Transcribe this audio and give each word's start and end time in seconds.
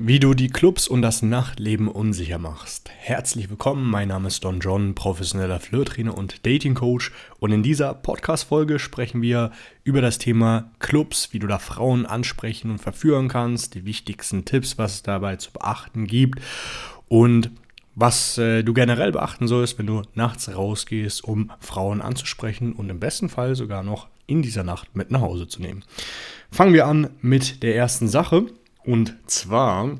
Wie 0.00 0.20
du 0.20 0.32
die 0.32 0.46
Clubs 0.46 0.86
und 0.86 1.02
das 1.02 1.22
Nachtleben 1.22 1.88
unsicher 1.88 2.38
machst. 2.38 2.88
Herzlich 2.98 3.50
willkommen, 3.50 3.90
mein 3.90 4.06
Name 4.06 4.28
ist 4.28 4.44
Don 4.44 4.60
John, 4.60 4.94
professioneller 4.94 5.58
Flirtrainer 5.58 6.16
und 6.16 6.46
Dating 6.46 6.74
Coach 6.74 7.10
und 7.40 7.50
in 7.50 7.64
dieser 7.64 7.94
Podcast 7.94 8.44
Folge 8.44 8.78
sprechen 8.78 9.22
wir 9.22 9.50
über 9.82 10.00
das 10.00 10.18
Thema 10.18 10.70
Clubs, 10.78 11.32
wie 11.32 11.40
du 11.40 11.48
da 11.48 11.58
Frauen 11.58 12.06
ansprechen 12.06 12.70
und 12.70 12.78
verführen 12.78 13.26
kannst, 13.26 13.74
die 13.74 13.86
wichtigsten 13.86 14.44
Tipps, 14.44 14.78
was 14.78 14.94
es 14.94 15.02
dabei 15.02 15.34
zu 15.34 15.50
beachten 15.50 16.06
gibt 16.06 16.40
und 17.08 17.50
was 17.96 18.38
äh, 18.38 18.62
du 18.62 18.74
generell 18.74 19.10
beachten 19.10 19.48
sollst, 19.48 19.80
wenn 19.80 19.88
du 19.88 20.02
nachts 20.14 20.48
rausgehst, 20.48 21.24
um 21.24 21.50
Frauen 21.58 22.02
anzusprechen 22.02 22.72
und 22.72 22.88
im 22.88 23.00
besten 23.00 23.28
Fall 23.28 23.56
sogar 23.56 23.82
noch 23.82 24.06
in 24.28 24.42
dieser 24.42 24.62
Nacht 24.62 24.94
mit 24.94 25.10
nach 25.10 25.22
Hause 25.22 25.48
zu 25.48 25.60
nehmen. 25.60 25.82
Fangen 26.52 26.72
wir 26.72 26.86
an 26.86 27.10
mit 27.20 27.64
der 27.64 27.74
ersten 27.74 28.06
Sache. 28.06 28.46
Und 28.88 29.14
zwar 29.26 29.98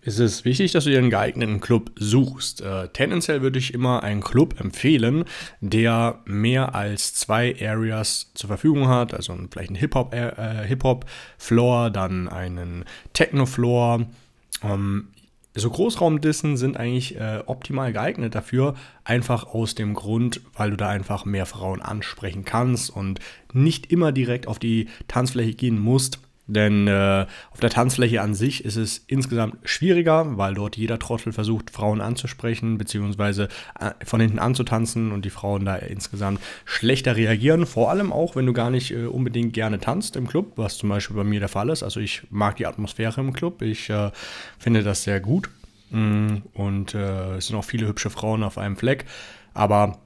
ist 0.00 0.20
es 0.20 0.46
wichtig, 0.46 0.72
dass 0.72 0.84
du 0.84 0.90
dir 0.90 1.00
einen 1.00 1.10
geeigneten 1.10 1.60
Club 1.60 1.90
suchst. 1.96 2.62
Äh, 2.62 2.88
tendenziell 2.88 3.42
würde 3.42 3.58
ich 3.58 3.74
immer 3.74 4.02
einen 4.02 4.22
Club 4.22 4.58
empfehlen, 4.58 5.26
der 5.60 6.20
mehr 6.24 6.74
als 6.74 7.12
zwei 7.12 7.54
Areas 7.60 8.32
zur 8.32 8.48
Verfügung 8.48 8.88
hat. 8.88 9.12
Also 9.12 9.36
vielleicht 9.50 9.68
einen 9.68 9.76
Hip-Hop-Floor, 9.76 11.84
äh, 11.84 11.88
Hip 11.88 11.92
dann 11.92 12.28
einen 12.28 12.86
Techno-Floor. 13.12 14.06
Ähm, 14.62 15.08
so 15.54 15.68
Großraumdissen 15.68 16.56
sind 16.56 16.78
eigentlich 16.78 17.16
äh, 17.16 17.42
optimal 17.44 17.92
geeignet 17.92 18.34
dafür, 18.34 18.76
einfach 19.04 19.44
aus 19.44 19.74
dem 19.74 19.92
Grund, 19.92 20.40
weil 20.54 20.70
du 20.70 20.78
da 20.78 20.88
einfach 20.88 21.26
mehr 21.26 21.44
Frauen 21.44 21.82
ansprechen 21.82 22.46
kannst 22.46 22.88
und 22.88 23.20
nicht 23.52 23.92
immer 23.92 24.12
direkt 24.12 24.48
auf 24.48 24.58
die 24.58 24.88
Tanzfläche 25.06 25.52
gehen 25.52 25.78
musst, 25.78 26.20
denn 26.46 26.86
äh, 26.86 27.26
auf 27.50 27.60
der 27.60 27.70
Tanzfläche 27.70 28.22
an 28.22 28.34
sich 28.34 28.64
ist 28.64 28.76
es 28.76 28.98
insgesamt 29.06 29.56
schwieriger, 29.64 30.36
weil 30.38 30.54
dort 30.54 30.76
jeder 30.76 30.98
Trottel 30.98 31.32
versucht, 31.32 31.70
Frauen 31.70 32.00
anzusprechen, 32.00 32.78
beziehungsweise 32.78 33.48
äh, 33.80 33.90
von 34.04 34.20
hinten 34.20 34.38
anzutanzen 34.38 35.10
und 35.10 35.24
die 35.24 35.30
Frauen 35.30 35.64
da 35.64 35.76
insgesamt 35.76 36.40
schlechter 36.64 37.16
reagieren. 37.16 37.66
Vor 37.66 37.90
allem 37.90 38.12
auch, 38.12 38.36
wenn 38.36 38.46
du 38.46 38.52
gar 38.52 38.70
nicht 38.70 38.92
äh, 38.92 39.06
unbedingt 39.06 39.54
gerne 39.54 39.80
tanzt 39.80 40.14
im 40.14 40.28
Club, 40.28 40.52
was 40.56 40.78
zum 40.78 40.88
Beispiel 40.88 41.16
bei 41.16 41.24
mir 41.24 41.40
der 41.40 41.48
Fall 41.48 41.68
ist. 41.68 41.82
Also 41.82 41.98
ich 41.98 42.22
mag 42.30 42.56
die 42.56 42.66
Atmosphäre 42.66 43.20
im 43.20 43.32
Club, 43.32 43.62
ich 43.62 43.90
äh, 43.90 44.10
finde 44.58 44.84
das 44.84 45.02
sehr 45.02 45.20
gut. 45.20 45.50
Mm, 45.90 46.38
und 46.52 46.94
äh, 46.94 47.36
es 47.36 47.48
sind 47.48 47.56
auch 47.56 47.64
viele 47.64 47.86
hübsche 47.88 48.10
Frauen 48.10 48.42
auf 48.44 48.58
einem 48.58 48.76
Fleck. 48.76 49.04
Aber 49.54 49.98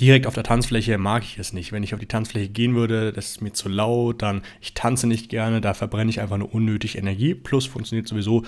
direkt 0.00 0.26
auf 0.26 0.34
der 0.34 0.42
Tanzfläche 0.42 0.98
mag 0.98 1.22
ich 1.22 1.38
es 1.38 1.52
nicht. 1.52 1.72
Wenn 1.72 1.82
ich 1.82 1.94
auf 1.94 2.00
die 2.00 2.06
Tanzfläche 2.06 2.48
gehen 2.48 2.74
würde, 2.74 3.12
das 3.12 3.32
ist 3.32 3.42
mir 3.42 3.52
zu 3.52 3.68
laut, 3.68 4.22
dann 4.22 4.42
ich 4.60 4.74
tanze 4.74 5.06
nicht 5.06 5.28
gerne, 5.28 5.60
da 5.60 5.74
verbrenne 5.74 6.10
ich 6.10 6.20
einfach 6.20 6.36
nur 6.36 6.54
unnötig 6.54 6.98
Energie. 6.98 7.34
Plus 7.34 7.66
funktioniert 7.66 8.08
sowieso 8.08 8.44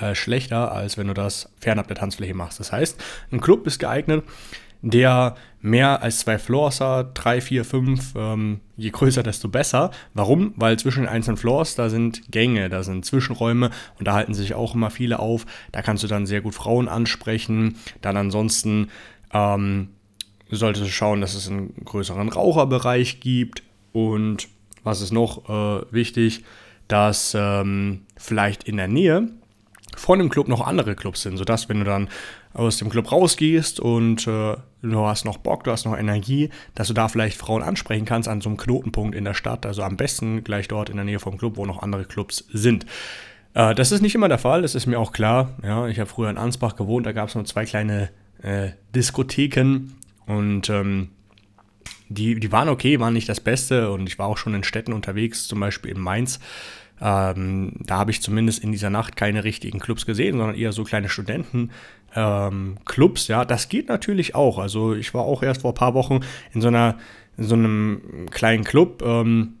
äh, 0.00 0.14
schlechter, 0.14 0.72
als 0.72 0.96
wenn 0.98 1.08
du 1.08 1.14
das 1.14 1.50
fernab 1.60 1.88
der 1.88 1.96
Tanzfläche 1.96 2.34
machst. 2.34 2.60
Das 2.60 2.72
heißt, 2.72 3.02
ein 3.30 3.40
Club 3.40 3.66
ist 3.66 3.78
geeignet, 3.78 4.24
der 4.82 5.36
mehr 5.60 6.02
als 6.02 6.18
zwei 6.18 6.38
Floors 6.38 6.80
hat, 6.80 7.12
drei, 7.14 7.40
vier, 7.40 7.64
fünf, 7.64 8.14
ähm, 8.16 8.60
je 8.76 8.90
größer, 8.90 9.22
desto 9.22 9.48
besser. 9.48 9.92
Warum? 10.12 10.54
Weil 10.56 10.78
zwischen 10.78 11.04
den 11.04 11.08
einzelnen 11.08 11.36
Floors, 11.36 11.76
da 11.76 11.88
sind 11.88 12.30
Gänge, 12.30 12.68
da 12.68 12.82
sind 12.82 13.04
Zwischenräume 13.04 13.70
und 13.98 14.08
da 14.08 14.14
halten 14.14 14.34
sich 14.34 14.54
auch 14.54 14.74
immer 14.74 14.90
viele 14.90 15.20
auf. 15.20 15.46
Da 15.70 15.82
kannst 15.82 16.02
du 16.02 16.08
dann 16.08 16.26
sehr 16.26 16.40
gut 16.40 16.54
Frauen 16.54 16.88
ansprechen. 16.88 17.76
Dann 18.00 18.16
ansonsten 18.16 18.88
ähm, 19.32 19.90
Du 20.52 20.58
solltest 20.58 20.90
schauen, 20.90 21.22
dass 21.22 21.32
es 21.32 21.48
einen 21.48 21.72
größeren 21.82 22.28
Raucherbereich 22.28 23.20
gibt. 23.20 23.62
Und 23.92 24.48
was 24.84 25.00
ist 25.00 25.10
noch 25.10 25.48
äh, 25.48 25.82
wichtig, 25.90 26.44
dass 26.88 27.34
ähm, 27.34 28.02
vielleicht 28.18 28.64
in 28.64 28.76
der 28.76 28.86
Nähe 28.86 29.30
von 29.96 30.18
dem 30.18 30.28
Club 30.28 30.48
noch 30.48 30.60
andere 30.60 30.94
Clubs 30.94 31.22
sind, 31.22 31.38
sodass 31.38 31.70
wenn 31.70 31.78
du 31.78 31.84
dann 31.84 32.10
aus 32.52 32.76
dem 32.76 32.90
Club 32.90 33.10
rausgehst 33.10 33.80
und 33.80 34.26
äh, 34.26 34.56
du 34.82 35.06
hast 35.06 35.24
noch 35.24 35.38
Bock, 35.38 35.64
du 35.64 35.70
hast 35.70 35.86
noch 35.86 35.96
Energie, 35.96 36.50
dass 36.74 36.88
du 36.88 36.92
da 36.92 37.08
vielleicht 37.08 37.38
Frauen 37.38 37.62
ansprechen 37.62 38.04
kannst 38.04 38.28
an 38.28 38.42
so 38.42 38.50
einem 38.50 38.58
Knotenpunkt 38.58 39.16
in 39.16 39.24
der 39.24 39.32
Stadt, 39.32 39.64
also 39.64 39.82
am 39.82 39.96
besten 39.96 40.44
gleich 40.44 40.68
dort 40.68 40.90
in 40.90 40.96
der 40.96 41.06
Nähe 41.06 41.18
vom 41.18 41.38
Club, 41.38 41.56
wo 41.56 41.64
noch 41.64 41.80
andere 41.80 42.04
Clubs 42.04 42.44
sind. 42.52 42.84
Äh, 43.54 43.74
das 43.74 43.90
ist 43.90 44.02
nicht 44.02 44.14
immer 44.14 44.28
der 44.28 44.36
Fall, 44.36 44.60
das 44.60 44.74
ist 44.74 44.84
mir 44.84 44.98
auch 44.98 45.12
klar. 45.12 45.56
Ja, 45.62 45.86
ich 45.86 45.98
habe 45.98 46.10
früher 46.10 46.28
in 46.28 46.36
Ansbach 46.36 46.76
gewohnt, 46.76 47.06
da 47.06 47.12
gab 47.12 47.30
es 47.30 47.34
nur 47.34 47.46
zwei 47.46 47.64
kleine 47.64 48.10
äh, 48.42 48.72
Diskotheken 48.94 49.94
und 50.26 50.70
ähm, 50.70 51.10
die, 52.08 52.38
die 52.38 52.52
waren 52.52 52.68
okay, 52.68 53.00
waren 53.00 53.14
nicht 53.14 53.28
das 53.28 53.40
Beste. 53.40 53.90
Und 53.90 54.08
ich 54.08 54.18
war 54.18 54.26
auch 54.26 54.38
schon 54.38 54.54
in 54.54 54.64
Städten 54.64 54.92
unterwegs, 54.92 55.48
zum 55.48 55.60
Beispiel 55.60 55.92
in 55.92 56.00
Mainz. 56.00 56.40
Ähm, 57.00 57.74
da 57.80 57.98
habe 57.98 58.10
ich 58.10 58.22
zumindest 58.22 58.62
in 58.62 58.72
dieser 58.72 58.90
Nacht 58.90 59.16
keine 59.16 59.44
richtigen 59.44 59.80
Clubs 59.80 60.06
gesehen, 60.06 60.38
sondern 60.38 60.56
eher 60.56 60.72
so 60.72 60.84
kleine 60.84 61.08
Studentenclubs. 61.08 61.70
Ähm, 62.14 63.32
ja, 63.32 63.44
das 63.44 63.68
geht 63.68 63.88
natürlich 63.88 64.34
auch. 64.34 64.58
Also 64.58 64.94
ich 64.94 65.12
war 65.14 65.22
auch 65.22 65.42
erst 65.42 65.62
vor 65.62 65.72
ein 65.72 65.76
paar 65.76 65.94
Wochen 65.94 66.20
in 66.52 66.60
so 66.60 66.68
einer 66.68 66.98
in 67.38 67.44
so 67.44 67.54
einem 67.54 68.26
kleinen 68.30 68.62
Club. 68.62 69.02
Ähm, 69.04 69.54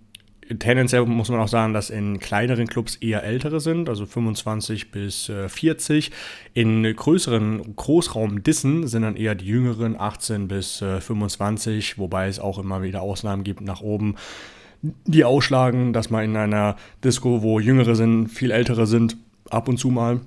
tendenziell 0.58 1.04
muss 1.06 1.28
man 1.28 1.40
auch 1.40 1.48
sagen, 1.48 1.72
dass 1.72 1.90
in 1.90 2.18
kleineren 2.18 2.66
Clubs 2.66 2.96
eher 2.96 3.22
ältere 3.22 3.60
sind, 3.60 3.88
also 3.88 4.06
25 4.06 4.90
bis 4.90 5.28
äh, 5.28 5.48
40. 5.48 6.10
In 6.54 6.82
größeren 6.94 7.76
Großraumdissen 7.76 8.86
sind 8.86 9.02
dann 9.02 9.16
eher 9.16 9.34
die 9.34 9.46
jüngeren, 9.46 9.98
18 9.98 10.48
bis 10.48 10.82
äh, 10.82 11.00
25, 11.00 11.98
wobei 11.98 12.28
es 12.28 12.38
auch 12.38 12.58
immer 12.58 12.82
wieder 12.82 13.02
Ausnahmen 13.02 13.44
gibt 13.44 13.60
nach 13.60 13.80
oben, 13.80 14.16
die 14.82 15.24
ausschlagen, 15.24 15.92
dass 15.92 16.10
man 16.10 16.24
in 16.24 16.36
einer 16.36 16.76
Disco, 17.04 17.42
wo 17.42 17.60
jüngere 17.60 17.94
sind, 17.94 18.28
viel 18.28 18.50
ältere 18.50 18.86
sind, 18.86 19.16
ab 19.48 19.68
und 19.68 19.78
zu 19.78 19.88
mal 19.88 20.20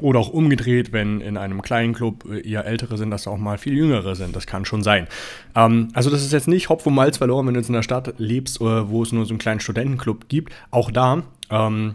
oder 0.00 0.18
auch 0.18 0.28
umgedreht, 0.28 0.92
wenn 0.92 1.20
in 1.20 1.36
einem 1.36 1.62
kleinen 1.62 1.94
Club 1.94 2.24
äh, 2.30 2.48
eher 2.48 2.64
ältere 2.64 2.96
sind, 2.96 3.10
dass 3.10 3.26
auch 3.26 3.38
mal 3.38 3.58
viel 3.58 3.74
jüngere 3.74 4.14
sind. 4.14 4.34
Das 4.34 4.46
kann 4.46 4.64
schon 4.64 4.82
sein. 4.82 5.06
Ähm, 5.54 5.88
also 5.94 6.10
das 6.10 6.22
ist 6.22 6.32
jetzt 6.32 6.48
nicht 6.48 6.68
Hopf 6.68 6.86
und 6.86 6.94
Malz 6.94 7.18
verloren, 7.18 7.46
wenn 7.46 7.54
du 7.54 7.60
jetzt 7.60 7.68
in 7.68 7.74
einer 7.74 7.82
Stadt 7.82 8.14
lebst, 8.18 8.60
äh, 8.60 8.88
wo 8.88 9.02
es 9.02 9.12
nur 9.12 9.24
so 9.26 9.30
einen 9.30 9.38
kleinen 9.38 9.60
Studentenclub 9.60 10.28
gibt. 10.28 10.52
Auch 10.70 10.90
da, 10.90 11.22
ähm, 11.50 11.94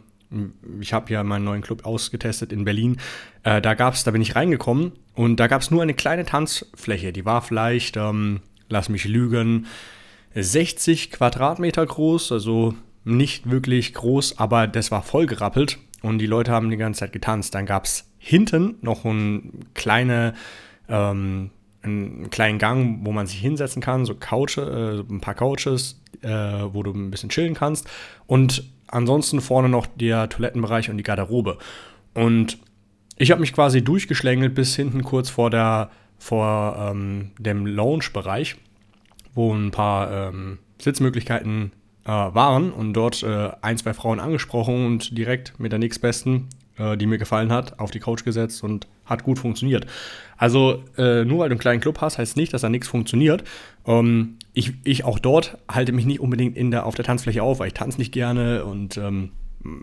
ich 0.80 0.94
habe 0.94 1.12
ja 1.12 1.24
meinen 1.24 1.46
neuen 1.46 1.62
Club 1.62 1.86
ausgetestet 1.86 2.54
in 2.54 2.64
Berlin. 2.64 2.98
Äh, 3.44 3.62
da 3.62 3.74
gab's, 3.74 4.04
da 4.04 4.12
bin 4.12 4.22
ich 4.22 4.36
reingekommen 4.36 4.94
und 5.14 5.40
da 5.40 5.48
gab 5.48 5.62
es 5.62 5.72
nur 5.72 5.82
eine 5.82 5.94
kleine 5.94 6.26
Tanzfläche. 6.26 7.12
Die 7.12 7.26
war 7.26 7.42
vielleicht, 7.42 7.98
ähm, 7.98 8.40
lass 8.70 8.90
mich 8.90 9.06
lügen, 9.06 9.68
60 10.34 11.12
Quadratmeter 11.12 11.86
groß, 11.86 12.32
also 12.32 12.74
nicht 13.04 13.50
wirklich 13.50 13.94
groß, 13.94 14.38
aber 14.38 14.68
das 14.68 14.92
war 14.92 15.04
voll 15.04 15.26
gerappelt 15.26 15.80
und 16.02 16.20
die 16.20 16.26
Leute 16.26 16.52
haben 16.52 16.70
die 16.70 16.78
ganze 16.78 17.02
Zeit 17.02 17.14
getanzt. 17.14 17.54
Dann 17.56 17.66
gab 17.66 17.86
es 17.86 18.10
hinten 18.18 18.76
noch 18.82 19.06
ein 19.06 19.66
kleine, 19.74 20.34
ähm, 20.90 21.52
einen 21.82 22.30
kleinen 22.30 22.60
Gang, 22.60 23.00
wo 23.04 23.12
man 23.12 23.28
sich 23.28 23.40
hinsetzen 23.40 23.82
kann, 23.82 24.06
so 24.06 24.16
Couch, 24.16 24.58
äh, 24.58 25.00
ein 25.00 25.22
paar 25.22 25.36
Couches, 25.36 26.02
äh, 26.22 26.30
wo 26.30 26.84
du 26.84 26.92
ein 26.92 27.12
bisschen 27.12 27.30
chillen 27.30 27.54
kannst. 27.54 27.88
Und 28.28 28.64
ansonsten 28.88 29.42
vorne 29.42 29.70
noch 29.70 29.88
der 29.88 30.30
Toilettenbereich 30.30 30.90
und 30.90 30.98
die 30.98 31.04
Garderobe. 31.04 31.58
Und 32.14 32.58
ich 33.18 33.32
habe 33.32 33.42
mich 33.42 33.54
quasi 33.54 33.84
durchgeschlängelt 33.84 34.56
bis 34.56 34.76
hinten 34.76 35.04
kurz 35.04 35.30
vor 35.30 35.50
der 35.50 35.92
vor 36.18 36.78
ähm, 36.78 37.32
dem 37.40 37.66
Lounge-Bereich, 37.66 38.56
wo 39.34 39.52
ein 39.56 39.72
paar 39.72 40.30
ähm, 40.30 40.60
Sitzmöglichkeiten 40.78 41.72
waren 42.10 42.72
und 42.72 42.94
dort 42.94 43.24
äh, 43.24 43.52
ein, 43.62 43.78
zwei 43.78 43.94
Frauen 43.94 44.20
angesprochen 44.20 44.86
und 44.86 45.18
direkt 45.18 45.60
mit 45.60 45.72
der 45.72 45.80
nächstbesten, 45.80 46.48
äh, 46.78 46.98
die 46.98 47.06
mir 47.06 47.18
gefallen 47.18 47.52
hat, 47.52 47.80
auf 47.80 47.92
die 47.92 48.00
Couch 48.00 48.24
gesetzt 48.24 48.64
und 48.64 48.88
hat 49.06 49.24
gut 49.24 49.40
funktioniert. 49.40 49.86
Also 50.38 50.84
äh, 50.98 51.24
nur 51.26 51.40
weil 51.40 51.50
du 51.50 51.54
einen 51.54 51.60
kleinen 51.60 51.82
Club 51.82 52.02
hast, 52.02 52.18
heißt 52.18 52.38
nicht, 52.38 52.54
dass 52.54 52.62
da 52.62 52.70
nichts 52.70 52.88
funktioniert. 52.88 53.44
Ähm, 53.86 54.38
ich, 54.54 54.74
ich 54.84 55.04
auch 55.04 55.20
dort 55.20 55.58
halte 55.70 55.92
mich 55.92 56.06
nicht 56.06 56.20
unbedingt 56.20 56.58
in 56.58 56.72
der, 56.72 56.86
auf 56.86 56.96
der 56.96 57.06
Tanzfläche 57.06 57.44
auf, 57.44 57.60
weil 57.60 57.68
ich 57.68 57.74
tanze 57.74 58.00
nicht 58.00 58.12
gerne 58.12 58.66
und 58.66 58.98
ähm, 58.98 59.32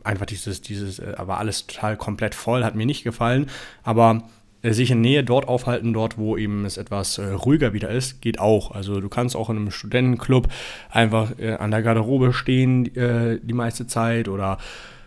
einfach 0.05 0.27
dieses, 0.27 0.61
dieses, 0.61 0.99
äh, 0.99 1.15
alles 1.17 1.67
total 1.67 1.97
komplett 1.97 2.35
voll, 2.35 2.65
hat 2.65 2.75
mir 2.75 2.87
nicht 2.87 3.05
gefallen. 3.05 3.47
Aber 3.83 4.17
äh, 4.17 4.21
sich 4.63 4.91
in 4.91 5.01
Nähe 5.01 5.23
dort 5.23 5.47
aufhalten, 5.47 5.93
dort 5.93 6.19
wo 6.19 6.37
eben 6.37 6.65
es 6.65 6.77
etwas 6.77 7.19
äh, 7.19 7.27
ruhiger 7.27 7.73
wieder 7.73 7.91
ist, 7.91 8.21
geht 8.21 8.41
auch. 8.41 8.73
Also 8.73 9.01
du 9.01 9.09
kannst 9.09 9.37
auch 9.37 9.51
in 9.51 9.57
einem 9.57 9.71
Studentenclub 9.71 10.49
einfach 10.91 11.39
äh, 11.39 11.55
an 11.55 11.71
der 11.71 11.83
Garderobe 11.83 12.33
stehen 12.33 12.95
äh, 12.97 13.39
die 13.43 13.55
meiste 13.55 13.87
Zeit 13.87 14.29
oder 14.29 14.59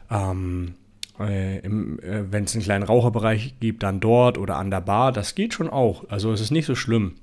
ähm, 0.09 0.75
äh, 1.19 1.57
äh, 1.57 1.69
wenn 2.31 2.45
es 2.45 2.53
einen 2.53 2.63
kleinen 2.63 2.83
Raucherbereich 2.83 3.55
gibt, 3.59 3.83
dann 3.83 3.99
dort 3.99 4.37
oder 4.37 4.57
an 4.57 4.71
der 4.71 4.81
Bar. 4.81 5.11
Das 5.11 5.35
geht 5.35 5.53
schon 5.53 5.69
auch. 5.69 6.05
Also 6.09 6.31
es 6.31 6.41
ist 6.41 6.51
nicht 6.51 6.65
so 6.65 6.75
schlimm. 6.75 7.15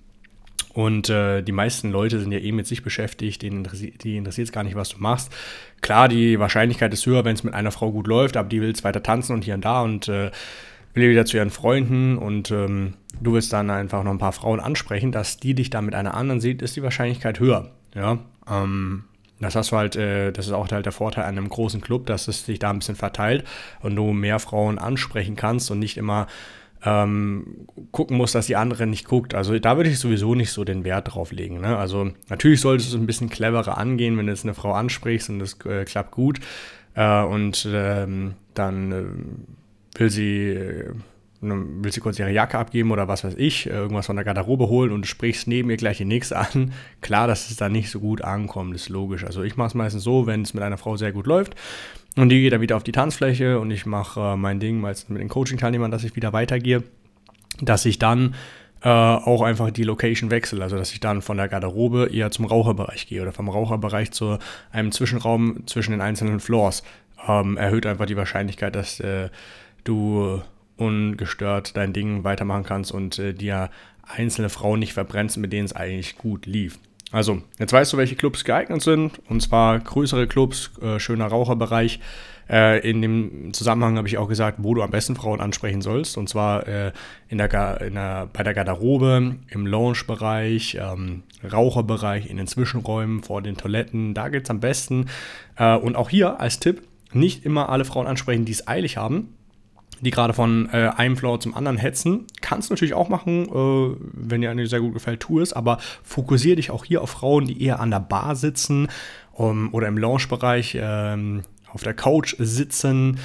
Und 0.74 1.08
äh, 1.08 1.42
die 1.42 1.52
meisten 1.52 1.90
Leute 1.90 2.20
sind 2.20 2.30
ja 2.30 2.38
eh 2.38 2.52
mit 2.52 2.66
sich 2.66 2.82
beschäftigt, 2.82 3.42
denen 3.42 3.58
interessi 3.58 3.90
die 3.90 4.16
interessiert 4.16 4.48
es 4.48 4.52
gar 4.52 4.62
nicht, 4.62 4.76
was 4.76 4.90
du 4.90 4.98
machst. 4.98 5.32
Klar, 5.80 6.08
die 6.08 6.38
Wahrscheinlichkeit 6.38 6.92
ist 6.92 7.06
höher, 7.06 7.24
wenn 7.24 7.34
es 7.34 7.42
mit 7.42 7.54
einer 7.54 7.72
Frau 7.72 7.90
gut 7.90 8.06
läuft, 8.06 8.36
aber 8.36 8.48
die 8.48 8.60
will 8.60 8.70
es 8.70 8.84
weiter 8.84 9.02
tanzen 9.02 9.32
und 9.32 9.44
hier 9.44 9.54
und 9.54 9.64
da 9.64 9.82
und 9.82 10.08
äh, 10.08 10.30
will 10.94 11.10
wieder 11.10 11.24
zu 11.24 11.36
ihren 11.36 11.50
Freunden 11.50 12.18
und 12.18 12.50
ähm, 12.50 12.94
du 13.20 13.34
willst 13.34 13.52
dann 13.52 13.70
einfach 13.70 14.02
noch 14.02 14.10
ein 14.10 14.18
paar 14.18 14.32
Frauen 14.32 14.60
ansprechen, 14.60 15.12
dass 15.12 15.38
die 15.38 15.54
dich 15.54 15.70
dann 15.70 15.84
mit 15.84 15.94
einer 15.94 16.14
anderen 16.14 16.40
sieht, 16.40 16.62
ist 16.62 16.76
die 16.76 16.82
Wahrscheinlichkeit 16.82 17.40
höher. 17.40 17.70
Ja, 17.94 18.18
ähm, 18.50 19.04
Das 19.40 19.54
hast 19.54 19.70
du 19.72 19.76
halt, 19.76 19.96
äh, 19.96 20.32
das 20.32 20.46
ist 20.46 20.52
auch 20.52 20.70
halt 20.70 20.86
der 20.86 20.92
Vorteil 20.92 21.24
an 21.24 21.38
einem 21.38 21.48
großen 21.48 21.80
Club, 21.80 22.06
dass 22.06 22.26
es 22.28 22.44
sich 22.44 22.58
da 22.58 22.70
ein 22.70 22.80
bisschen 22.80 22.96
verteilt 22.96 23.44
und 23.80 23.94
du 23.94 24.12
mehr 24.12 24.38
Frauen 24.40 24.78
ansprechen 24.78 25.36
kannst 25.36 25.70
und 25.70 25.78
nicht 25.78 25.96
immer 25.96 26.26
ähm, 26.84 27.66
gucken 27.90 28.16
musst, 28.16 28.34
dass 28.34 28.46
die 28.46 28.56
andere 28.56 28.86
nicht 28.86 29.04
guckt. 29.04 29.34
Also 29.34 29.58
da 29.58 29.76
würde 29.76 29.90
ich 29.90 29.98
sowieso 29.98 30.34
nicht 30.34 30.52
so 30.52 30.64
den 30.64 30.84
Wert 30.84 31.12
drauf 31.12 31.32
legen. 31.32 31.60
Ne? 31.60 31.76
Also 31.76 32.12
natürlich 32.28 32.60
solltest 32.60 32.92
du 32.92 32.96
es 32.96 33.02
ein 33.02 33.06
bisschen 33.06 33.30
cleverer 33.30 33.78
angehen, 33.78 34.16
wenn 34.16 34.26
du 34.26 34.32
jetzt 34.32 34.44
eine 34.44 34.54
Frau 34.54 34.72
ansprichst 34.72 35.28
und 35.30 35.40
das 35.40 35.56
äh, 35.66 35.84
klappt 35.84 36.12
gut 36.12 36.38
äh, 36.94 37.22
und 37.22 37.68
ähm, 37.72 38.34
dann 38.54 38.92
äh, 38.92 39.04
will 39.98 40.10
sie 40.10 40.48
äh, 40.50 40.92
will 41.40 41.92
sie 41.92 42.00
kurz 42.00 42.18
ihre 42.18 42.32
Jacke 42.32 42.58
abgeben 42.58 42.90
oder 42.90 43.06
was 43.06 43.22
weiß 43.22 43.34
ich, 43.36 43.66
äh, 43.66 43.70
irgendwas 43.70 44.06
von 44.06 44.16
der 44.16 44.24
Garderobe 44.24 44.68
holen 44.68 44.90
und 44.90 45.02
du 45.02 45.06
sprichst 45.06 45.46
neben 45.46 45.70
ihr 45.70 45.76
gleich 45.76 45.98
die 45.98 46.04
nächste 46.04 46.36
an. 46.36 46.72
Klar, 47.00 47.28
dass 47.28 47.50
es 47.50 47.56
da 47.56 47.68
nicht 47.68 47.90
so 47.90 48.00
gut 48.00 48.22
ankommt, 48.22 48.74
ist 48.74 48.88
logisch. 48.88 49.24
Also 49.24 49.42
ich 49.42 49.56
mache 49.56 49.68
es 49.68 49.74
meistens 49.74 50.02
so, 50.02 50.26
wenn 50.26 50.42
es 50.42 50.54
mit 50.54 50.62
einer 50.62 50.78
Frau 50.78 50.96
sehr 50.96 51.12
gut 51.12 51.26
läuft 51.26 51.54
und 52.16 52.30
die 52.30 52.40
geht 52.40 52.52
dann 52.52 52.60
wieder 52.60 52.76
auf 52.76 52.82
die 52.82 52.92
Tanzfläche 52.92 53.60
und 53.60 53.70
ich 53.70 53.86
mache 53.86 54.20
äh, 54.20 54.36
mein 54.36 54.58
Ding 54.58 54.80
meistens 54.80 55.10
mit 55.10 55.20
den 55.20 55.28
Coaching-Teilnehmern, 55.28 55.90
dass 55.90 56.04
ich 56.04 56.16
wieder 56.16 56.32
weitergehe, 56.32 56.82
dass 57.60 57.84
ich 57.84 57.98
dann 57.98 58.34
äh, 58.82 58.88
auch 58.88 59.42
einfach 59.42 59.70
die 59.70 59.84
Location 59.84 60.30
wechsle. 60.30 60.62
Also 60.62 60.76
dass 60.76 60.92
ich 60.92 61.00
dann 61.00 61.22
von 61.22 61.36
der 61.36 61.48
Garderobe 61.48 62.10
eher 62.12 62.30
zum 62.30 62.44
Raucherbereich 62.46 63.06
gehe 63.06 63.22
oder 63.22 63.32
vom 63.32 63.48
Raucherbereich 63.48 64.10
zu 64.10 64.38
einem 64.72 64.92
Zwischenraum 64.92 65.66
zwischen 65.66 65.92
den 65.92 66.00
einzelnen 66.00 66.40
Floors. 66.40 66.82
Ähm, 67.26 67.56
erhöht 67.56 67.86
einfach 67.86 68.06
die 68.06 68.16
Wahrscheinlichkeit, 68.16 68.74
dass 68.74 69.00
äh, 69.00 69.28
du 69.88 70.42
ungestört 70.76 71.76
dein 71.76 71.92
Ding 71.92 72.24
weitermachen 72.24 72.64
kannst 72.64 72.92
und 72.92 73.18
äh, 73.18 73.34
dir 73.34 73.70
einzelne 74.02 74.48
Frauen 74.48 74.78
nicht 74.78 74.92
verbrennst, 74.92 75.36
mit 75.36 75.52
denen 75.52 75.66
es 75.66 75.74
eigentlich 75.74 76.16
gut 76.16 76.46
lief. 76.46 76.78
Also, 77.10 77.40
jetzt 77.58 77.72
weißt 77.72 77.92
du, 77.92 77.96
welche 77.96 78.16
Clubs 78.16 78.44
geeignet 78.44 78.82
sind, 78.82 79.18
und 79.28 79.40
zwar 79.40 79.78
größere 79.78 80.26
Clubs, 80.26 80.70
äh, 80.82 80.98
schöner 80.98 81.26
Raucherbereich. 81.26 82.00
Äh, 82.50 82.88
in 82.88 83.00
dem 83.00 83.52
Zusammenhang 83.54 83.96
habe 83.96 84.08
ich 84.08 84.18
auch 84.18 84.28
gesagt, 84.28 84.58
wo 84.60 84.74
du 84.74 84.82
am 84.82 84.90
besten 84.90 85.16
Frauen 85.16 85.40
ansprechen 85.40 85.80
sollst, 85.80 86.18
und 86.18 86.28
zwar 86.28 86.66
äh, 86.68 86.92
in 87.28 87.38
der, 87.38 87.80
in 87.80 87.94
der, 87.94 88.28
bei 88.32 88.42
der 88.42 88.52
Garderobe, 88.52 89.36
im 89.48 89.66
Lounge-Bereich, 89.66 90.78
ähm, 90.80 91.22
Raucherbereich, 91.50 92.28
in 92.28 92.36
den 92.36 92.46
Zwischenräumen, 92.46 93.22
vor 93.22 93.40
den 93.40 93.56
Toiletten, 93.56 94.12
da 94.12 94.28
geht 94.28 94.44
es 94.44 94.50
am 94.50 94.60
besten. 94.60 95.06
Äh, 95.56 95.76
und 95.76 95.96
auch 95.96 96.10
hier 96.10 96.40
als 96.40 96.58
Tipp, 96.60 96.82
nicht 97.12 97.46
immer 97.46 97.70
alle 97.70 97.86
Frauen 97.86 98.06
ansprechen, 98.06 98.44
die 98.44 98.52
es 98.52 98.68
eilig 98.68 98.98
haben, 98.98 99.34
die 100.00 100.10
gerade 100.10 100.32
von 100.32 100.68
äh, 100.72 100.90
einem 100.96 101.16
Floor 101.16 101.40
zum 101.40 101.54
anderen 101.54 101.76
hetzen. 101.76 102.26
Kannst 102.40 102.70
du 102.70 102.74
natürlich 102.74 102.94
auch 102.94 103.08
machen, 103.08 103.48
äh, 103.48 103.96
wenn 104.00 104.40
dir 104.40 104.50
eine 104.50 104.66
sehr 104.66 104.80
gut 104.80 104.94
gefällt, 104.94 105.20
tu 105.20 105.40
es, 105.40 105.52
aber 105.52 105.78
fokussiere 106.02 106.56
dich 106.56 106.70
auch 106.70 106.84
hier 106.84 107.02
auf 107.02 107.10
Frauen, 107.10 107.46
die 107.46 107.62
eher 107.62 107.80
an 107.80 107.90
der 107.90 108.00
Bar 108.00 108.36
sitzen 108.36 108.88
um, 109.32 109.72
oder 109.72 109.88
im 109.88 109.98
Lounge-Bereich 109.98 110.76
ähm, 110.80 111.42
auf 111.72 111.82
der 111.82 111.94
Couch 111.94 112.34
sitzen 112.38 113.18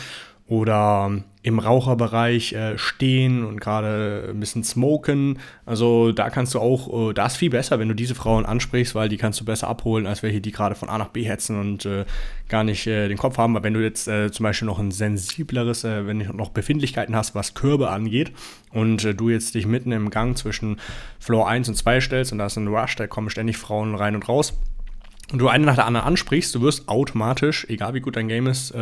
oder 0.53 1.23
im 1.41 1.57
Raucherbereich 1.57 2.53
äh, 2.53 2.77
stehen 2.77 3.43
und 3.43 3.59
gerade 3.59 4.29
ein 4.29 4.39
bisschen 4.39 4.63
smoken. 4.63 5.39
Also 5.65 6.11
da 6.11 6.29
kannst 6.29 6.53
du 6.53 6.59
auch, 6.59 7.09
äh, 7.09 7.13
da 7.13 7.25
ist 7.25 7.37
viel 7.37 7.49
besser, 7.49 7.79
wenn 7.79 7.87
du 7.87 7.95
diese 7.95 8.13
Frauen 8.13 8.45
ansprichst, 8.45 8.93
weil 8.93 9.09
die 9.09 9.17
kannst 9.17 9.41
du 9.41 9.45
besser 9.45 9.67
abholen, 9.67 10.05
als 10.05 10.21
welche, 10.21 10.41
die 10.41 10.51
gerade 10.51 10.75
von 10.75 10.89
A 10.89 10.99
nach 10.99 11.09
B 11.09 11.23
hetzen 11.23 11.59
und 11.59 11.85
äh, 11.85 12.05
gar 12.49 12.63
nicht 12.63 12.85
den 12.85 13.17
Kopf 13.17 13.39
haben. 13.39 13.55
Aber 13.55 13.65
wenn 13.65 13.73
du 13.73 13.81
jetzt 13.81 14.03
zum 14.03 14.43
Beispiel 14.43 14.67
noch 14.67 14.77
ein 14.77 14.91
sensibleres, 14.91 15.83
wenn 15.83 16.19
du 16.19 16.33
noch 16.33 16.49
Befindlichkeiten 16.49 17.15
hast, 17.15 17.33
was 17.33 17.55
Körbe 17.55 17.89
angeht 17.89 18.31
und 18.71 19.19
du 19.19 19.29
jetzt 19.29 19.55
dich 19.55 19.65
mitten 19.65 19.91
im 19.91 20.11
Gang 20.11 20.37
zwischen 20.37 20.79
Floor 21.19 21.47
1 21.47 21.69
und 21.69 21.75
2 21.75 21.99
stellst 22.01 22.31
und 22.31 22.37
da 22.37 22.45
ist 22.45 22.57
ein 22.57 22.67
Rush, 22.67 22.95
da 22.95 23.07
kommen 23.07 23.31
ständig 23.31 23.57
Frauen 23.57 23.95
rein 23.95 24.13
und 24.13 24.29
raus, 24.29 24.59
und 25.31 25.39
du 25.39 25.47
eine 25.47 25.65
nach 25.65 25.75
der 25.75 25.87
anderen 25.87 26.05
ansprichst, 26.05 26.53
du 26.53 26.61
wirst 26.61 26.87
automatisch, 26.89 27.65
egal 27.69 27.95
wie 27.95 28.01
gut 28.01 28.17
dein 28.17 28.27
Game 28.27 28.45
ist, 28.45 28.73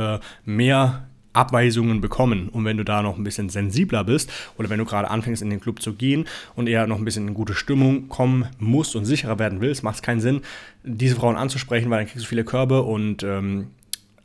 mehr 0.43 1.07
Abweisungen 1.33 2.01
bekommen. 2.01 2.49
Und 2.49 2.65
wenn 2.65 2.77
du 2.77 2.83
da 2.83 3.01
noch 3.01 3.17
ein 3.17 3.23
bisschen 3.23 3.49
sensibler 3.49 4.03
bist 4.03 4.31
oder 4.57 4.69
wenn 4.69 4.79
du 4.79 4.85
gerade 4.85 5.09
anfängst 5.09 5.41
in 5.41 5.49
den 5.49 5.59
Club 5.59 5.81
zu 5.81 5.93
gehen 5.93 6.25
und 6.55 6.67
eher 6.67 6.87
noch 6.87 6.97
ein 6.97 7.05
bisschen 7.05 7.27
in 7.27 7.33
gute 7.33 7.53
Stimmung 7.53 8.09
kommen 8.09 8.47
musst 8.59 8.95
und 8.95 9.05
sicherer 9.05 9.39
werden 9.39 9.61
willst, 9.61 9.83
macht 9.83 9.95
es 9.95 10.01
keinen 10.01 10.21
Sinn, 10.21 10.41
diese 10.83 11.15
Frauen 11.15 11.35
anzusprechen, 11.35 11.89
weil 11.89 11.99
dann 11.99 12.07
kriegst 12.07 12.25
du 12.25 12.29
viele 12.29 12.43
Körbe 12.43 12.81
und 12.83 13.23
ähm, 13.23 13.67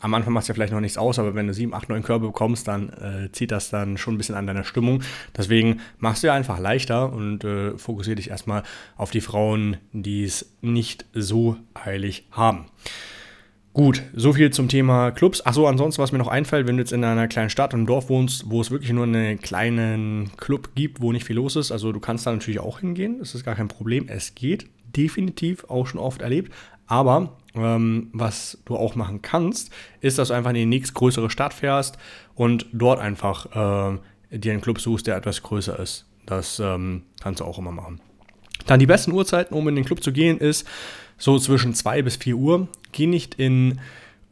am 0.00 0.14
Anfang 0.14 0.32
machst 0.32 0.48
du 0.48 0.52
ja 0.52 0.54
vielleicht 0.54 0.72
noch 0.72 0.80
nichts 0.80 0.98
aus, 0.98 1.18
aber 1.18 1.34
wenn 1.34 1.46
du 1.46 1.54
sieben, 1.54 1.74
acht, 1.74 1.88
neun 1.88 2.02
Körbe 2.02 2.26
bekommst, 2.26 2.68
dann 2.68 2.90
äh, 2.90 3.32
zieht 3.32 3.50
das 3.50 3.70
dann 3.70 3.96
schon 3.96 4.14
ein 4.14 4.18
bisschen 4.18 4.34
an 4.34 4.46
deiner 4.46 4.64
Stimmung. 4.64 5.02
Deswegen 5.36 5.80
machst 5.98 6.22
du 6.22 6.28
ja 6.28 6.34
einfach 6.34 6.58
leichter 6.58 7.12
und 7.12 7.44
äh, 7.44 7.76
fokussiere 7.78 8.16
dich 8.16 8.30
erstmal 8.30 8.62
auf 8.96 9.10
die 9.10 9.20
Frauen, 9.20 9.78
die 9.92 10.24
es 10.24 10.52
nicht 10.60 11.06
so 11.14 11.56
eilig 11.74 12.26
haben. 12.30 12.66
Gut, 13.76 14.04
so 14.14 14.32
viel 14.32 14.50
zum 14.52 14.70
Thema 14.70 15.10
Clubs. 15.10 15.44
Achso, 15.44 15.68
ansonsten, 15.68 16.00
was 16.00 16.10
mir 16.10 16.16
noch 16.16 16.28
einfällt, 16.28 16.66
wenn 16.66 16.78
du 16.78 16.82
jetzt 16.82 16.94
in 16.94 17.04
einer 17.04 17.28
kleinen 17.28 17.50
Stadt, 17.50 17.74
einem 17.74 17.84
Dorf 17.84 18.08
wohnst, 18.08 18.48
wo 18.48 18.62
es 18.62 18.70
wirklich 18.70 18.90
nur 18.90 19.04
einen 19.04 19.38
kleinen 19.38 20.30
Club 20.38 20.70
gibt, 20.74 21.02
wo 21.02 21.12
nicht 21.12 21.26
viel 21.26 21.36
los 21.36 21.56
ist, 21.56 21.72
also 21.72 21.92
du 21.92 22.00
kannst 22.00 22.24
da 22.24 22.32
natürlich 22.32 22.58
auch 22.58 22.80
hingehen, 22.80 23.18
das 23.18 23.34
ist 23.34 23.44
gar 23.44 23.54
kein 23.54 23.68
Problem. 23.68 24.06
Es 24.08 24.34
geht 24.34 24.66
definitiv, 24.96 25.64
auch 25.68 25.86
schon 25.86 26.00
oft 26.00 26.22
erlebt. 26.22 26.54
Aber 26.86 27.36
ähm, 27.54 28.08
was 28.14 28.56
du 28.64 28.76
auch 28.76 28.94
machen 28.94 29.20
kannst, 29.20 29.70
ist, 30.00 30.18
dass 30.18 30.28
du 30.28 30.34
einfach 30.34 30.52
in 30.52 30.56
die 30.56 30.64
nächstgrößere 30.64 31.28
Stadt 31.28 31.52
fährst 31.52 31.98
und 32.34 32.64
dort 32.72 32.98
einfach 32.98 33.44
äh, 34.32 34.38
dir 34.38 34.52
einen 34.52 34.62
Club 34.62 34.80
suchst, 34.80 35.06
der 35.06 35.16
etwas 35.16 35.42
größer 35.42 35.78
ist. 35.78 36.06
Das 36.24 36.60
ähm, 36.60 37.02
kannst 37.20 37.40
du 37.40 37.44
auch 37.44 37.58
immer 37.58 37.72
machen. 37.72 38.00
Dann 38.64 38.80
die 38.80 38.86
besten 38.86 39.12
Uhrzeiten, 39.12 39.54
um 39.54 39.68
in 39.68 39.74
den 39.74 39.84
Club 39.84 40.02
zu 40.02 40.12
gehen, 40.12 40.38
ist 40.38 40.66
so 41.18 41.38
zwischen 41.38 41.74
2 41.74 42.02
bis 42.02 42.16
4 42.16 42.36
Uhr. 42.36 42.68
Geh 42.92 43.06
nicht 43.06 43.34
in 43.34 43.80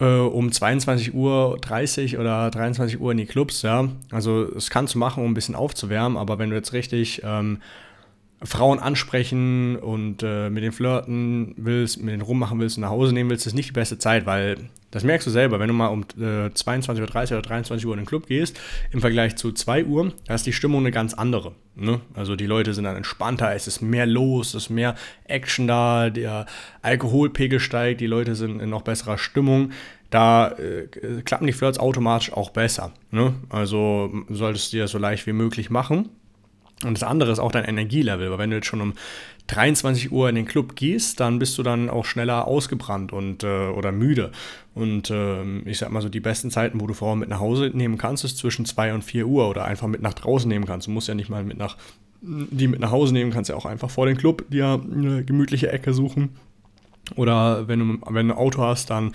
äh, 0.00 0.04
um 0.04 0.48
22.30 0.48 1.12
Uhr 1.14 2.20
oder 2.20 2.50
23 2.50 3.00
Uhr 3.00 3.12
in 3.12 3.18
die 3.18 3.26
Clubs, 3.26 3.62
ja. 3.62 3.88
Also 4.10 4.44
das 4.46 4.70
kannst 4.70 4.94
du 4.94 4.98
machen, 4.98 5.24
um 5.24 5.30
ein 5.30 5.34
bisschen 5.34 5.54
aufzuwärmen, 5.54 6.18
aber 6.18 6.38
wenn 6.38 6.50
du 6.50 6.56
jetzt 6.56 6.72
richtig 6.72 7.22
ähm, 7.24 7.58
Frauen 8.42 8.78
ansprechen 8.78 9.76
und 9.76 10.22
äh, 10.22 10.50
mit 10.50 10.62
den 10.62 10.72
flirten 10.72 11.54
willst, 11.56 12.02
mit 12.02 12.12
denen 12.12 12.22
rummachen 12.22 12.58
willst 12.60 12.76
und 12.76 12.82
nach 12.82 12.90
Hause 12.90 13.14
nehmen 13.14 13.30
willst, 13.30 13.46
ist 13.46 13.54
nicht 13.54 13.70
die 13.70 13.74
beste 13.74 13.98
Zeit, 13.98 14.26
weil 14.26 14.58
das 14.94 15.02
merkst 15.02 15.26
du 15.26 15.30
selber, 15.32 15.58
wenn 15.58 15.66
du 15.66 15.74
mal 15.74 15.88
um 15.88 16.02
äh, 16.20 16.46
22.30 16.46 17.32
Uhr 17.32 17.38
oder 17.38 17.42
23 17.42 17.84
Uhr 17.84 17.94
in 17.94 17.98
den 17.98 18.06
Club 18.06 18.28
gehst, 18.28 18.56
im 18.92 19.00
Vergleich 19.00 19.34
zu 19.34 19.50
2 19.50 19.86
Uhr, 19.86 20.12
da 20.28 20.36
ist 20.36 20.46
die 20.46 20.52
Stimmung 20.52 20.82
eine 20.82 20.92
ganz 20.92 21.14
andere. 21.14 21.52
Ne? 21.74 22.00
Also 22.14 22.36
die 22.36 22.46
Leute 22.46 22.74
sind 22.74 22.84
dann 22.84 22.94
entspannter, 22.94 23.52
es 23.56 23.66
ist 23.66 23.82
mehr 23.82 24.06
los, 24.06 24.54
es 24.54 24.64
ist 24.64 24.70
mehr 24.70 24.94
Action 25.24 25.66
da, 25.66 26.10
der 26.10 26.46
Alkoholpegel 26.82 27.58
steigt, 27.58 28.02
die 28.02 28.06
Leute 28.06 28.36
sind 28.36 28.60
in 28.60 28.70
noch 28.70 28.82
besserer 28.82 29.18
Stimmung. 29.18 29.72
Da 30.10 30.52
äh, 30.52 30.86
klappen 31.24 31.48
die 31.48 31.52
Flirts 31.52 31.80
automatisch 31.80 32.32
auch 32.32 32.50
besser. 32.50 32.92
Ne? 33.10 33.34
Also 33.48 34.12
solltest 34.28 34.72
du 34.72 34.76
dir 34.76 34.82
das 34.84 34.92
so 34.92 34.98
leicht 34.98 35.26
wie 35.26 35.32
möglich 35.32 35.70
machen. 35.70 36.08
Und 36.84 36.94
das 36.94 37.02
andere 37.02 37.32
ist 37.32 37.40
auch 37.40 37.50
dein 37.50 37.64
Energielevel, 37.64 38.30
weil 38.30 38.38
wenn 38.38 38.50
du 38.50 38.56
jetzt 38.56 38.66
schon 38.66 38.80
um 38.80 38.92
23 39.48 40.10
Uhr 40.10 40.28
in 40.28 40.34
den 40.34 40.46
Club 40.46 40.74
gehst, 40.74 41.20
dann 41.20 41.38
bist 41.38 41.58
du 41.58 41.62
dann 41.62 41.90
auch 41.90 42.04
schneller 42.04 42.46
ausgebrannt 42.46 43.12
und 43.12 43.44
äh, 43.44 43.68
oder 43.68 43.92
müde. 43.92 44.32
Und 44.74 45.10
äh, 45.10 45.58
ich 45.60 45.78
sag 45.78 45.92
mal 45.92 46.00
so, 46.00 46.08
die 46.08 46.20
besten 46.20 46.50
Zeiten, 46.50 46.80
wo 46.80 46.86
du 46.86 46.94
Frauen 46.94 47.18
mit 47.18 47.28
nach 47.28 47.40
Hause 47.40 47.70
nehmen 47.74 47.98
kannst, 47.98 48.24
ist 48.24 48.38
zwischen 48.38 48.64
2 48.64 48.94
und 48.94 49.04
4 49.04 49.26
Uhr 49.26 49.48
oder 49.48 49.64
einfach 49.64 49.86
mit 49.86 50.00
nach 50.00 50.14
draußen 50.14 50.48
nehmen 50.48 50.64
kannst. 50.64 50.86
Du 50.86 50.90
musst 50.90 51.08
ja 51.08 51.14
nicht 51.14 51.28
mal 51.28 51.44
mit 51.44 51.58
nach 51.58 51.76
die 52.26 52.68
mit 52.68 52.80
nach 52.80 52.90
Hause 52.90 53.12
nehmen, 53.12 53.30
kannst 53.30 53.50
ja 53.50 53.56
auch 53.56 53.66
einfach 53.66 53.90
vor 53.90 54.06
den 54.06 54.16
Club 54.16 54.44
dir 54.48 54.80
eine 54.82 55.24
gemütliche 55.24 55.70
Ecke 55.70 55.92
suchen. 55.92 56.30
Oder 57.16 57.68
wenn 57.68 57.80
du, 57.80 57.98
wenn 58.08 58.28
du 58.28 58.34
ein 58.34 58.38
Auto 58.38 58.62
hast, 58.62 58.88
dann 58.88 59.12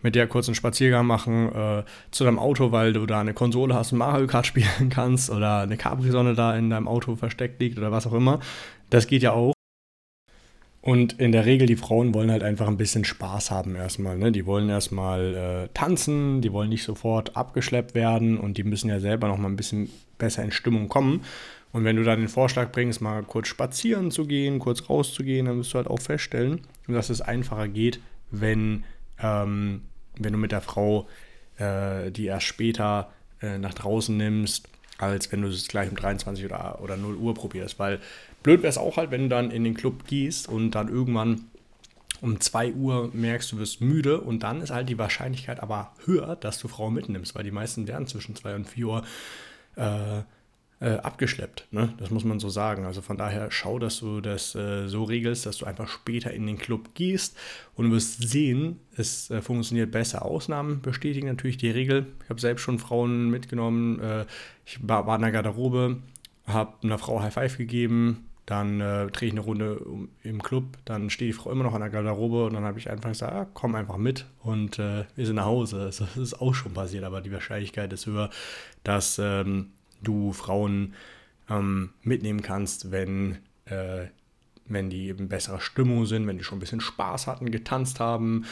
mit 0.00 0.14
der 0.14 0.26
kurzen 0.26 0.54
Spaziergang 0.54 1.06
machen 1.06 1.52
äh, 1.52 1.82
zu 2.10 2.24
deinem 2.24 2.38
Auto, 2.38 2.72
weil 2.72 2.92
du 2.92 3.06
da 3.06 3.20
eine 3.20 3.34
Konsole 3.34 3.74
hast 3.74 3.92
und 3.92 3.98
Mario 3.98 4.26
Kart 4.26 4.46
spielen 4.46 4.90
kannst 4.90 5.30
oder 5.30 5.60
eine 5.60 5.76
Capri-Sonne 5.76 6.34
da 6.34 6.56
in 6.56 6.70
deinem 6.70 6.88
Auto 6.88 7.16
versteckt 7.16 7.60
liegt 7.60 7.78
oder 7.78 7.90
was 7.90 8.06
auch 8.06 8.12
immer. 8.12 8.40
Das 8.90 9.06
geht 9.06 9.22
ja 9.22 9.32
auch. 9.32 9.51
Und 10.82 11.20
in 11.20 11.30
der 11.30 11.46
Regel, 11.46 11.68
die 11.68 11.76
Frauen 11.76 12.12
wollen 12.12 12.32
halt 12.32 12.42
einfach 12.42 12.66
ein 12.66 12.76
bisschen 12.76 13.04
Spaß 13.04 13.52
haben 13.52 13.76
erstmal. 13.76 14.18
Ne? 14.18 14.32
Die 14.32 14.46
wollen 14.46 14.68
erstmal 14.68 15.34
äh, 15.34 15.68
tanzen, 15.74 16.40
die 16.40 16.52
wollen 16.52 16.70
nicht 16.70 16.82
sofort 16.82 17.36
abgeschleppt 17.36 17.94
werden 17.94 18.36
und 18.36 18.58
die 18.58 18.64
müssen 18.64 18.90
ja 18.90 18.98
selber 18.98 19.28
noch 19.28 19.38
mal 19.38 19.48
ein 19.48 19.56
bisschen 19.56 19.88
besser 20.18 20.42
in 20.42 20.50
Stimmung 20.50 20.88
kommen. 20.88 21.22
Und 21.70 21.84
wenn 21.84 21.96
du 21.96 22.02
dann 22.02 22.18
den 22.18 22.28
Vorschlag 22.28 22.72
bringst, 22.72 23.00
mal 23.00 23.22
kurz 23.22 23.46
spazieren 23.46 24.10
zu 24.10 24.26
gehen, 24.26 24.58
kurz 24.58 24.90
rauszugehen, 24.90 25.46
dann 25.46 25.58
wirst 25.58 25.72
du 25.72 25.78
halt 25.78 25.86
auch 25.86 26.00
feststellen, 26.00 26.62
dass 26.88 27.10
es 27.10 27.20
einfacher 27.20 27.68
geht, 27.68 28.00
wenn, 28.32 28.82
ähm, 29.22 29.82
wenn 30.18 30.32
du 30.32 30.38
mit 30.38 30.50
der 30.50 30.60
Frau 30.62 31.06
äh, 31.58 32.10
die 32.10 32.26
erst 32.26 32.46
später 32.46 33.12
äh, 33.40 33.56
nach 33.56 33.74
draußen 33.74 34.16
nimmst, 34.16 34.68
als 35.02 35.32
wenn 35.32 35.42
du 35.42 35.48
es 35.48 35.68
gleich 35.68 35.90
um 35.90 35.96
23 35.96 36.44
oder, 36.44 36.80
oder 36.82 36.96
0 36.96 37.16
Uhr 37.16 37.34
probierst. 37.34 37.78
Weil 37.78 37.98
Blöd 38.42 38.62
wäre 38.62 38.70
es 38.70 38.78
auch 38.78 38.96
halt, 38.96 39.10
wenn 39.10 39.22
du 39.22 39.28
dann 39.28 39.50
in 39.50 39.64
den 39.64 39.74
Club 39.74 40.06
gehst 40.06 40.48
und 40.48 40.72
dann 40.72 40.88
irgendwann 40.88 41.44
um 42.20 42.40
2 42.40 42.74
Uhr 42.74 43.10
merkst, 43.12 43.50
du 43.52 43.58
wirst 43.58 43.80
müde 43.80 44.20
und 44.20 44.44
dann 44.44 44.60
ist 44.62 44.70
halt 44.70 44.88
die 44.88 44.98
Wahrscheinlichkeit 44.98 45.60
aber 45.60 45.92
höher, 46.04 46.36
dass 46.36 46.58
du 46.58 46.68
Frauen 46.68 46.94
mitnimmst, 46.94 47.34
weil 47.34 47.42
die 47.42 47.50
meisten 47.50 47.88
werden 47.88 48.06
zwischen 48.06 48.36
2 48.36 48.54
und 48.54 48.68
4 48.68 48.86
Uhr 48.86 49.02
äh, 49.76 50.22
äh, 50.82 50.96
abgeschleppt. 50.96 51.68
Ne? 51.70 51.94
Das 51.98 52.10
muss 52.10 52.24
man 52.24 52.40
so 52.40 52.48
sagen. 52.48 52.84
Also 52.84 53.02
von 53.02 53.16
daher 53.16 53.50
schau, 53.50 53.78
dass 53.78 54.00
du 54.00 54.20
das 54.20 54.54
äh, 54.56 54.88
so 54.88 55.04
regelst, 55.04 55.46
dass 55.46 55.58
du 55.58 55.66
einfach 55.66 55.88
später 55.88 56.32
in 56.32 56.46
den 56.46 56.58
Club 56.58 56.94
gehst 56.94 57.36
und 57.76 57.86
du 57.86 57.92
wirst 57.92 58.28
sehen, 58.28 58.80
es 58.96 59.30
äh, 59.30 59.40
funktioniert 59.40 59.92
besser. 59.92 60.24
Ausnahmen 60.24 60.82
bestätigen 60.82 61.28
natürlich 61.28 61.56
die 61.56 61.70
Regel. 61.70 62.06
Ich 62.24 62.30
habe 62.30 62.40
selbst 62.40 62.62
schon 62.62 62.80
Frauen 62.80 63.30
mitgenommen. 63.30 64.00
Äh, 64.00 64.26
ich 64.66 64.78
war, 64.82 65.06
war 65.06 65.16
in 65.16 65.22
der 65.22 65.30
Garderobe, 65.30 65.98
habe 66.46 66.74
einer 66.82 66.98
Frau 66.98 67.22
High 67.22 67.32
Five 67.32 67.58
gegeben, 67.58 68.28
dann 68.44 68.80
äh, 68.80 69.06
drehe 69.06 69.28
ich 69.28 69.34
eine 69.34 69.40
Runde 69.40 69.80
im 70.24 70.42
Club, 70.42 70.64
dann 70.84 71.10
steht 71.10 71.28
die 71.28 71.32
Frau 71.32 71.52
immer 71.52 71.62
noch 71.62 71.74
an 71.74 71.80
der 71.80 71.90
Garderobe 71.90 72.46
und 72.46 72.54
dann 72.54 72.64
habe 72.64 72.80
ich 72.80 72.90
einfach 72.90 73.10
gesagt, 73.10 73.32
ah, 73.32 73.46
komm 73.54 73.76
einfach 73.76 73.98
mit 73.98 74.26
und 74.42 74.80
äh, 74.80 75.04
wir 75.14 75.26
sind 75.26 75.36
nach 75.36 75.44
Hause. 75.44 75.84
Das 75.84 76.00
ist 76.16 76.40
auch 76.40 76.54
schon 76.54 76.74
passiert, 76.74 77.04
aber 77.04 77.20
die 77.20 77.30
Wahrscheinlichkeit 77.30 77.92
ist 77.92 78.06
höher, 78.06 78.30
dass 78.82 79.20
ähm, 79.22 79.70
du 80.02 80.32
Frauen 80.32 80.94
ähm, 81.48 81.90
mitnehmen 82.02 82.42
kannst, 82.42 82.90
wenn, 82.90 83.38
äh, 83.66 84.06
wenn 84.66 84.90
die 84.90 85.08
in 85.08 85.28
besserer 85.28 85.60
Stimmung 85.60 86.06
sind, 86.06 86.26
wenn 86.26 86.38
die 86.38 86.44
schon 86.44 86.58
ein 86.58 86.60
bisschen 86.60 86.80
Spaß 86.80 87.26
hatten, 87.26 87.50
getanzt 87.50 88.00
haben, 88.00 88.44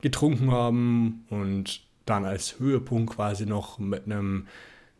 getrunken 0.00 0.50
haben 0.50 1.24
und 1.30 1.80
dann 2.04 2.24
als 2.24 2.58
Höhepunkt 2.58 3.14
quasi 3.14 3.46
noch 3.46 3.78
mit 3.78 4.06
einem, 4.06 4.46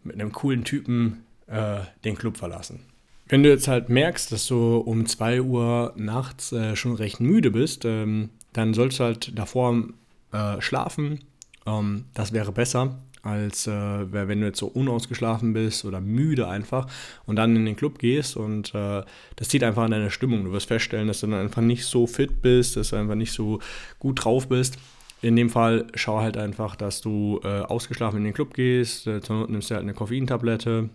mit 0.05 0.15
einem 0.17 0.33
coolen 0.33 0.65
Typen 0.65 1.25
äh, 1.47 1.81
den 2.05 2.17
Club 2.17 2.37
verlassen. 2.37 2.81
Wenn 3.29 3.43
du 3.43 3.49
jetzt 3.49 3.69
halt 3.69 3.89
merkst, 3.89 4.31
dass 4.31 4.47
du 4.47 4.77
um 4.77 5.07
2 5.07 5.43
Uhr 5.43 5.93
nachts 5.97 6.53
äh, 6.53 6.77
schon 6.77 6.95
recht 6.95 7.21
müde 7.21 7.51
bist, 7.51 7.85
ähm, 7.85 8.31
dann 8.53 8.75
sollst 8.75 9.01
du 9.01 9.05
halt 9.05 9.37
davor 9.37 9.85
äh, 10.33 10.61
schlafen. 10.61 11.21
Ähm, 11.67 12.05
das 12.15 12.33
wäre 12.33 12.53
besser, 12.53 12.99
als 13.27 13.67
äh, 13.67 14.13
wenn 14.13 14.41
du 14.41 14.47
jetzt 14.47 14.59
so 14.59 14.67
unausgeschlafen 14.67 15.53
bist 15.53 15.85
oder 15.85 16.01
müde 16.01 16.49
einfach 16.49 16.87
und 17.27 17.37
dann 17.37 17.57
in 17.57 17.67
den 17.67 17.77
Club 17.77 17.99
gehst 17.99 18.37
und 18.37 18.75
äh, 18.75 19.03
das 19.37 19.49
zieht 19.49 19.65
einfach 19.65 19.83
an 19.83 19.91
deiner 19.91 20.11
Stimmung. 20.11 20.45
Du 20.45 20.53
wirst 20.53 20.69
feststellen, 20.69 21.09
dass 21.09 21.21
du 21.21 21.27
dann 21.27 21.41
einfach 21.41 21.63
nicht 21.63 21.85
so 21.85 22.07
fit 22.07 22.41
bist, 22.43 22.77
dass 22.77 22.91
du 22.91 22.97
einfach 22.97 23.15
nicht 23.15 23.33
so 23.33 23.61
gut 23.99 24.25
drauf 24.25 24.49
bist. 24.49 24.79
In 25.23 25.35
dem 25.35 25.51
Fall 25.51 25.87
schau 25.95 26.21
halt 26.21 26.37
einfach, 26.37 26.77
dass 26.77 27.01
du 27.01 27.41
äh, 27.43 27.61
ausgeschlafen 27.63 28.19
in 28.19 28.25
den 28.25 28.35
Club 28.35 28.55
gehst. 28.55 29.07
Äh, 29.07 29.21
nimmst 29.49 29.71
du 29.71 29.75
halt 29.75 29.83
eine 29.83 29.95
Koffeintablette 29.95 30.89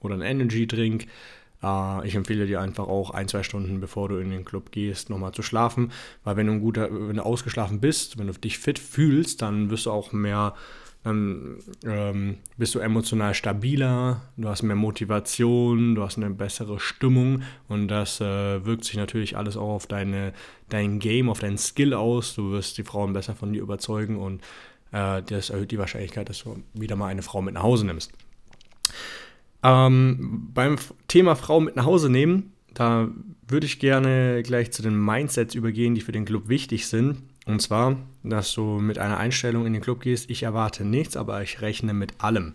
oder 0.00 0.14
einen 0.14 0.22
Energy-Drink. 0.22 1.06
Äh, 1.62 2.06
ich 2.06 2.14
empfehle 2.14 2.46
dir 2.46 2.60
einfach 2.60 2.86
auch 2.86 3.10
ein, 3.10 3.28
zwei 3.28 3.42
Stunden 3.42 3.80
bevor 3.80 4.08
du 4.08 4.16
in 4.18 4.30
den 4.30 4.44
Club 4.44 4.70
gehst, 4.70 5.10
nochmal 5.10 5.32
zu 5.32 5.42
schlafen. 5.42 5.92
Weil 6.22 6.36
wenn 6.36 6.46
du, 6.46 6.54
ein 6.54 6.60
guter, 6.60 6.88
wenn 6.90 7.16
du 7.16 7.24
ausgeschlafen 7.24 7.80
bist, 7.80 8.18
wenn 8.18 8.28
du 8.28 8.32
dich 8.32 8.58
fit 8.58 8.78
fühlst, 8.78 9.42
dann 9.42 9.70
wirst 9.70 9.86
du 9.86 9.90
auch 9.90 10.12
mehr 10.12 10.54
dann 11.04 11.58
ähm, 11.84 12.38
bist 12.56 12.74
du 12.74 12.78
emotional 12.78 13.34
stabiler, 13.34 14.22
du 14.38 14.48
hast 14.48 14.62
mehr 14.62 14.74
Motivation, 14.74 15.94
du 15.94 16.02
hast 16.02 16.16
eine 16.16 16.30
bessere 16.30 16.80
Stimmung 16.80 17.42
und 17.68 17.88
das 17.88 18.22
äh, 18.22 18.64
wirkt 18.64 18.84
sich 18.84 18.96
natürlich 18.96 19.36
alles 19.36 19.58
auch 19.58 19.68
auf 19.68 19.86
deine, 19.86 20.32
dein 20.70 21.00
Game, 21.00 21.28
auf 21.28 21.40
deinen 21.40 21.58
Skill 21.58 21.92
aus. 21.92 22.34
Du 22.34 22.52
wirst 22.52 22.78
die 22.78 22.84
Frauen 22.84 23.12
besser 23.12 23.34
von 23.34 23.52
dir 23.52 23.60
überzeugen 23.60 24.16
und 24.16 24.40
äh, 24.92 25.22
das 25.22 25.50
erhöht 25.50 25.72
die 25.72 25.78
Wahrscheinlichkeit, 25.78 26.30
dass 26.30 26.42
du 26.42 26.62
wieder 26.72 26.96
mal 26.96 27.08
eine 27.08 27.22
Frau 27.22 27.42
mit 27.42 27.52
nach 27.52 27.62
Hause 27.62 27.84
nimmst. 27.84 28.10
Ähm, 29.62 30.48
beim 30.54 30.78
Thema 31.06 31.36
Frau 31.36 31.60
mit 31.60 31.76
nach 31.76 31.84
Hause 31.84 32.08
nehmen, 32.08 32.54
da 32.72 33.08
würde 33.46 33.66
ich 33.66 33.78
gerne 33.78 34.42
gleich 34.42 34.72
zu 34.72 34.80
den 34.80 34.98
Mindsets 34.98 35.54
übergehen, 35.54 35.94
die 35.94 36.00
für 36.00 36.12
den 36.12 36.24
Club 36.24 36.48
wichtig 36.48 36.86
sind. 36.86 37.18
Und 37.46 37.60
zwar, 37.60 37.96
dass 38.22 38.52
du 38.54 38.78
mit 38.78 38.98
einer 38.98 39.18
Einstellung 39.18 39.66
in 39.66 39.74
den 39.74 39.82
Club 39.82 40.00
gehst, 40.00 40.30
ich 40.30 40.42
erwarte 40.42 40.84
nichts, 40.84 41.16
aber 41.16 41.42
ich 41.42 41.60
rechne 41.60 41.92
mit 41.92 42.14
allem. 42.18 42.54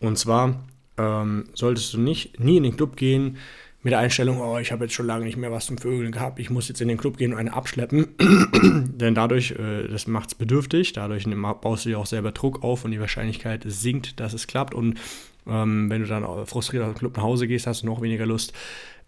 Und 0.00 0.18
zwar 0.18 0.64
ähm, 0.98 1.44
solltest 1.54 1.94
du 1.94 2.00
nicht 2.00 2.40
nie 2.40 2.56
in 2.56 2.64
den 2.64 2.76
Club 2.76 2.96
gehen 2.96 3.36
mit 3.82 3.92
der 3.92 4.00
Einstellung, 4.00 4.40
oh, 4.40 4.58
ich 4.58 4.72
habe 4.72 4.84
jetzt 4.84 4.94
schon 4.94 5.06
lange 5.06 5.26
nicht 5.26 5.36
mehr 5.36 5.52
was 5.52 5.66
zum 5.66 5.76
Vögeln 5.76 6.10
gehabt, 6.10 6.38
ich 6.38 6.48
muss 6.48 6.68
jetzt 6.68 6.80
in 6.80 6.88
den 6.88 6.96
Club 6.96 7.18
gehen 7.18 7.32
und 7.32 7.38
eine 7.38 7.52
abschleppen. 7.52 8.08
Denn 8.96 9.14
dadurch, 9.14 9.52
äh, 9.52 9.86
das 9.88 10.06
macht 10.06 10.28
es 10.28 10.34
bedürftig, 10.34 10.94
dadurch 10.94 11.26
baust 11.60 11.84
du 11.84 11.90
dir 11.90 11.98
auch 11.98 12.06
selber 12.06 12.32
Druck 12.32 12.64
auf 12.64 12.84
und 12.84 12.92
die 12.92 13.00
Wahrscheinlichkeit 13.00 13.62
sinkt, 13.66 14.18
dass 14.20 14.32
es 14.32 14.46
klappt. 14.46 14.74
Und 14.74 14.98
ähm, 15.46 15.90
wenn 15.90 16.00
du 16.00 16.08
dann 16.08 16.24
frustriert 16.46 16.82
aus 16.82 16.94
dem 16.94 16.98
Club 16.98 17.16
nach 17.16 17.22
Hause 17.22 17.46
gehst, 17.46 17.66
hast 17.66 17.82
du 17.82 17.86
noch 17.86 18.00
weniger 18.00 18.24
Lust, 18.24 18.54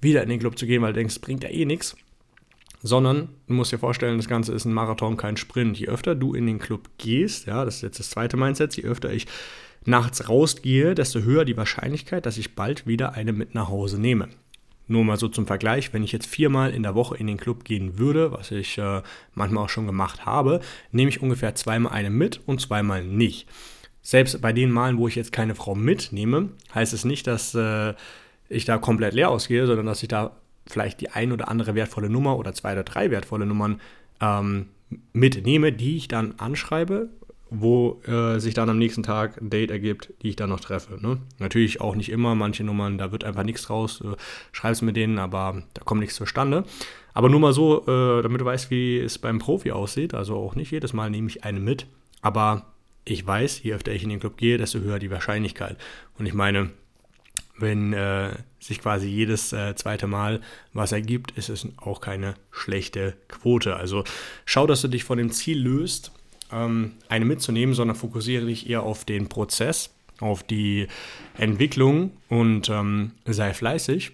wieder 0.01 0.23
in 0.23 0.29
den 0.29 0.41
Club 0.41 0.59
zu 0.59 0.67
gehen, 0.67 0.83
weil 0.83 0.93
du 0.93 0.99
denkst, 0.99 1.21
bringt 1.23 1.43
ja 1.43 1.49
eh 1.49 1.65
nichts 1.65 1.97
sondern 2.87 3.29
du 3.47 3.55
musst 3.55 3.73
dir 3.73 3.79
vorstellen, 3.79 4.17
das 4.17 4.29
Ganze 4.29 4.53
ist 4.53 4.65
ein 4.65 4.73
Marathon, 4.73 5.17
kein 5.17 5.37
Sprint. 5.37 5.79
Je 5.79 5.89
öfter 5.89 6.15
du 6.15 6.35
in 6.35 6.47
den 6.47 6.59
Club 6.59 6.89
gehst, 6.99 7.47
ja, 7.47 7.65
das 7.65 7.77
ist 7.77 7.83
jetzt 7.83 7.99
das 7.99 8.11
zweite 8.11 8.37
Mindset, 8.37 8.77
je 8.77 8.85
öfter 8.85 9.13
ich 9.13 9.27
nachts 9.85 10.29
rausgehe, 10.29 10.95
desto 10.95 11.21
höher 11.21 11.45
die 11.45 11.57
Wahrscheinlichkeit, 11.57 12.27
dass 12.27 12.39
ich 12.39 12.55
bald 12.55 12.87
wieder 12.87 13.15
eine 13.15 13.33
mit 13.33 13.55
nach 13.55 13.69
Hause 13.69 14.01
nehme. 14.01 14.29
Nur 14.89 15.05
mal 15.05 15.17
so 15.17 15.29
zum 15.29 15.47
Vergleich, 15.47 15.93
wenn 15.93 16.05
ich 16.05 16.13
jetzt 16.13 16.27
viermal 16.27 16.71
in 16.71 16.85
der 16.85 16.95
Woche 16.95 17.17
in 17.17 17.27
den 17.27 17.39
Club 17.39 17.65
gehen 17.65 17.99
würde, 17.99 18.31
was 18.31 18.53
ich 18.53 18.79
äh, 18.79 19.03
manchmal 19.35 19.65
auch 19.65 19.69
schon 19.69 19.87
gemacht 19.87 20.25
habe, 20.25 20.61
nehme 20.93 21.09
ich 21.09 21.21
ungefähr 21.21 21.57
zweimal 21.57 21.93
eine 21.93 22.11
mit 22.11 22.41
und 22.47 22.61
zweimal 22.61 23.03
nicht. 23.03 23.49
Selbst 24.03 24.41
bei 24.41 24.53
den 24.53 24.71
Malen, 24.71 24.99
wo 24.99 25.09
ich 25.09 25.17
jetzt 25.17 25.33
keine 25.33 25.57
Frau 25.57 25.75
mitnehme, 25.75 26.51
heißt 26.73 26.93
es 26.93 27.05
nicht, 27.05 27.27
dass 27.27 27.55
äh, 27.57 27.95
ich 28.49 28.65
da 28.65 28.79
komplett 28.79 29.15
leer 29.15 29.31
ausgehe, 29.31 29.67
sondern 29.67 29.87
dass 29.87 30.03
ich 30.03 30.09
da 30.09 30.37
vielleicht 30.67 31.01
die 31.01 31.11
ein 31.11 31.33
oder 31.33 31.49
andere 31.49 31.75
wertvolle 31.75 32.11
Nummer 32.11 32.39
oder 32.39 32.53
zwei 32.53 32.73
oder 32.73 32.85
drei 32.85 33.11
wertvolle 33.11 33.47
Nummern 33.47 33.81
ähm, 34.21 34.67
mitnehme, 35.13 35.73
die 35.73 35.97
ich 35.97 36.09
dann 36.09 36.35
anschreibe, 36.39 37.11
wo 37.51 38.01
äh, 38.07 38.39
sich 38.39 38.55
dann 38.55 38.69
am 38.69 38.79
nächsten 38.79 39.03
Tag 39.03 39.41
ein 39.41 39.51
Date 39.51 39.71
ergibt, 39.71 40.13
die 40.23 40.31
ich 40.31 40.37
dann 40.37 40.51
noch 40.51 40.61
treffe. 40.61 40.99
Ne? 41.01 41.19
Natürlich 41.39 41.81
auch 41.81 41.95
nicht 41.95 42.11
immer, 42.11 42.35
manche 42.35 42.65
Nummern, 42.65 42.99
da 42.99 43.13
wird 43.13 43.25
einfach 43.25 43.45
nichts 43.45 43.63
draus, 43.63 44.01
äh, 44.01 44.17
schreibst 44.53 44.83
mit 44.83 44.97
denen, 44.97 45.19
aber 45.19 45.63
da 45.75 45.83
kommt 45.83 46.01
nichts 46.01 46.17
zustande. 46.17 46.65
Aber 47.15 47.29
nur 47.29 47.41
mal 47.41 47.53
so, 47.53 47.83
äh, 47.87 48.23
damit 48.23 48.41
du 48.41 48.45
weißt, 48.45 48.71
wie 48.71 48.99
es 48.99 49.19
beim 49.19 49.39
Profi 49.39 49.71
aussieht, 49.71 50.13
also 50.13 50.37
auch 50.37 50.55
nicht 50.55 50.73
jedes 50.73 50.93
Mal 50.93 51.11
nehme 51.11 51.29
ich 51.29 51.45
eine 51.45 51.61
mit, 51.61 51.87
aber 52.21 52.67
ich 53.05 53.25
weiß, 53.25 53.63
je 53.63 53.75
öfter 53.75 53.93
ich 53.93 54.03
in 54.03 54.11
den 54.11 54.21
Club 54.21 54.37
gehe, 54.37 54.59
desto 54.59 54.81
höher 54.81 54.99
die 54.99 55.11
Wahrscheinlichkeit. 55.11 55.77
Und 56.19 56.27
ich 56.27 56.35
meine, 56.35 56.71
wenn 57.57 57.93
äh, 57.93 58.31
sich 58.67 58.81
quasi 58.81 59.07
jedes 59.07 59.53
äh, 59.53 59.75
zweite 59.77 60.07
Mal 60.07 60.41
was 60.73 60.93
ergibt, 60.93 61.33
ist 61.33 61.49
es 61.49 61.67
auch 61.77 62.01
keine 62.01 62.35
schlechte 62.51 63.15
Quote. 63.29 63.77
Also 63.77 64.05
schau, 64.45 64.67
dass 64.67 64.83
du 64.83 64.89
dich 64.89 65.05
von 65.05 65.19
dem 65.19 65.31
Ziel 65.31 65.59
löst, 65.59 66.13
ähm, 66.53 66.93
eine 67.09 67.25
mitzunehmen, 67.25 67.75
sondern 67.75 67.97
fokussiere 67.97 68.47
dich 68.47 68.69
eher 68.69 68.83
auf 68.83 69.05
den 69.05 69.29
Prozess, 69.29 69.91
auf 70.21 70.43
die 70.43 70.89
Entwicklung 71.37 72.13
und 72.29 72.69
ähm, 72.69 73.13
sei 73.25 73.55
fleißig 73.55 74.13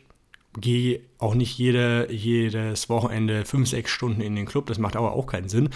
gehe 0.54 1.00
auch 1.18 1.34
nicht 1.34 1.56
jede, 1.56 2.12
jedes 2.12 2.88
Wochenende 2.88 3.44
fünf, 3.44 3.68
sechs 3.68 3.90
Stunden 3.90 4.20
in 4.20 4.36
den 4.36 4.44
Club, 4.44 4.66
das 4.66 4.78
macht 4.78 4.96
aber 4.96 5.12
auch 5.12 5.26
keinen 5.26 5.48
Sinn, 5.48 5.70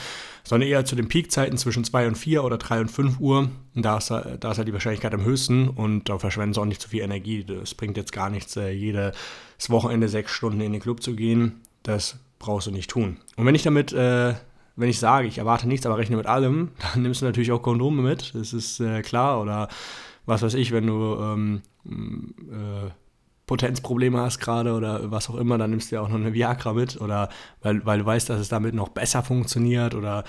sondern 0.45 0.69
eher 0.69 0.85
zu 0.85 0.97
den 0.97 1.09
Peakzeiten 1.09 1.57
zwischen 1.57 1.85
2 1.85 2.09
und 2.09 2.19
4 2.19 2.45
oder 2.45 2.59
3 2.59 2.83
und 2.83 2.91
5 2.91 3.21
Uhr. 3.21 3.49
Da 3.75 3.99
ist, 3.99 4.11
da 4.11 4.51
ist 4.51 4.59
halt 4.59 4.69
die 4.69 4.73
Wahrscheinlichkeit 4.73 5.15
am 5.15 5.25
höchsten 5.25 5.69
und 5.69 6.09
da 6.09 6.19
verschwenden 6.19 6.55
sie 6.55 6.61
auch 6.61 6.67
nicht 6.67 6.83
zu 6.83 6.89
viel 6.89 7.03
Energie. 7.03 7.45
Das 7.45 7.75
bringt 7.75 7.97
jetzt 7.97 8.13
gar 8.13 8.29
nichts, 8.29 8.57
äh, 8.57 8.71
jedes 8.71 9.15
Wochenende 9.69 10.09
sechs 10.09 10.33
Stunden 10.33 10.61
in 10.61 10.73
den 10.73 10.81
Club 10.81 11.03
zu 11.03 11.15
gehen. 11.15 11.61
Das 11.83 12.19
brauchst 12.39 12.67
du 12.67 12.71
nicht 12.71 12.91
tun. 12.91 13.17
Und 13.37 13.47
wenn 13.47 13.55
ich 13.55 13.63
damit, 13.63 13.93
äh, 13.93 14.35
wenn 14.77 14.91
ich 14.91 14.99
sage, 14.99 15.27
ich 15.27 15.39
erwarte 15.39 15.69
nichts, 15.69 15.87
aber 15.87 15.97
rechne 15.97 16.17
mit 16.17 16.27
allem, 16.27 16.73
dann 16.93 17.03
nimmst 17.03 17.23
du 17.23 17.27
natürlich 17.27 17.53
auch 17.53 17.63
Kondome 17.63 18.03
mit, 18.03 18.35
das 18.35 18.53
ist 18.53 18.81
äh, 18.81 19.01
klar. 19.01 19.41
Oder 19.41 19.69
was 20.27 20.43
weiß 20.43 20.55
ich, 20.55 20.73
wenn 20.73 20.87
du 20.87 21.17
ähm, 21.21 21.63
äh, 21.87 22.91
Potenzprobleme 23.47 24.21
hast 24.21 24.41
gerade 24.41 24.75
oder 24.75 25.11
was 25.11 25.31
auch 25.31 25.37
immer, 25.37 25.57
dann 25.57 25.71
nimmst 25.71 25.91
du 25.91 25.97
ja 25.97 26.03
auch 26.03 26.09
noch 26.09 26.17
eine 26.17 26.35
Viagra 26.35 26.73
mit 26.73 27.01
oder 27.01 27.29
weil, 27.63 27.85
weil 27.87 28.01
du 28.01 28.07
weißt, 28.07 28.29
dass 28.29 28.41
es 28.41 28.49
damit 28.49 28.75
noch 28.75 28.89
besser 28.89 29.23
funktioniert 29.23 29.95
oder 29.95 30.25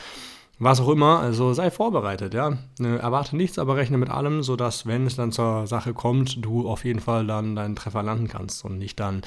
was 0.59 0.79
auch 0.79 0.89
immer. 0.89 1.19
Also 1.19 1.53
sei 1.53 1.71
vorbereitet, 1.71 2.33
ja. 2.33 2.57
Ne, 2.79 2.99
erwarte 2.99 3.35
nichts, 3.35 3.59
aber 3.59 3.75
rechne 3.75 3.97
mit 3.97 4.09
allem, 4.09 4.43
sodass, 4.43 4.85
wenn 4.85 5.05
es 5.05 5.15
dann 5.15 5.31
zur 5.31 5.67
Sache 5.67 5.93
kommt, 5.93 6.43
du 6.43 6.67
auf 6.67 6.85
jeden 6.85 6.99
Fall 6.99 7.25
dann 7.25 7.55
deinen 7.55 7.75
Treffer 7.75 8.03
landen 8.03 8.27
kannst 8.27 8.63
und 8.65 8.77
nicht 8.77 8.99
dann 8.99 9.21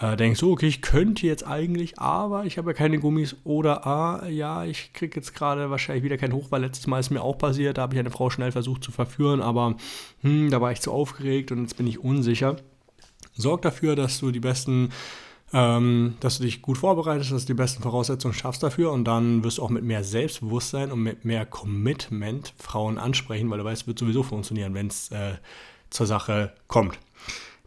äh, 0.00 0.16
denkst, 0.16 0.42
okay, 0.42 0.66
ich 0.66 0.82
könnte 0.82 1.26
jetzt 1.26 1.46
eigentlich, 1.46 1.98
aber 1.98 2.46
ich 2.46 2.58
habe 2.58 2.70
ja 2.70 2.74
keine 2.74 2.98
Gummis 2.98 3.36
oder 3.44 3.86
ah, 3.86 4.26
ja, 4.28 4.64
ich 4.64 4.92
kriege 4.92 5.16
jetzt 5.16 5.34
gerade 5.34 5.70
wahrscheinlich 5.70 6.04
wieder 6.04 6.16
kein 6.16 6.32
Hoch, 6.32 6.46
weil 6.50 6.62
letztes 6.62 6.86
Mal 6.86 7.00
ist 7.00 7.10
mir 7.10 7.22
auch 7.22 7.38
passiert, 7.38 7.78
da 7.78 7.82
habe 7.82 7.94
ich 7.94 8.00
eine 8.00 8.10
Frau 8.10 8.30
schnell 8.30 8.50
versucht 8.50 8.82
zu 8.82 8.92
verführen, 8.92 9.42
aber 9.42 9.76
hm, 10.22 10.50
da 10.50 10.60
war 10.60 10.72
ich 10.72 10.80
zu 10.80 10.90
aufgeregt 10.92 11.52
und 11.52 11.62
jetzt 11.62 11.76
bin 11.76 11.86
ich 11.86 12.02
unsicher. 12.02 12.56
Sorg 13.32 13.62
dafür, 13.62 13.96
dass 13.96 14.20
du 14.20 14.30
die 14.30 14.40
besten, 14.40 14.90
ähm, 15.52 16.14
dass 16.20 16.38
du 16.38 16.44
dich 16.44 16.62
gut 16.62 16.78
vorbereitest, 16.78 17.32
dass 17.32 17.42
du 17.42 17.48
die 17.48 17.54
besten 17.54 17.82
Voraussetzungen 17.82 18.34
schaffst 18.34 18.62
dafür 18.62 18.92
und 18.92 19.04
dann 19.04 19.42
wirst 19.44 19.58
du 19.58 19.62
auch 19.62 19.70
mit 19.70 19.84
mehr 19.84 20.04
Selbstbewusstsein 20.04 20.92
und 20.92 21.02
mit 21.02 21.24
mehr 21.24 21.46
Commitment 21.46 22.54
Frauen 22.58 22.98
ansprechen, 22.98 23.50
weil 23.50 23.58
du 23.58 23.64
weißt, 23.64 23.82
es 23.82 23.86
wird 23.88 23.98
sowieso 23.98 24.22
funktionieren, 24.22 24.74
wenn 24.74 24.88
es 24.88 25.10
äh, 25.10 25.34
zur 25.90 26.06
Sache 26.06 26.52
kommt. 26.68 26.98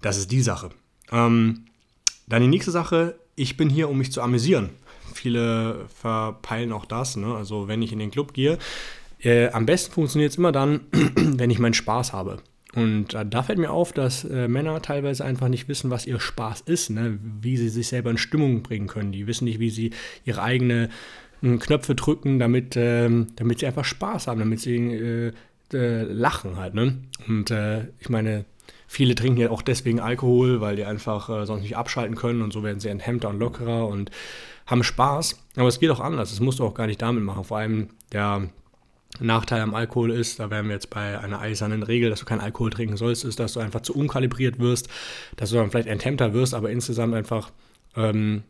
Das 0.02 0.18
ist 0.18 0.32
die 0.32 0.42
Sache. 0.42 0.70
Ähm, 1.12 1.66
dann 2.28 2.42
die 2.42 2.48
nächste 2.48 2.72
Sache, 2.72 3.16
ich 3.36 3.58
bin 3.58 3.70
hier, 3.70 3.90
um 3.90 3.98
mich 3.98 4.12
zu 4.12 4.22
amüsieren. 4.22 4.70
Viele 5.14 5.86
verpeilen 5.88 6.72
auch 6.72 6.86
das. 6.86 7.16
Ne? 7.16 7.34
Also 7.36 7.68
wenn 7.68 7.82
ich 7.82 7.92
in 7.92 8.00
den 8.00 8.12
Club 8.12 8.34
gehe, 8.34 8.58
äh, 9.22 9.50
am 9.50 9.66
besten 9.66 9.94
funktioniert 9.94 10.32
es 10.32 10.38
immer 10.38 10.52
dann, 10.52 10.82
wenn 10.92 11.50
ich 11.50 11.60
meinen 11.60 11.74
Spaß 11.74 12.14
habe. 12.14 12.40
Und 12.76 13.14
äh, 13.14 13.26
da 13.26 13.44
fällt 13.44 13.60
mir 13.60 13.72
auf, 13.72 13.94
dass 13.94 14.24
äh, 14.24 14.48
Männer 14.48 14.82
teilweise 14.82 15.24
einfach 15.24 15.48
nicht 15.48 15.68
wissen, 15.68 15.92
was 15.92 16.06
ihr 16.06 16.20
Spaß 16.20 16.62
ist, 16.62 16.90
ne? 16.90 17.20
wie 17.42 17.58
sie 17.58 17.70
sich 17.70 17.88
selber 17.88 18.10
in 18.10 18.18
Stimmung 18.18 18.64
bringen 18.64 18.88
können. 18.88 19.12
Die 19.12 19.28
wissen 19.28 19.46
nicht, 19.46 19.60
wie 19.60 19.70
sie 19.70 19.92
ihre 20.26 20.42
eigene 20.42 20.90
äh, 21.42 21.58
Knöpfe 21.58 21.96
drücken, 21.96 22.40
damit, 22.40 22.76
ähm, 22.76 23.28
damit 23.36 23.60
sie 23.60 23.68
einfach 23.68 23.86
Spaß 23.86 24.28
haben, 24.28 24.40
damit 24.40 24.60
sie 24.60 25.32
lachen 25.76 26.58
halt. 26.58 26.76
Ne? 26.76 27.00
Und 27.28 27.50
ich 27.50 28.08
meine, 28.08 28.46
viele 28.86 29.16
trinken 29.16 29.40
ja 29.40 29.50
auch 29.50 29.64
deswegen 29.64 30.00
Alkohol, 30.00 30.62
weil 30.62 30.76
die 30.76 30.86
einfach 30.86 31.48
sonst 31.48 31.64
nicht 31.64 31.76
abschalten 31.76 32.16
können 32.16 32.44
und 32.44 32.54
so 32.54 32.62
werden 32.62 32.80
sie 32.80 32.90
enthemmter 32.90 33.30
und 33.30 33.40
lockerer 33.40 33.88
und 33.88 34.12
haben 34.68 34.84
Spaß. 34.84 35.44
Aber 35.56 35.68
es 35.68 35.80
geht 35.80 35.90
auch 35.90 36.00
anders. 36.00 36.30
Das 36.30 36.42
musst 36.42 36.60
du 36.60 36.64
auch 36.64 36.76
gar 36.76 36.86
nicht 36.86 37.02
damit 37.02 37.24
machen. 37.24 37.44
Vor 37.44 37.58
allem 37.58 37.88
der 38.12 38.50
Nachteil 39.20 39.62
am 39.62 39.76
Alkohol 39.76 40.12
ist, 40.12 40.40
da 40.40 40.50
wären 40.50 40.68
wir 40.68 40.74
jetzt 40.74 40.90
bei 40.90 41.20
einer 41.20 41.40
eisernen 41.40 41.84
Regel, 41.84 42.10
dass 42.10 42.20
du 42.20 42.26
keinen 42.26 42.42
Alkohol 42.42 42.72
trinken 42.72 42.98
sollst, 42.98 43.24
ist, 43.26 43.40
dass 43.40 43.54
du 43.54 43.60
einfach 43.60 43.82
zu 43.82 43.96
unkalibriert 43.96 44.60
wirst, 44.60 44.90
dass 45.36 45.52
du 45.52 45.58
dann 45.58 45.70
vielleicht 45.70 45.88
enthemmter 45.88 46.34
wirst, 46.34 46.54
aber 46.54 46.72
insgesamt 46.72 47.14
einfach 47.14 47.52
ähm, 47.96 48.44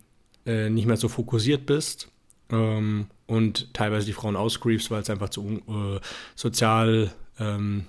äh, 0.45 0.69
nicht 0.69 0.85
mehr 0.85 0.97
so 0.97 1.09
fokussiert 1.09 1.65
bist 1.65 2.09
ähm, 2.49 3.07
und 3.27 3.73
teilweise 3.73 4.05
die 4.05 4.13
Frauen 4.13 4.35
ausgriefst, 4.35 4.89
weil 4.89 5.01
es 5.01 5.09
einfach 5.09 5.29
zu 5.29 5.61
äh, 5.67 5.99
sozial 6.35 7.11
ähm, 7.39 7.85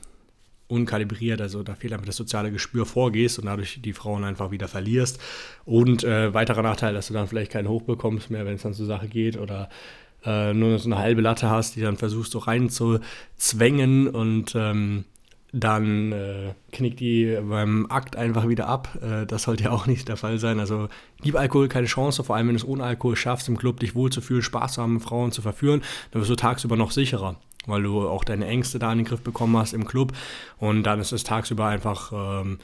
unkalibriert, 0.66 1.40
also 1.40 1.62
da 1.62 1.75
fehlt 1.75 1.93
einfach 1.93 2.07
das 2.07 2.16
soziale 2.16 2.50
Gespür 2.50 2.87
vorgehst 2.87 3.38
und 3.38 3.47
dadurch 3.47 3.81
die 3.83 3.93
Frauen 3.93 4.25
einfach 4.25 4.50
wieder 4.50 4.66
verlierst. 4.66 5.21
Und 5.64 6.04
äh, 6.04 6.33
weiterer 6.33 6.62
Nachteil, 6.62 6.95
dass 6.95 7.09
du 7.09 7.14
dann 7.14 7.28
vielleicht 7.28 7.52
keinen 7.52 7.69
Hoch 7.69 7.83
bekommst 7.83 8.31
mehr, 8.31 8.47
wenn 8.47 8.54
es 8.54 8.62
dann 8.62 8.75
zur 8.75 8.87
Sache 8.87 9.09
geht 9.09 9.37
oder 9.37 9.69
äh, 10.25 10.52
nur 10.54 10.78
so 10.78 10.88
eine 10.88 10.99
halbe 10.99 11.21
Latte 11.21 11.50
hast, 11.50 11.76
die 11.76 11.81
dann 11.81 11.97
versuchst 11.97 12.33
so 12.33 12.38
reinzuzwängen 12.38 14.09
und 14.09 14.54
ähm, 14.54 15.04
dann 15.57 16.11
äh, 16.11 16.54
knickt 16.73 16.99
die 16.99 17.38
beim 17.49 17.87
Akt 17.88 18.16
einfach 18.16 18.49
wieder 18.49 18.66
ab. 18.66 18.99
Äh, 19.00 19.25
das 19.25 19.45
sollte 19.45 19.64
ja 19.64 19.71
auch 19.71 19.87
nicht 19.87 20.09
der 20.09 20.16
Fall 20.16 20.38
sein. 20.40 20.59
Also 20.59 20.88
gib 21.23 21.37
Alkohol 21.37 21.69
keine 21.69 21.87
Chance, 21.87 22.25
vor 22.25 22.35
allem 22.35 22.49
wenn 22.49 22.57
du 22.57 22.61
es 22.61 22.66
ohne 22.66 22.83
Alkohol 22.83 23.14
schaffst, 23.14 23.49
im 23.49 23.57
Club 23.57 23.78
dich 23.78 23.95
wohlzufühlen, 23.95 24.43
Spaß 24.43 24.75
zu 24.75 24.83
haben, 24.83 24.99
Frauen 25.00 25.31
zu 25.31 25.43
verführen, 25.43 25.83
dann 26.11 26.21
wirst 26.21 26.31
du 26.31 26.35
tagsüber 26.35 26.76
noch 26.76 26.90
sicherer, 26.90 27.37
weil 27.66 27.85
du 27.85 28.09
auch 28.09 28.25
deine 28.25 28.47
Ängste 28.47 28.81
da 28.81 28.90
in 28.90 28.99
den 28.99 29.07
Griff 29.07 29.21
bekommen 29.21 29.57
hast 29.57 29.75
im 29.75 29.87
Club 29.87 30.12
und 30.59 30.83
dann 30.83 30.99
ist 30.99 31.12
es 31.12 31.23
tagsüber 31.23 31.66
einfach 31.66 32.11
ähm, 32.12 32.59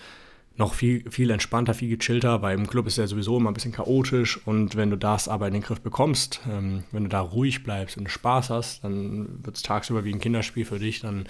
noch 0.60 0.74
viel, 0.74 1.10
viel 1.10 1.30
entspannter, 1.30 1.74
viel 1.74 1.96
gechillter, 1.96 2.42
weil 2.42 2.56
im 2.56 2.68
Club 2.68 2.86
ist 2.86 2.98
ja 2.98 3.06
sowieso 3.06 3.38
immer 3.38 3.50
ein 3.50 3.54
bisschen 3.54 3.72
chaotisch 3.72 4.38
und 4.46 4.76
wenn 4.76 4.90
du 4.90 4.96
das 4.96 5.26
aber 5.26 5.48
in 5.48 5.54
den 5.54 5.62
Griff 5.62 5.80
bekommst, 5.80 6.40
ähm, 6.48 6.84
wenn 6.92 7.02
du 7.02 7.08
da 7.08 7.20
ruhig 7.20 7.64
bleibst 7.64 7.96
und 7.96 8.08
Spaß 8.08 8.50
hast, 8.50 8.84
dann 8.84 9.44
wird 9.44 9.56
es 9.56 9.62
tagsüber 9.62 10.04
wie 10.04 10.12
ein 10.12 10.20
Kinderspiel 10.20 10.64
für 10.64 10.78
dich, 10.78 11.00
dann 11.00 11.24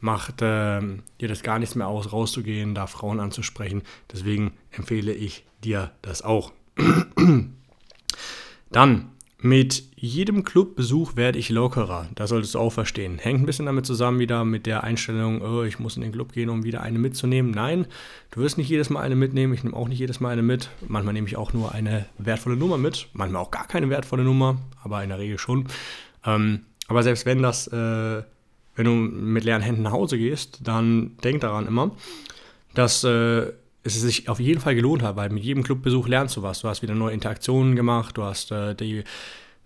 macht 0.00 0.42
äh, 0.42 0.80
dir 1.20 1.28
das 1.28 1.42
gar 1.42 1.58
nichts 1.58 1.74
mehr 1.74 1.86
aus, 1.86 2.12
rauszugehen, 2.12 2.74
da 2.74 2.86
Frauen 2.86 3.20
anzusprechen. 3.20 3.82
Deswegen 4.10 4.52
empfehle 4.72 5.12
ich 5.12 5.44
dir 5.62 5.92
das 6.02 6.22
auch. 6.22 6.52
Dann 8.72 9.10
mit 9.42 9.84
jedem 9.96 10.44
Clubbesuch 10.44 11.16
werde 11.16 11.38
ich 11.38 11.48
lockerer. 11.48 12.08
Das 12.14 12.30
solltest 12.30 12.54
du 12.54 12.58
auch 12.58 12.72
verstehen. 12.72 13.18
Hängt 13.18 13.42
ein 13.42 13.46
bisschen 13.46 13.66
damit 13.66 13.86
zusammen 13.86 14.18
wieder 14.18 14.44
mit 14.44 14.66
der 14.66 14.84
Einstellung, 14.84 15.40
oh, 15.40 15.62
ich 15.62 15.78
muss 15.78 15.96
in 15.96 16.02
den 16.02 16.12
Club 16.12 16.32
gehen, 16.32 16.50
um 16.50 16.64
wieder 16.64 16.82
eine 16.82 16.98
mitzunehmen. 16.98 17.50
Nein, 17.50 17.86
du 18.30 18.40
wirst 18.40 18.58
nicht 18.58 18.68
jedes 18.68 18.90
Mal 18.90 19.00
eine 19.00 19.16
mitnehmen. 19.16 19.54
Ich 19.54 19.64
nehme 19.64 19.76
auch 19.76 19.88
nicht 19.88 19.98
jedes 19.98 20.20
Mal 20.20 20.30
eine 20.30 20.42
mit. 20.42 20.68
Manchmal 20.86 21.14
nehme 21.14 21.26
ich 21.26 21.36
auch 21.36 21.52
nur 21.52 21.72
eine 21.72 22.06
wertvolle 22.18 22.56
Nummer 22.56 22.76
mit. 22.76 23.08
Manchmal 23.14 23.42
auch 23.42 23.50
gar 23.50 23.66
keine 23.66 23.88
wertvolle 23.88 24.24
Nummer, 24.24 24.58
aber 24.82 25.02
in 25.02 25.08
der 25.08 25.18
Regel 25.18 25.38
schon. 25.38 25.66
Ähm, 26.26 26.60
aber 26.88 27.02
selbst 27.02 27.24
wenn 27.24 27.40
das, 27.40 27.66
äh, 27.68 28.22
wenn 28.74 28.84
du 28.84 28.92
mit 28.92 29.44
leeren 29.44 29.62
Händen 29.62 29.82
nach 29.82 29.92
Hause 29.92 30.18
gehst, 30.18 30.60
dann 30.64 31.16
denk 31.24 31.40
daran 31.40 31.66
immer, 31.66 31.92
dass 32.74 33.04
äh, 33.04 33.52
es 33.82 34.00
sich 34.00 34.28
auf 34.28 34.40
jeden 34.40 34.60
Fall 34.60 34.74
gelohnt 34.74 35.02
hat, 35.02 35.16
weil 35.16 35.30
mit 35.30 35.42
jedem 35.42 35.62
Clubbesuch 35.62 36.08
lernst 36.08 36.36
du 36.36 36.42
was. 36.42 36.60
Du 36.60 36.68
hast 36.68 36.82
wieder 36.82 36.94
neue 36.94 37.14
Interaktionen 37.14 37.76
gemacht, 37.76 38.16
du 38.16 38.24
hast 38.24 38.52
äh, 38.52 38.74
die 38.74 39.04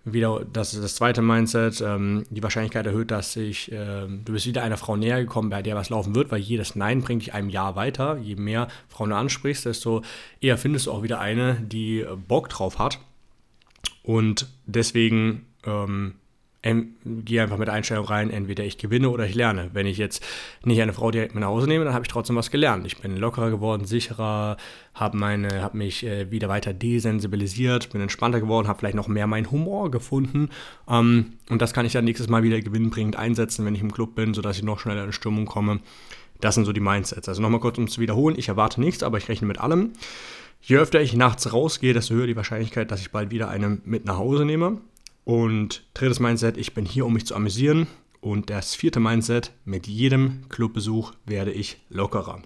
wieder, 0.05 0.45
das 0.53 0.79
das 0.79 0.95
zweite 0.95 1.23
Mindset, 1.23 1.81
ähm, 1.81 2.25
die 2.29 2.43
Wahrscheinlichkeit 2.43 2.85
erhöht, 2.85 3.09
dass 3.09 3.33
sich, 3.33 3.71
äh, 3.71 4.07
du 4.07 4.33
bist 4.33 4.45
wieder 4.45 4.61
einer 4.61 4.77
Frau 4.77 4.95
näher 4.95 5.19
gekommen, 5.19 5.49
bei 5.49 5.63
der 5.63 5.75
was 5.75 5.89
laufen 5.89 6.13
wird, 6.13 6.31
weil 6.31 6.39
jedes 6.39 6.75
Nein 6.75 7.01
bringt 7.01 7.23
dich 7.23 7.33
einem 7.33 7.49
Ja 7.49 7.75
weiter. 7.75 8.17
Je 8.17 8.35
mehr 8.35 8.67
Frauen 8.87 9.09
du 9.09 9.15
ansprichst, 9.15 9.65
desto 9.65 10.03
eher 10.41 10.59
findest 10.59 10.85
du 10.85 10.91
auch 10.91 11.01
wieder 11.01 11.19
eine, 11.19 11.55
die 11.55 12.05
Bock 12.27 12.49
drauf 12.49 12.77
hat. 12.77 12.99
Und 14.03 14.47
deswegen 14.67 15.47
ähm, 15.65 16.13
gehe 17.05 17.43
einfach 17.43 17.57
mit 17.57 17.69
Einstellung 17.69 18.05
rein, 18.05 18.31
entweder 18.31 18.63
ich 18.63 18.77
gewinne 18.77 19.09
oder 19.09 19.25
ich 19.25 19.35
lerne. 19.35 19.69
Wenn 19.73 19.85
ich 19.85 19.97
jetzt 19.97 20.25
nicht 20.63 20.81
eine 20.81 20.93
Frau 20.93 21.11
direkt 21.11 21.35
mit 21.35 21.41
nach 21.41 21.49
Hause 21.49 21.67
nehme, 21.67 21.85
dann 21.85 21.93
habe 21.93 22.03
ich 22.03 22.11
trotzdem 22.11 22.35
was 22.35 22.49
gelernt. 22.49 22.87
Ich 22.87 22.97
bin 22.97 23.15
lockerer 23.17 23.51
geworden, 23.51 23.85
sicherer, 23.85 24.57
habe 24.95 25.47
hab 25.61 25.73
mich 25.75 26.03
äh, 26.05 26.31
wieder 26.31 26.49
weiter 26.49 26.73
desensibilisiert, 26.73 27.91
bin 27.91 28.01
entspannter 28.01 28.39
geworden, 28.39 28.67
habe 28.67 28.79
vielleicht 28.79 28.95
noch 28.95 29.07
mehr 29.07 29.27
meinen 29.27 29.51
Humor 29.51 29.91
gefunden. 29.91 30.49
Ähm, 30.89 31.33
und 31.49 31.61
das 31.61 31.73
kann 31.73 31.85
ich 31.85 31.93
dann 31.93 32.05
nächstes 32.05 32.29
Mal 32.29 32.41
wieder 32.41 32.59
gewinnbringend 32.59 33.15
einsetzen, 33.15 33.63
wenn 33.65 33.75
ich 33.75 33.81
im 33.81 33.91
Club 33.91 34.15
bin, 34.15 34.33
sodass 34.33 34.57
ich 34.57 34.63
noch 34.63 34.79
schneller 34.79 35.03
in 35.03 35.13
Stimmung 35.13 35.45
komme. 35.45 35.81
Das 36.41 36.55
sind 36.55 36.65
so 36.65 36.73
die 36.73 36.81
Mindsets. 36.81 37.29
Also 37.29 37.41
nochmal 37.43 37.59
kurz, 37.59 37.77
um 37.77 37.87
zu 37.87 38.01
wiederholen, 38.01 38.35
ich 38.39 38.49
erwarte 38.49 38.81
nichts, 38.81 39.03
aber 39.03 39.19
ich 39.19 39.29
rechne 39.29 39.47
mit 39.47 39.59
allem. 39.59 39.93
Je 40.61 40.77
öfter 40.77 40.99
ich 40.99 41.15
nachts 41.15 41.53
rausgehe, 41.53 41.93
desto 41.93 42.15
höher 42.15 42.25
die 42.25 42.35
Wahrscheinlichkeit, 42.35 42.89
dass 42.89 43.01
ich 43.01 43.11
bald 43.11 43.29
wieder 43.29 43.49
eine 43.49 43.77
mit 43.85 44.05
nach 44.05 44.17
Hause 44.17 44.45
nehme. 44.45 44.81
Und 45.25 45.83
drittes 45.95 46.19
Mindset, 46.19 46.55
ich 46.55 46.73
bin 46.73 46.85
hier, 46.85 47.05
um 47.05 47.13
mich 47.13 47.25
zu 47.25 47.35
amüsieren. 47.35 47.87
Und 48.21 48.49
das 48.49 48.73
vierte 48.73 48.99
Mindset, 48.99 49.51
mit 49.65 49.87
jedem 49.87 50.47
Clubbesuch 50.49 51.13
werde 51.25 51.51
ich 51.51 51.77
lockerer. 51.89 52.41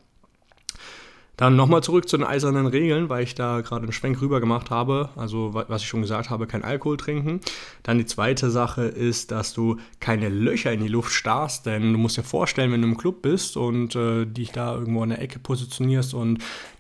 Dann 1.40 1.56
nochmal 1.56 1.82
zurück 1.82 2.10
zu 2.10 2.18
den 2.18 2.26
eisernen 2.26 2.68
Regeln, 2.68 3.08
weil 3.08 3.24
ich 3.24 3.34
da 3.34 3.62
gerade 3.62 3.84
einen 3.84 3.94
Schwenk 3.94 4.22
rüber 4.22 4.42
gemacht 4.42 4.72
habe. 4.72 5.10
Also, 5.16 5.54
was 5.54 5.82
ich 5.82 5.88
schon 5.88 6.02
gesagt 6.02 6.30
habe, 6.30 6.48
kein 6.48 6.66
Alkohol 6.66 6.98
trinken. 6.98 7.40
Dann 7.84 7.98
die 7.98 8.06
zweite 8.06 8.50
Sache 8.50 8.84
ist, 8.84 9.32
dass 9.32 9.54
du 9.54 9.78
keine 10.02 10.28
Löcher 10.28 10.74
in 10.74 10.82
die 10.82 10.90
Luft 10.90 11.14
starrst, 11.14 11.66
denn 11.66 11.94
du 11.94 11.98
musst 11.98 12.18
dir 12.18 12.24
vorstellen, 12.24 12.74
wenn 12.74 12.82
du 12.82 12.90
im 12.90 12.98
Club 12.98 13.22
bist 13.22 13.56
und 13.56 13.96
äh, 13.96 14.26
dich 14.26 14.52
da 14.52 14.76
irgendwo 14.76 15.02
in 15.02 15.12
der 15.12 15.22
Ecke 15.22 15.40
positionierst 15.40 16.14
und 16.14 16.40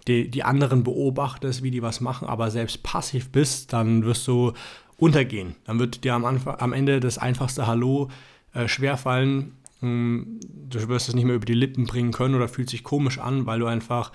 die, 0.09 0.29
die 0.29 0.43
anderen 0.43 0.83
beobachtest, 0.83 1.63
wie 1.63 1.71
die 1.71 1.81
was 1.81 2.01
machen, 2.01 2.27
aber 2.27 2.51
selbst 2.51 2.83
passiv 2.83 3.29
bist, 3.29 3.71
dann 3.71 4.03
wirst 4.03 4.27
du 4.27 4.51
untergehen. 4.99 5.55
Dann 5.65 5.79
wird 5.79 6.03
dir 6.03 6.13
am, 6.13 6.25
Anfang, 6.25 6.59
am 6.59 6.73
Ende 6.73 6.99
das 6.99 7.17
einfachste 7.17 7.67
Hallo 7.67 8.09
äh, 8.53 8.67
schwerfallen. 8.67 9.53
Ähm, 9.81 10.39
du 10.69 10.87
wirst 10.87 11.09
es 11.09 11.15
nicht 11.15 11.25
mehr 11.25 11.35
über 11.35 11.45
die 11.45 11.53
Lippen 11.53 11.85
bringen 11.85 12.11
können 12.11 12.35
oder 12.35 12.47
fühlt 12.47 12.69
sich 12.69 12.83
komisch 12.83 13.17
an, 13.19 13.45
weil 13.45 13.59
du 13.59 13.65
einfach 13.65 14.11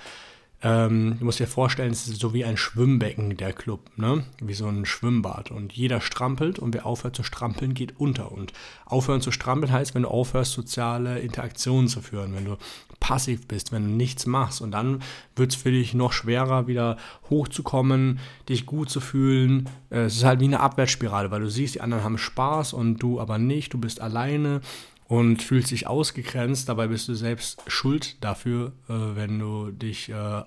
ähm, 0.64 1.16
du 1.18 1.26
musst 1.26 1.40
dir 1.40 1.46
vorstellen, 1.46 1.92
es 1.92 2.08
ist 2.08 2.20
so 2.20 2.32
wie 2.32 2.46
ein 2.46 2.56
Schwimmbecken, 2.56 3.36
der 3.36 3.52
Club, 3.52 3.90
ne? 3.96 4.24
Wie 4.40 4.54
so 4.54 4.66
ein 4.66 4.86
Schwimmbad. 4.86 5.50
Und 5.50 5.74
jeder 5.74 6.00
strampelt 6.00 6.58
und 6.58 6.72
wer 6.72 6.86
aufhört 6.86 7.14
zu 7.14 7.22
strampeln, 7.22 7.74
geht 7.74 8.00
unter. 8.00 8.32
Und 8.32 8.54
aufhören 8.86 9.20
zu 9.20 9.30
strampeln 9.30 9.70
heißt, 9.70 9.94
wenn 9.94 10.02
du 10.02 10.08
aufhörst, 10.08 10.52
soziale 10.52 11.18
Interaktionen 11.18 11.86
zu 11.86 12.00
führen, 12.00 12.34
wenn 12.34 12.46
du 12.46 12.56
passiv 12.98 13.46
bist, 13.46 13.72
wenn 13.72 13.84
du 13.84 13.90
nichts 13.90 14.24
machst. 14.24 14.62
Und 14.62 14.70
dann 14.70 15.02
wird 15.36 15.50
es 15.50 15.56
für 15.56 15.70
dich 15.70 15.92
noch 15.92 16.14
schwerer, 16.14 16.66
wieder 16.66 16.96
hochzukommen, 17.28 18.18
dich 18.48 18.64
gut 18.64 18.88
zu 18.88 19.00
fühlen. 19.00 19.68
Äh, 19.90 20.04
es 20.04 20.16
ist 20.16 20.24
halt 20.24 20.40
wie 20.40 20.44
eine 20.44 20.60
Abwärtsspirale, 20.60 21.30
weil 21.30 21.42
du 21.42 21.50
siehst, 21.50 21.74
die 21.74 21.82
anderen 21.82 22.04
haben 22.04 22.16
Spaß 22.16 22.72
und 22.72 23.02
du 23.02 23.20
aber 23.20 23.36
nicht, 23.36 23.74
du 23.74 23.78
bist 23.78 24.00
alleine 24.00 24.62
und 25.06 25.42
fühlst 25.42 25.70
dich 25.70 25.86
ausgegrenzt. 25.86 26.68
Dabei 26.68 26.88
bist 26.88 27.08
du 27.08 27.14
selbst 27.14 27.60
schuld 27.66 28.22
dafür, 28.22 28.72
äh, 28.88 28.92
wenn 28.92 29.38
du 29.38 29.70
dich, 29.70 30.08
äh, 30.08 30.42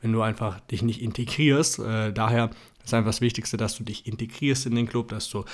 wenn 0.00 0.12
du 0.12 0.22
einfach 0.22 0.60
dich 0.60 0.82
nicht 0.82 1.00
integrierst. 1.00 1.78
Äh, 1.78 2.12
daher 2.12 2.50
ist 2.84 2.94
einfach 2.94 3.10
das 3.10 3.20
Wichtigste, 3.20 3.56
dass 3.56 3.76
du 3.76 3.84
dich 3.84 4.06
integrierst 4.06 4.66
in 4.66 4.74
den 4.74 4.88
Club, 4.88 5.08
dass 5.08 5.28
du 5.28 5.44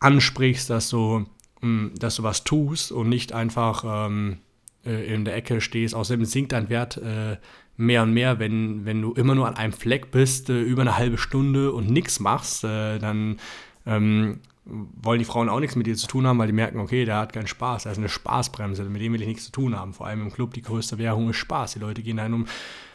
ansprichst, 0.00 0.70
dass 0.70 0.88
du, 0.88 1.26
mh, 1.60 1.68
mm, 1.68 1.94
dass 1.98 2.16
du 2.16 2.22
was 2.22 2.44
tust 2.44 2.92
und 2.92 3.08
nicht 3.08 3.32
einfach 3.32 3.84
ähm, 4.06 4.38
äh, 4.86 5.12
in 5.12 5.24
der 5.24 5.36
Ecke 5.36 5.60
stehst. 5.60 5.94
Außerdem 5.94 6.24
sinkt 6.24 6.52
dein 6.52 6.70
Wert 6.70 6.96
äh, 6.96 7.36
mehr 7.76 8.02
und 8.04 8.14
mehr, 8.14 8.38
wenn, 8.38 8.86
wenn 8.86 9.02
du 9.02 9.12
immer 9.12 9.34
nur 9.34 9.46
an 9.46 9.56
einem 9.56 9.72
Fleck 9.72 10.10
bist, 10.10 10.48
äh, 10.50 10.60
über 10.60 10.82
eine 10.82 10.96
halbe 10.96 11.18
Stunde 11.18 11.72
und 11.72 11.90
nichts 11.90 12.20
machst, 12.20 12.64
dann 12.64 13.38
ähm, 13.86 14.40
wollen 14.68 15.18
die 15.18 15.24
Frauen 15.24 15.48
auch 15.48 15.60
nichts 15.60 15.76
mit 15.76 15.86
dir 15.86 15.96
zu 15.96 16.06
tun 16.06 16.26
haben, 16.26 16.38
weil 16.38 16.46
die 16.46 16.52
merken, 16.52 16.78
okay, 16.78 17.04
der 17.04 17.16
hat 17.16 17.32
keinen 17.32 17.46
Spaß, 17.46 17.86
er 17.86 17.92
ist 17.92 17.98
eine 17.98 18.08
Spaßbremse, 18.08 18.84
mit 18.84 19.02
dem 19.02 19.12
will 19.12 19.22
ich 19.22 19.28
nichts 19.28 19.46
zu 19.46 19.52
tun 19.52 19.76
haben. 19.76 19.94
Vor 19.94 20.06
allem 20.06 20.22
im 20.22 20.32
Club, 20.32 20.54
die 20.54 20.62
größte 20.62 20.98
Währung 20.98 21.30
ist 21.30 21.36
Spaß. 21.36 21.72
Die 21.72 21.78
Leute 21.78 22.02
gehen 22.02 22.18
dahin, 22.18 22.34
um 22.34 22.46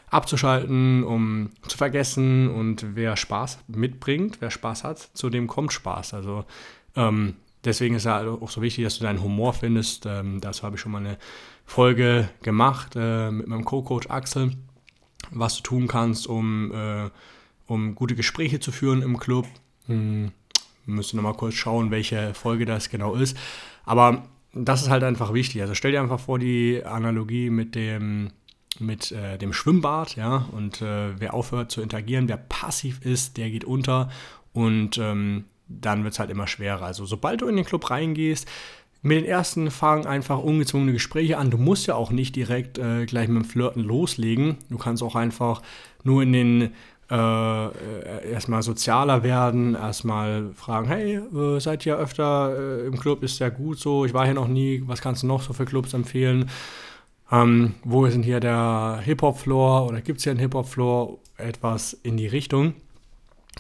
abzuschalten, 0.10 1.04
um 1.04 1.50
zu 1.68 1.78
vergessen 1.78 2.50
und 2.50 2.96
wer 2.96 3.18
Spaß 3.18 3.60
mitbringt, 3.68 4.38
wer 4.42 4.52
Spaß 4.52 4.84
hat, 4.84 5.00
zu 5.14 5.30
dem 5.32 5.48
kommt 5.48 5.74
Spaß. 5.74 6.14
Also 6.14 6.46
ähm, 6.96 7.36
deswegen 7.66 7.96
ist 7.96 8.04
es 8.04 8.06
ja 8.06 8.22
auch 8.30 8.52
so 8.52 8.62
wichtig, 8.62 8.84
dass 8.84 9.00
du 9.00 9.04
deinen 9.04 9.24
Humor 9.24 9.54
findest. 9.54 10.06
Ähm, 10.06 10.40
dazu 10.40 10.64
habe 10.64 10.76
ich 10.76 10.82
schon 10.82 10.92
mal 10.92 11.00
eine 11.00 11.18
Folge 11.66 12.30
gemacht 12.44 12.94
äh, 12.96 13.32
mit 13.32 13.48
meinem 13.48 13.66
Co-Coach 13.66 14.10
Axel, 14.10 14.52
was 15.32 15.58
du 15.58 15.64
tun 15.64 15.88
kannst, 15.88 16.28
um, 16.28 16.72
äh, 16.72 17.10
um 17.66 17.96
gute 17.96 18.14
Gespräche 18.14 18.60
zu 18.60 18.72
führen 18.72 19.02
im 19.02 19.18
Club. 19.18 19.48
Hm 19.88 20.32
Müsste 20.86 21.15
nochmal 21.15 21.34
kurz 21.34 21.56
schauen, 21.56 21.91
welche 21.91 22.34
Folge 22.34 22.65
das 22.65 22.89
genau 22.89 23.15
ist. 23.15 23.38
Aber 23.86 24.24
das 24.54 24.84
ist 24.84 24.89
halt 24.89 25.04
einfach 25.04 25.34
wichtig. 25.34 25.62
Also 25.62 25.74
stell 25.74 25.91
dir 25.91 26.02
einfach 26.02 26.19
vor 26.19 26.39
die 26.39 26.84
Analogie 26.84 27.50
mit 27.50 27.76
dem, 27.76 28.32
mit 28.80 29.12
äh, 29.12 29.38
dem 29.38 29.54
Schwimmbad, 29.54 30.15
ja, 30.15 30.48
und 30.52 30.82
äh, 30.82 31.19
wer 31.19 31.34
aufhört 31.34 31.72
zu 31.72 31.82
interagieren, 31.82 32.28
wer 32.28 32.38
passiv 32.38 33.02
ist, 33.04 33.38
der 33.38 33.50
geht 33.50 33.63
unter 33.63 34.10
und 34.52 34.98
ähm, 34.98 35.46
dann 35.67 36.04
wird 36.04 36.13
es 36.13 36.19
halt 36.19 36.30
immer 36.30 36.48
schwerer. 36.48 36.84
Also 36.84 37.06
sobald 37.06 37.41
du 37.41 37.48
in 37.48 37.56
den 37.56 37.65
Club 37.65 37.89
reingehst, 37.89 38.48
mit 39.02 39.17
den 39.17 39.26
ersten 39.26 39.69
fangen 39.69 40.06
einfach 40.06 40.39
ungezwungene 40.39 40.93
Gespräche 40.93 41.38
an. 41.38 41.52
Du 41.52 41.58
musst 41.58 41.88
ja 41.88 41.96
auch 41.96 42.12
nicht 42.12 42.38
direkt 42.38 42.78
äh, 42.78 43.06
gleich 43.06 43.28
mit 43.28 43.43
dem 43.43 43.50
Flirten 43.50 43.84
loslegen. 43.84 44.58
Du 44.69 44.78
kannst 44.78 45.04
auch 45.04 45.15
einfach 45.15 45.62
nur 46.06 46.24
in 46.24 46.32
den 46.32 46.72
äh, 47.13 48.32
erstmal 48.32 48.63
sozialer 48.63 49.21
werden, 49.21 49.76
erstmal 49.76 50.52
fragen, 50.56 50.88
hey, 50.88 51.15
äh, 51.17 51.60
seid 51.60 51.86
ihr 51.86 51.95
öfter 51.95 52.58
äh, 52.58 52.88
im 52.88 52.97
Club, 52.97 53.21
ist 53.23 53.39
ja 53.39 53.49
gut 53.49 53.80
so, 53.80 54.06
ich 54.06 54.13
war 54.13 54.26
hier 54.26 54.34
noch 54.34 54.47
nie, 54.47 54.82
was 54.88 55.02
kannst 55.02 55.21
du 55.21 55.28
noch 55.28 55.43
so 55.43 55.54
für 55.54 55.65
Clubs 55.65 55.93
empfehlen? 55.93 56.49
Ähm, 57.32 57.76
wo 57.84 58.06
ist 58.06 58.13
denn 58.13 58.23
hier 58.23 58.39
der 58.39 58.99
Hip-Hop-Floor 59.04 59.88
oder 59.88 60.02
gibt 60.02 60.17
es 60.17 60.23
hier 60.23 60.32
einen 60.32 60.39
Hip-Hop-Floor? 60.39 61.19
Etwas 61.38 61.93
in 61.93 62.17
die 62.17 62.28
Richtung. 62.28 62.73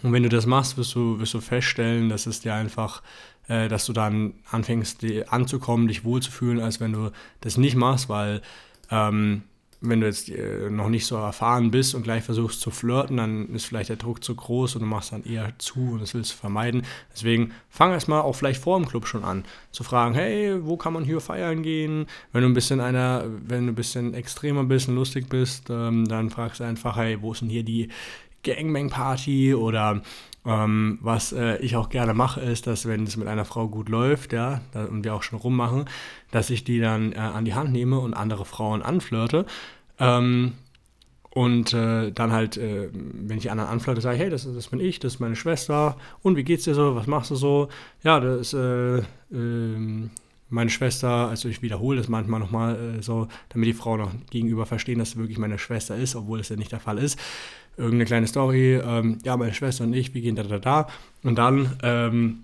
Und 0.01 0.13
wenn 0.13 0.23
du 0.23 0.29
das 0.29 0.45
machst, 0.45 0.77
wirst 0.77 0.95
du, 0.95 1.19
wirst 1.19 1.33
du 1.33 1.41
feststellen, 1.41 2.09
dass 2.09 2.25
es 2.25 2.39
dir 2.41 2.53
einfach 2.55 3.01
äh, 3.47 3.67
dass 3.67 3.85
du 3.85 3.93
dann 3.93 4.33
anfängst 4.49 5.05
anzukommen, 5.27 5.87
dich 5.87 6.05
wohlzufühlen, 6.05 6.59
als 6.59 6.79
wenn 6.79 6.93
du 6.93 7.11
das 7.41 7.57
nicht 7.57 7.75
machst, 7.75 8.09
weil 8.09 8.41
ähm, 8.89 9.43
wenn 9.83 9.99
du 9.99 10.07
jetzt 10.07 10.29
äh, 10.29 10.69
noch 10.69 10.87
nicht 10.87 11.05
so 11.05 11.17
erfahren 11.17 11.69
bist 11.69 11.93
und 11.93 12.03
gleich 12.03 12.23
versuchst 12.23 12.61
zu 12.61 12.71
flirten, 12.71 13.17
dann 13.17 13.53
ist 13.53 13.65
vielleicht 13.65 13.89
der 13.89 13.97
Druck 13.97 14.23
zu 14.23 14.33
groß 14.33 14.75
und 14.75 14.81
du 14.81 14.87
machst 14.87 15.11
dann 15.11 15.25
eher 15.25 15.51
zu 15.57 15.91
und 15.93 16.01
das 16.01 16.13
willst 16.13 16.31
du 16.31 16.37
vermeiden. 16.37 16.83
Deswegen 17.11 17.51
fang 17.69 17.91
erstmal 17.91 18.21
auch 18.21 18.33
vielleicht 18.33 18.61
vor 18.61 18.79
dem 18.79 18.87
Club 18.87 19.05
schon 19.05 19.25
an, 19.25 19.43
zu 19.71 19.83
fragen, 19.83 20.15
hey, 20.15 20.65
wo 20.65 20.77
kann 20.77 20.93
man 20.93 21.03
hier 21.03 21.19
feiern 21.19 21.63
gehen? 21.63 22.07
Wenn 22.31 22.43
du 22.43 22.49
ein 22.49 22.53
bisschen 22.53 22.79
einer, 22.79 23.25
wenn 23.45 23.65
du 23.65 23.73
ein 23.73 23.75
bisschen 23.75 24.13
extremer 24.13 24.63
bist 24.63 24.87
und 24.87 24.95
lustig 24.95 25.27
bist, 25.27 25.69
ähm, 25.69 26.07
dann 26.07 26.29
fragst 26.29 26.61
du 26.61 26.63
einfach, 26.63 26.95
hey, 26.95 27.21
wo 27.21 27.33
ist 27.33 27.41
denn 27.41 27.49
hier 27.49 27.63
die 27.63 27.89
Gangbang-Party 28.43 29.53
oder 29.53 30.01
ähm, 30.45 30.99
was 31.01 31.31
äh, 31.31 31.57
ich 31.57 31.75
auch 31.75 31.89
gerne 31.89 32.13
mache, 32.13 32.41
ist, 32.41 32.67
dass 32.67 32.85
wenn 32.85 33.03
es 33.03 33.17
mit 33.17 33.27
einer 33.27 33.45
Frau 33.45 33.67
gut 33.67 33.89
läuft, 33.89 34.33
ja, 34.33 34.61
da, 34.71 34.85
und 34.85 35.03
wir 35.03 35.13
auch 35.13 35.23
schon 35.23 35.39
rummachen, 35.39 35.85
dass 36.31 36.49
ich 36.49 36.63
die 36.63 36.79
dann 36.79 37.13
äh, 37.13 37.17
an 37.17 37.45
die 37.45 37.53
Hand 37.53 37.71
nehme 37.71 37.99
und 37.99 38.13
andere 38.13 38.45
Frauen 38.45 38.81
anflirte. 38.81 39.45
Ähm, 39.99 40.53
und 41.29 41.73
äh, 41.73 42.11
dann 42.11 42.31
halt, 42.31 42.57
äh, 42.57 42.89
wenn 42.93 43.39
ich 43.39 43.49
anderen 43.49 43.71
anflirte, 43.71 44.01
sage 44.01 44.17
ich, 44.17 44.21
hey, 44.21 44.29
das, 44.29 44.43
das 44.53 44.67
bin 44.67 44.79
ich, 44.79 44.99
das 44.99 45.15
ist 45.15 45.19
meine 45.19 45.35
Schwester. 45.35 45.97
Und 46.21 46.35
wie 46.37 46.43
geht's 46.43 46.65
dir 46.65 46.75
so? 46.75 46.95
Was 46.95 47.07
machst 47.07 47.31
du 47.31 47.35
so? 47.35 47.69
Ja, 48.03 48.19
das 48.19 48.53
ist 48.53 48.53
äh, 48.53 48.97
ähm, 49.31 50.11
meine 50.53 50.69
Schwester. 50.69 51.27
Also 51.27 51.49
ich 51.49 51.61
wiederhole 51.61 51.97
das 51.97 52.07
manchmal 52.07 52.39
nochmal 52.39 52.97
äh, 52.99 53.01
so, 53.01 53.27
damit 53.49 53.67
die 53.67 53.73
Frauen 53.73 53.99
noch 53.99 54.11
gegenüber 54.29 54.65
verstehen, 54.65 54.99
dass 54.99 55.09
es 55.09 55.17
wirklich 55.17 55.37
meine 55.37 55.59
Schwester 55.59 55.95
ist, 55.95 56.15
obwohl 56.15 56.39
es 56.39 56.49
ja 56.49 56.55
nicht 56.55 56.71
der 56.71 56.79
Fall 56.79 56.97
ist 56.97 57.19
irgendeine 57.77 58.05
kleine 58.05 58.27
Story, 58.27 58.75
ähm, 58.75 59.17
ja, 59.23 59.35
meine 59.35 59.53
Schwester 59.53 59.83
und 59.83 59.93
ich, 59.93 60.13
wir 60.13 60.21
gehen 60.21 60.35
da, 60.35 60.43
da, 60.43 60.59
da. 60.59 60.87
Und 61.23 61.37
dann 61.37 61.75
ähm, 61.81 62.43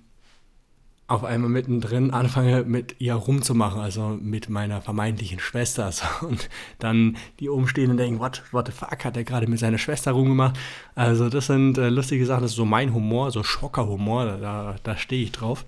auf 1.10 1.24
einmal 1.24 1.50
mittendrin 1.50 2.12
anfange, 2.12 2.64
mit 2.64 2.96
ihr 3.00 3.16
rumzumachen, 3.16 3.82
also 3.82 4.18
mit 4.22 4.48
meiner 4.50 4.82
vermeintlichen 4.82 5.40
Schwester. 5.40 5.92
So. 5.92 6.06
Und 6.28 6.50
dann 6.78 7.18
die 7.40 7.50
Umstehenden 7.50 7.98
denken, 7.98 8.20
what, 8.20 8.44
what 8.52 8.68
the 8.68 8.72
fuck, 8.72 9.04
hat 9.04 9.18
er 9.18 9.24
gerade 9.24 9.48
mit 9.48 9.60
seiner 9.60 9.80
Schwester 9.80 10.12
rumgemacht? 10.12 10.58
Also 10.96 11.30
das 11.30 11.48
sind 11.48 11.78
äh, 11.78 11.90
lustige 11.90 12.26
Sachen, 12.26 12.44
das 12.44 12.52
ist 12.52 12.58
so 12.58 12.66
mein 12.66 12.94
Humor, 12.94 13.32
so 13.32 13.44
Schockerhumor, 13.44 14.38
da, 14.38 14.76
da 14.84 14.98
stehe 14.98 15.24
ich 15.24 15.32
drauf. 15.32 15.66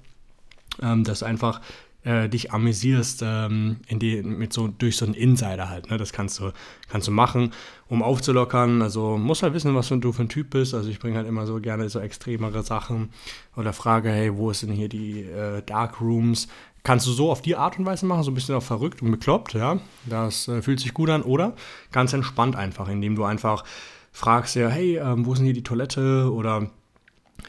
Ähm, 0.82 1.04
dass 1.04 1.22
einfach 1.22 1.60
äh, 2.04 2.30
dich 2.30 2.52
amüsierst 2.52 3.22
ähm, 3.24 3.78
die, 3.90 4.22
mit 4.24 4.54
so, 4.54 4.68
durch 4.68 4.98
so 4.98 5.06
einen 5.06 5.14
Insider 5.14 5.70
halt. 5.70 5.90
Ne? 5.90 5.98
Das 5.98 6.14
kannst 6.14 6.40
du, 6.40 6.52
kannst 6.90 7.08
du 7.08 7.12
machen, 7.12 7.54
um 7.88 8.02
aufzulockern. 8.02 8.82
Also 8.82 9.18
musst 9.18 9.44
halt 9.44 9.54
wissen, 9.54 9.76
was 9.76 9.90
du 9.90 10.12
für 10.12 10.24
ein 10.24 10.30
Typ 10.30 10.50
bist. 10.52 10.74
Also 10.74 10.90
ich 10.90 11.00
bringe 11.00 11.18
halt 11.18 11.28
immer 11.28 11.46
so 11.46 11.60
gerne 11.60 11.90
so 11.90 12.00
extremere 12.00 12.64
Sachen 12.64 13.10
oder 13.56 13.74
frage, 13.74 14.10
hey, 14.10 14.36
wo 14.36 14.52
denn 14.52 14.72
hier 14.72 14.90
die 14.90 15.22
äh, 15.22 15.62
Dark 15.64 16.02
Rooms? 16.02 16.48
Kannst 16.84 17.06
du 17.06 17.12
so 17.12 17.32
auf 17.32 17.44
die 17.44 17.56
Art 17.56 17.78
und 17.78 17.86
Weise 17.86 18.08
machen, 18.08 18.24
so 18.24 18.32
ein 18.32 18.34
bisschen 18.34 18.56
auch 18.56 18.64
verrückt 18.64 19.04
und 19.04 19.12
bekloppt, 19.12 19.54
ja. 19.54 19.80
Das 20.06 20.48
äh, 20.48 20.64
fühlt 20.64 20.80
sich 20.80 20.96
gut 20.96 21.10
an. 21.12 21.22
Oder 21.22 21.54
ganz 21.92 22.14
entspannt 22.14 22.56
einfach, 22.56 22.90
indem 22.90 23.16
du 23.16 23.24
einfach 23.24 23.64
fragst 24.12 24.56
ja, 24.56 24.68
hey, 24.68 24.98
ähm, 24.98 25.26
wo 25.26 25.34
ist 25.34 25.40
denn 25.40 25.46
hier 25.46 25.54
die 25.54 25.64
Toilette? 25.64 26.32
Oder 26.34 26.72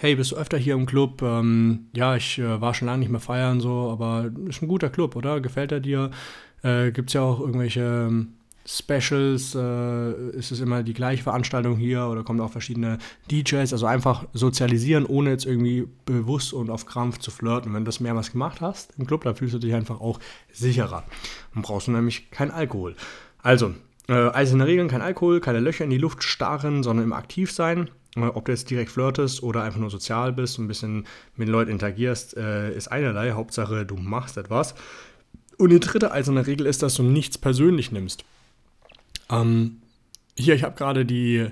hey, 0.03 0.17
bist 0.17 0.33
du 0.33 0.37
öfter 0.37 0.59
hier 0.59 0.75
im 0.75 0.85
Club? 0.85 1.23
Ähm, 1.23 1.87
ja, 1.95 2.17
ich 2.17 2.37
äh, 2.41 2.61
war 2.61 2.75
schon 2.75 2.87
lange 2.87 2.99
nicht 2.99 3.11
mehr 3.13 3.21
feiern, 3.21 3.61
so, 3.61 3.89
aber 3.89 4.33
ist 4.49 4.61
ein 4.61 4.67
guter 4.67 4.91
Club, 4.91 5.15
oder? 5.15 5.41
Gefällt 5.41 5.71
er 5.71 5.79
dir? 5.79 6.11
Äh, 6.65 6.91
Gibt 6.91 7.11
es 7.11 7.15
ja 7.15 7.23
auch 7.23 7.39
irgendwelche 7.39 8.09
ähm, 8.09 8.33
Specials? 8.67 9.55
Äh, 9.55 10.31
ist 10.31 10.51
es 10.51 10.59
immer 10.59 10.83
die 10.83 10.93
gleiche 10.93 11.23
Veranstaltung 11.23 11.77
hier 11.77 12.09
oder 12.09 12.25
kommen 12.25 12.41
auch 12.41 12.51
verschiedene 12.51 12.99
DJs? 13.31 13.73
Also 13.73 13.87
einfach 13.87 14.27
sozialisieren, 14.33 15.07
ohne 15.07 15.31
jetzt 15.31 15.47
irgendwie 15.47 15.87
bewusst 16.05 16.53
und 16.53 16.69
auf 16.69 16.85
Krampf 16.85 17.19
zu 17.19 17.31
flirten. 17.31 17.73
Wenn 17.73 17.85
du 17.85 17.89
das 17.89 18.01
mehrmals 18.01 18.33
gemacht 18.33 18.61
hast 18.61 18.95
im 18.99 19.07
Club, 19.07 19.23
dann 19.23 19.37
fühlst 19.37 19.55
du 19.55 19.61
dich 19.61 19.73
einfach 19.73 20.01
auch 20.01 20.19
sicherer. 20.51 21.05
Dann 21.55 21.63
brauchst 21.63 21.87
du 21.87 21.93
nämlich 21.93 22.29
keinen 22.33 22.51
Alkohol. 22.51 22.97
Also, 23.41 23.73
äh, 24.09 24.31
eiserne 24.31 24.67
Regeln, 24.67 24.89
kein 24.89 25.01
Alkohol, 25.01 25.39
keine 25.39 25.61
Löcher 25.61 25.85
in 25.85 25.91
die 25.91 25.99
Luft 25.99 26.25
starren, 26.25 26.83
sondern 26.83 27.05
immer 27.05 27.17
aktiv 27.19 27.53
sein. 27.53 27.89
Ob 28.17 28.45
du 28.45 28.53
jetzt 28.53 28.69
direkt 28.69 28.91
flirtest 28.91 29.43
oder 29.43 29.63
einfach 29.63 29.81
nur 29.81 29.91
sozial 29.91 30.33
bist 30.33 30.59
und 30.59 30.67
ein 30.67 30.69
bisschen 30.69 31.07
mit 31.37 31.49
den 31.49 31.53
Leuten 31.53 31.71
interagierst, 31.71 32.37
äh, 32.37 32.75
ist 32.75 32.89
einerlei. 32.89 33.33
Hauptsache, 33.33 33.87
du 33.87 33.97
machst 33.97 34.37
etwas. 34.37 34.75
Und 35.57 35.71
die 35.71 35.81
dritte 35.81 36.13
eiserne 36.13 36.47
Regel 36.47 36.67
ist, 36.67 36.83
dass 36.83 36.95
du 36.95 37.03
nichts 37.03 37.39
persönlich 37.39 37.91
nimmst. 37.91 38.25
Ähm, 39.31 39.79
hier, 40.37 40.55
ich 40.55 40.63
habe 40.63 40.77
gerade 40.77 41.07
die, 41.07 41.47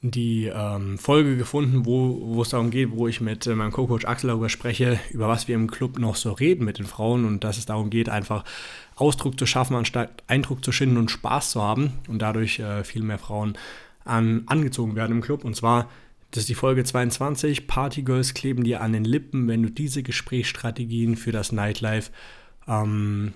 die 0.00 0.46
ähm, 0.46 0.98
Folge 0.98 1.36
gefunden, 1.36 1.84
wo, 1.84 2.40
es 2.40 2.50
darum 2.50 2.70
geht, 2.70 2.92
wo 2.92 3.08
ich 3.08 3.20
mit 3.20 3.46
äh, 3.46 3.54
meinem 3.54 3.72
Co-Coach 3.72 4.06
Axel 4.06 4.28
darüber 4.28 4.48
spreche, 4.48 4.98
über 5.10 5.28
was 5.28 5.48
wir 5.48 5.54
im 5.54 5.70
Club 5.70 5.98
noch 5.98 6.16
so 6.16 6.32
reden 6.32 6.64
mit 6.64 6.78
den 6.78 6.86
Frauen 6.86 7.24
und 7.24 7.44
dass 7.44 7.58
es 7.58 7.66
darum 7.66 7.90
geht, 7.90 8.08
einfach 8.08 8.44
Ausdruck 8.94 9.38
zu 9.38 9.46
schaffen, 9.46 9.76
anstatt 9.76 10.22
Eindruck 10.26 10.64
zu 10.64 10.72
schinden 10.72 10.96
und 10.96 11.10
Spaß 11.10 11.50
zu 11.50 11.62
haben 11.62 11.94
und 12.08 12.20
dadurch 12.20 12.60
äh, 12.60 12.84
viel 12.84 13.02
mehr 13.02 13.18
Frauen 13.18 13.58
an, 14.06 14.44
angezogen 14.46 14.96
werden 14.96 15.12
im 15.12 15.20
Club. 15.22 15.44
Und 15.44 15.56
zwar, 15.56 15.90
das 16.30 16.42
ist 16.42 16.48
die 16.48 16.54
Folge 16.54 16.84
22, 16.84 17.66
Partygirls 17.66 18.34
kleben 18.34 18.64
dir 18.64 18.80
an 18.80 18.92
den 18.92 19.04
Lippen, 19.04 19.48
wenn 19.48 19.62
du 19.62 19.70
diese 19.70 20.02
Gesprächsstrategien 20.02 21.16
für 21.16 21.32
das 21.32 21.52
Nightlife 21.52 22.10
ähm, 22.66 23.32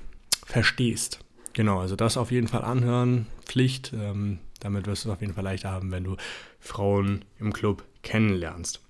verstehst. 0.47 1.21
Genau, 1.53 1.81
also 1.81 1.97
das 1.97 2.17
auf 2.17 2.31
jeden 2.31 2.49
Fall 2.49 2.63
anhören, 2.63 3.27
Pflicht. 3.45 3.93
Ähm, 3.93 4.39
damit 4.61 4.87
wirst 4.87 5.05
du 5.05 5.09
es 5.09 5.15
auf 5.15 5.21
jeden 5.21 5.35
Fall 5.35 5.45
leichter 5.45 5.71
haben, 5.71 5.91
wenn 5.91 6.05
du 6.05 6.17
Frauen 6.61 7.25
im 7.39 7.53
Club 7.53 7.83
kennenlernst. 8.03 8.81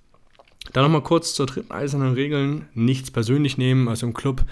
Dann 0.73 0.85
nochmal 0.85 1.03
kurz 1.03 1.35
zur 1.35 1.47
dritten 1.47 1.73
eisernen 1.73 2.13
Regel. 2.15 2.63
Nichts 2.75 3.11
persönlich 3.11 3.57
nehmen, 3.57 3.89
also 3.89 4.07
im 4.07 4.15
Club. 4.15 4.45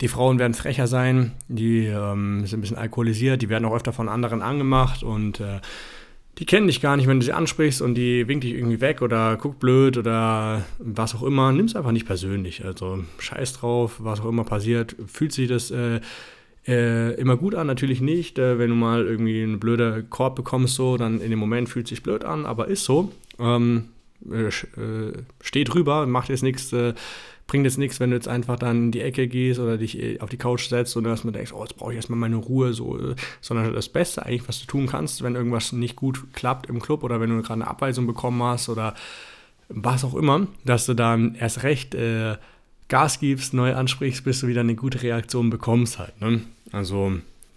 Die 0.00 0.08
Frauen 0.08 0.38
werden 0.38 0.54
frecher 0.54 0.86
sein, 0.86 1.32
die 1.48 1.86
ähm, 1.86 2.44
sind 2.46 2.58
ein 2.58 2.62
bisschen 2.62 2.78
alkoholisiert, 2.78 3.42
die 3.42 3.48
werden 3.48 3.64
auch 3.64 3.74
öfter 3.74 3.92
von 3.92 4.08
anderen 4.08 4.42
angemacht 4.42 5.02
und 5.02 5.38
äh, 5.38 5.60
die 6.38 6.46
kennen 6.46 6.66
dich 6.66 6.80
gar 6.80 6.96
nicht, 6.96 7.06
wenn 7.06 7.20
du 7.20 7.26
sie 7.26 7.32
ansprichst 7.32 7.82
und 7.82 7.94
die 7.94 8.26
winkt 8.26 8.44
dich 8.44 8.54
irgendwie 8.54 8.80
weg 8.80 9.02
oder 9.02 9.36
guckt 9.36 9.58
blöd 9.58 9.98
oder 9.98 10.64
was 10.78 11.14
auch 11.14 11.22
immer. 11.22 11.52
Nimm 11.52 11.66
es 11.66 11.76
einfach 11.76 11.92
nicht 11.92 12.06
persönlich. 12.06 12.64
Also 12.64 13.04
scheiß 13.18 13.52
drauf, 13.54 13.96
was 13.98 14.20
auch 14.20 14.28
immer 14.28 14.44
passiert. 14.44 14.96
Fühlt 15.06 15.32
sich 15.32 15.48
das 15.48 15.70
äh, 15.70 16.00
äh, 16.66 17.14
immer 17.20 17.36
gut 17.36 17.54
an? 17.54 17.66
Natürlich 17.66 18.00
nicht. 18.00 18.38
Äh, 18.38 18.58
wenn 18.58 18.70
du 18.70 18.76
mal 18.76 19.04
irgendwie 19.04 19.42
einen 19.42 19.60
blöden 19.60 20.08
Korb 20.08 20.34
bekommst, 20.36 20.74
so, 20.74 20.96
dann 20.96 21.20
in 21.20 21.30
dem 21.30 21.38
Moment 21.38 21.68
fühlt 21.68 21.86
sich 21.86 22.02
blöd 22.02 22.24
an, 22.24 22.46
aber 22.46 22.68
ist 22.68 22.84
so. 22.84 23.12
Ähm, 23.38 23.88
äh, 24.30 24.46
äh, 24.46 25.12
steh 25.42 25.64
drüber, 25.64 26.06
macht 26.06 26.28
jetzt 26.30 26.42
nichts 26.42 26.72
äh, 26.72 26.94
bringt 27.46 27.64
jetzt 27.64 27.78
nichts, 27.78 28.00
wenn 28.00 28.10
du 28.10 28.16
jetzt 28.16 28.28
einfach 28.28 28.58
dann 28.58 28.84
in 28.84 28.90
die 28.92 29.00
Ecke 29.00 29.28
gehst 29.28 29.60
oder 29.60 29.76
dich 29.76 29.98
äh, 29.98 30.20
auf 30.20 30.30
die 30.30 30.36
Couch 30.36 30.68
setzt 30.68 30.96
und 30.96 31.06
erstmal 31.06 31.32
denkst, 31.32 31.52
oh, 31.52 31.62
jetzt 31.62 31.76
brauche 31.76 31.92
ich 31.92 31.96
erstmal 31.96 32.18
meine 32.18 32.36
Ruhe, 32.36 32.72
so, 32.72 32.98
äh, 32.98 33.14
sondern 33.40 33.72
das 33.74 33.88
Beste 33.88 34.24
eigentlich, 34.24 34.48
was 34.48 34.60
du 34.60 34.66
tun 34.66 34.86
kannst, 34.86 35.22
wenn 35.22 35.34
irgendwas 35.34 35.72
nicht 35.72 35.96
gut 35.96 36.32
klappt 36.32 36.68
im 36.68 36.80
Club 36.80 37.02
oder 37.02 37.20
wenn 37.20 37.30
du 37.30 37.42
gerade 37.42 37.54
eine 37.54 37.68
Abweisung 37.68 38.06
bekommen 38.06 38.42
hast 38.42 38.68
oder 38.68 38.94
was 39.68 40.04
auch 40.04 40.14
immer, 40.14 40.46
dass 40.64 40.86
du 40.86 40.94
dann 40.94 41.34
erst 41.34 41.62
recht 41.62 41.94
äh, 41.94 42.36
Gas 42.88 43.20
gibst, 43.20 43.54
neu 43.54 43.74
ansprichst, 43.74 44.24
bis 44.24 44.40
du 44.40 44.48
wieder 44.48 44.60
eine 44.60 44.74
gute 44.74 45.02
Reaktion 45.02 45.50
bekommst 45.50 45.98
halt. 45.98 46.20
Ne? 46.20 46.42
Also 46.72 47.12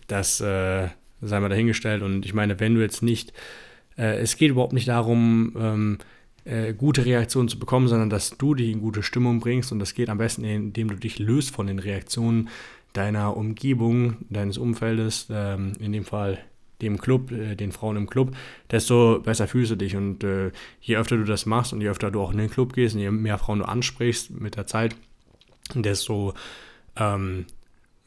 das 0.07 0.39
äh, 0.39 0.87
sei 1.21 1.39
mal 1.39 1.49
dahingestellt 1.49 2.03
und 2.03 2.25
ich 2.25 2.33
meine, 2.33 2.59
wenn 2.59 2.75
du 2.75 2.81
jetzt 2.81 3.03
nicht, 3.03 3.33
äh, 3.97 4.17
es 4.19 4.37
geht 4.37 4.51
überhaupt 4.51 4.73
nicht 4.73 4.87
darum, 4.87 5.53
ähm, 5.59 5.97
äh, 6.45 6.73
gute 6.73 7.05
Reaktionen 7.05 7.49
zu 7.49 7.59
bekommen, 7.59 7.87
sondern 7.87 8.09
dass 8.09 8.37
du 8.37 8.55
dich 8.55 8.69
in 8.69 8.81
gute 8.81 9.03
Stimmung 9.03 9.39
bringst 9.39 9.71
und 9.71 9.79
das 9.79 9.93
geht 9.93 10.09
am 10.09 10.17
besten, 10.17 10.43
indem 10.43 10.89
du 10.89 10.95
dich 10.95 11.19
löst 11.19 11.51
von 11.51 11.67
den 11.67 11.79
Reaktionen 11.79 12.49
deiner 12.93 13.35
Umgebung, 13.35 14.17
deines 14.29 14.57
Umfeldes, 14.57 15.27
ähm, 15.29 15.73
in 15.79 15.91
dem 15.91 16.05
Fall 16.05 16.39
dem 16.81 16.97
Club, 16.97 17.31
äh, 17.31 17.55
den 17.55 17.71
Frauen 17.71 17.97
im 17.97 18.09
Club, 18.09 18.35
desto 18.71 19.19
besser 19.19 19.47
fühlst 19.47 19.71
du 19.71 19.75
dich. 19.75 19.95
Und 19.95 20.23
äh, 20.23 20.51
je 20.81 20.97
öfter 20.97 21.17
du 21.17 21.23
das 21.23 21.45
machst 21.45 21.73
und 21.73 21.81
je 21.81 21.89
öfter 21.89 22.11
du 22.11 22.21
auch 22.21 22.31
in 22.31 22.37
den 22.37 22.49
Club 22.49 22.73
gehst 22.73 22.95
und 22.95 23.01
je 23.01 23.11
mehr 23.11 23.37
Frauen 23.37 23.59
du 23.59 23.65
ansprichst 23.65 24.31
mit 24.31 24.55
der 24.55 24.67
Zeit, 24.67 24.95
desto 25.73 26.33
ähm, 26.95 27.45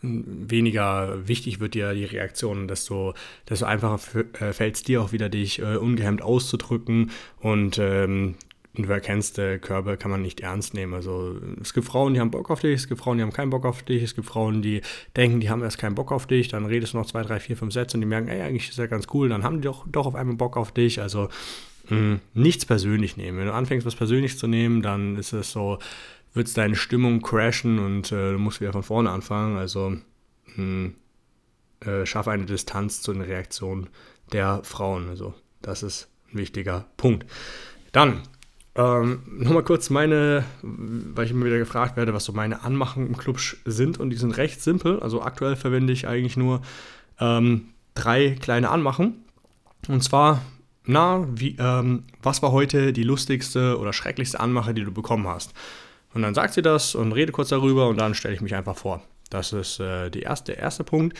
weniger 0.01 1.27
wichtig 1.27 1.61
wird 1.61 1.75
dir 1.75 1.93
die 1.93 2.05
Reaktion, 2.05 2.69
desto, 2.69 3.15
desto 3.49 3.67
einfacher 3.67 4.25
äh, 4.41 4.53
fällt 4.53 4.77
es 4.77 4.83
dir 4.83 5.03
auch 5.03 5.13
wieder, 5.13 5.29
dich 5.29 5.59
äh, 5.61 5.77
ungehemmt 5.77 6.23
auszudrücken 6.23 7.11
und 7.41 7.79
ähm, 7.79 8.37
und 8.79 8.87
du 8.87 8.93
erkennst, 8.93 9.41
Körbe 9.61 9.97
kann 9.97 10.11
man 10.11 10.23
nicht 10.23 10.41
ernst 10.41 10.73
nehmen. 10.73 10.95
Also 10.95 11.37
es 11.61 11.75
gibt 11.75 11.87
Frauen, 11.87 12.15
die 12.15 12.21
haben 12.21 12.31
Bock 12.31 12.49
auf 12.49 12.61
dich, 12.61 12.75
es 12.75 12.87
gibt 12.87 13.01
Frauen, 13.01 13.19
die 13.19 13.25
haben 13.25 13.33
keinen 13.33 13.51
Bock 13.51 13.67
auf 13.67 13.83
dich, 13.83 14.05
es 14.05 14.15
gibt 14.15 14.29
Frauen, 14.29 14.63
die 14.63 14.83
denken, 15.17 15.41
die 15.41 15.51
haben 15.51 15.63
erst 15.63 15.79
keinen 15.79 15.97
Bock 15.97 16.13
auf 16.13 16.27
dich, 16.27 16.47
dann 16.47 16.65
redest 16.65 16.93
du 16.93 16.99
noch 16.99 17.07
zwei, 17.07 17.23
drei, 17.23 17.41
vier, 17.41 17.57
fünf 17.57 17.73
Sätze 17.73 17.97
und 17.97 18.03
die 18.03 18.07
merken, 18.07 18.29
ey, 18.29 18.41
eigentlich 18.41 18.69
ist 18.69 18.79
ja 18.79 18.87
ganz 18.87 19.09
cool, 19.13 19.29
dann 19.29 19.43
haben 19.43 19.57
die 19.57 19.63
doch, 19.63 19.85
doch 19.89 20.07
auf 20.07 20.15
einmal 20.15 20.37
Bock 20.37 20.57
auf 20.57 20.71
dich. 20.71 21.01
Also 21.01 21.29
mh, 21.89 21.97
hm, 21.97 22.21
nichts 22.35 22.67
persönlich 22.67 23.17
nehmen. 23.17 23.39
Wenn 23.39 23.47
du 23.47 23.53
anfängst, 23.53 23.85
was 23.85 23.97
persönlich 23.97 24.39
zu 24.39 24.47
nehmen, 24.47 24.81
dann 24.81 25.17
ist 25.17 25.33
es 25.33 25.51
so, 25.51 25.79
wird 26.35 26.47
es 26.47 26.55
deine 26.55 26.77
Stimmung 26.77 27.23
crashen 27.23 27.79
und 27.79 28.13
äh, 28.13 28.33
du 28.33 28.39
musst 28.39 28.61
wieder 28.61 28.73
von 28.73 28.83
vorne 28.83 29.11
anfangen. 29.11 29.57
Also 29.57 29.91
mh, 29.91 30.03
hm, 30.55 30.95
äh, 31.81 32.07
schaffe 32.07 32.31
eine 32.31 32.47
Distanz 32.47 33.03
zu 33.03 33.13
den 33.13 33.23
Reaktionen 33.23 33.89
der 34.33 34.63
Frauen. 34.65 35.09
Also 35.09 35.35
das 35.63 35.83
ist 35.83 36.09
ein 36.33 36.39
wichtiger 36.39 36.87
Punkt. 36.97 37.27
Dann 37.93 38.23
ähm, 38.79 39.23
Nochmal 39.27 39.65
kurz 39.65 39.91
meine, 39.91 40.45
weil 40.63 41.25
ich 41.25 41.33
immer 41.33 41.47
wieder 41.47 41.59
gefragt 41.59 41.97
werde, 41.97 42.15
was 42.15 42.25
so 42.25 42.33
meine 42.33 42.63
Anmachen 42.63 43.09
im 43.09 43.17
Club 43.17 43.41
sind 43.65 43.99
und 43.99 44.11
die 44.11 44.17
sind 44.17 44.37
recht 44.37 44.63
simpel. 44.63 45.01
Also 45.01 45.21
aktuell 45.21 45.57
verwende 45.57 45.93
ich 45.93 46.07
eigentlich 46.07 46.37
nur 46.37 46.63
ähm, 47.19 47.71
drei 47.95 48.37
kleine 48.41 48.71
Anmachen. 48.71 49.25
Und 49.89 50.05
zwar, 50.05 50.43
na, 50.85 51.27
wie, 51.35 51.57
ähm, 51.59 52.05
was 52.23 52.41
war 52.41 52.53
heute 52.53 52.93
die 52.93 53.03
lustigste 53.03 53.79
oder 53.79 53.93
schrecklichste 53.93 54.39
Anmache, 54.39 54.75
die 54.75 54.85
du 54.85 54.93
bekommen 54.93 55.27
hast? 55.27 55.55
Und 56.15 56.23
dann 56.23 56.35
sagt 56.35 56.55
sie 56.55 56.63
das 56.63 56.95
und 56.95 57.13
rede 57.13 57.33
kurz 57.33 57.51
darüber 57.51 57.89
und 57.89 58.01
dann 58.01 58.15
stelle 58.15 58.35
ich 58.35 58.41
mich 58.41 58.55
einfach 58.55 58.77
vor. 58.77 59.03
Das 59.31 59.53
ist 59.53 59.81
äh, 59.81 60.11
die 60.11 60.23
erste, 60.23 60.53
der 60.53 60.63
erste 60.63 60.85
Punkt. 60.85 61.19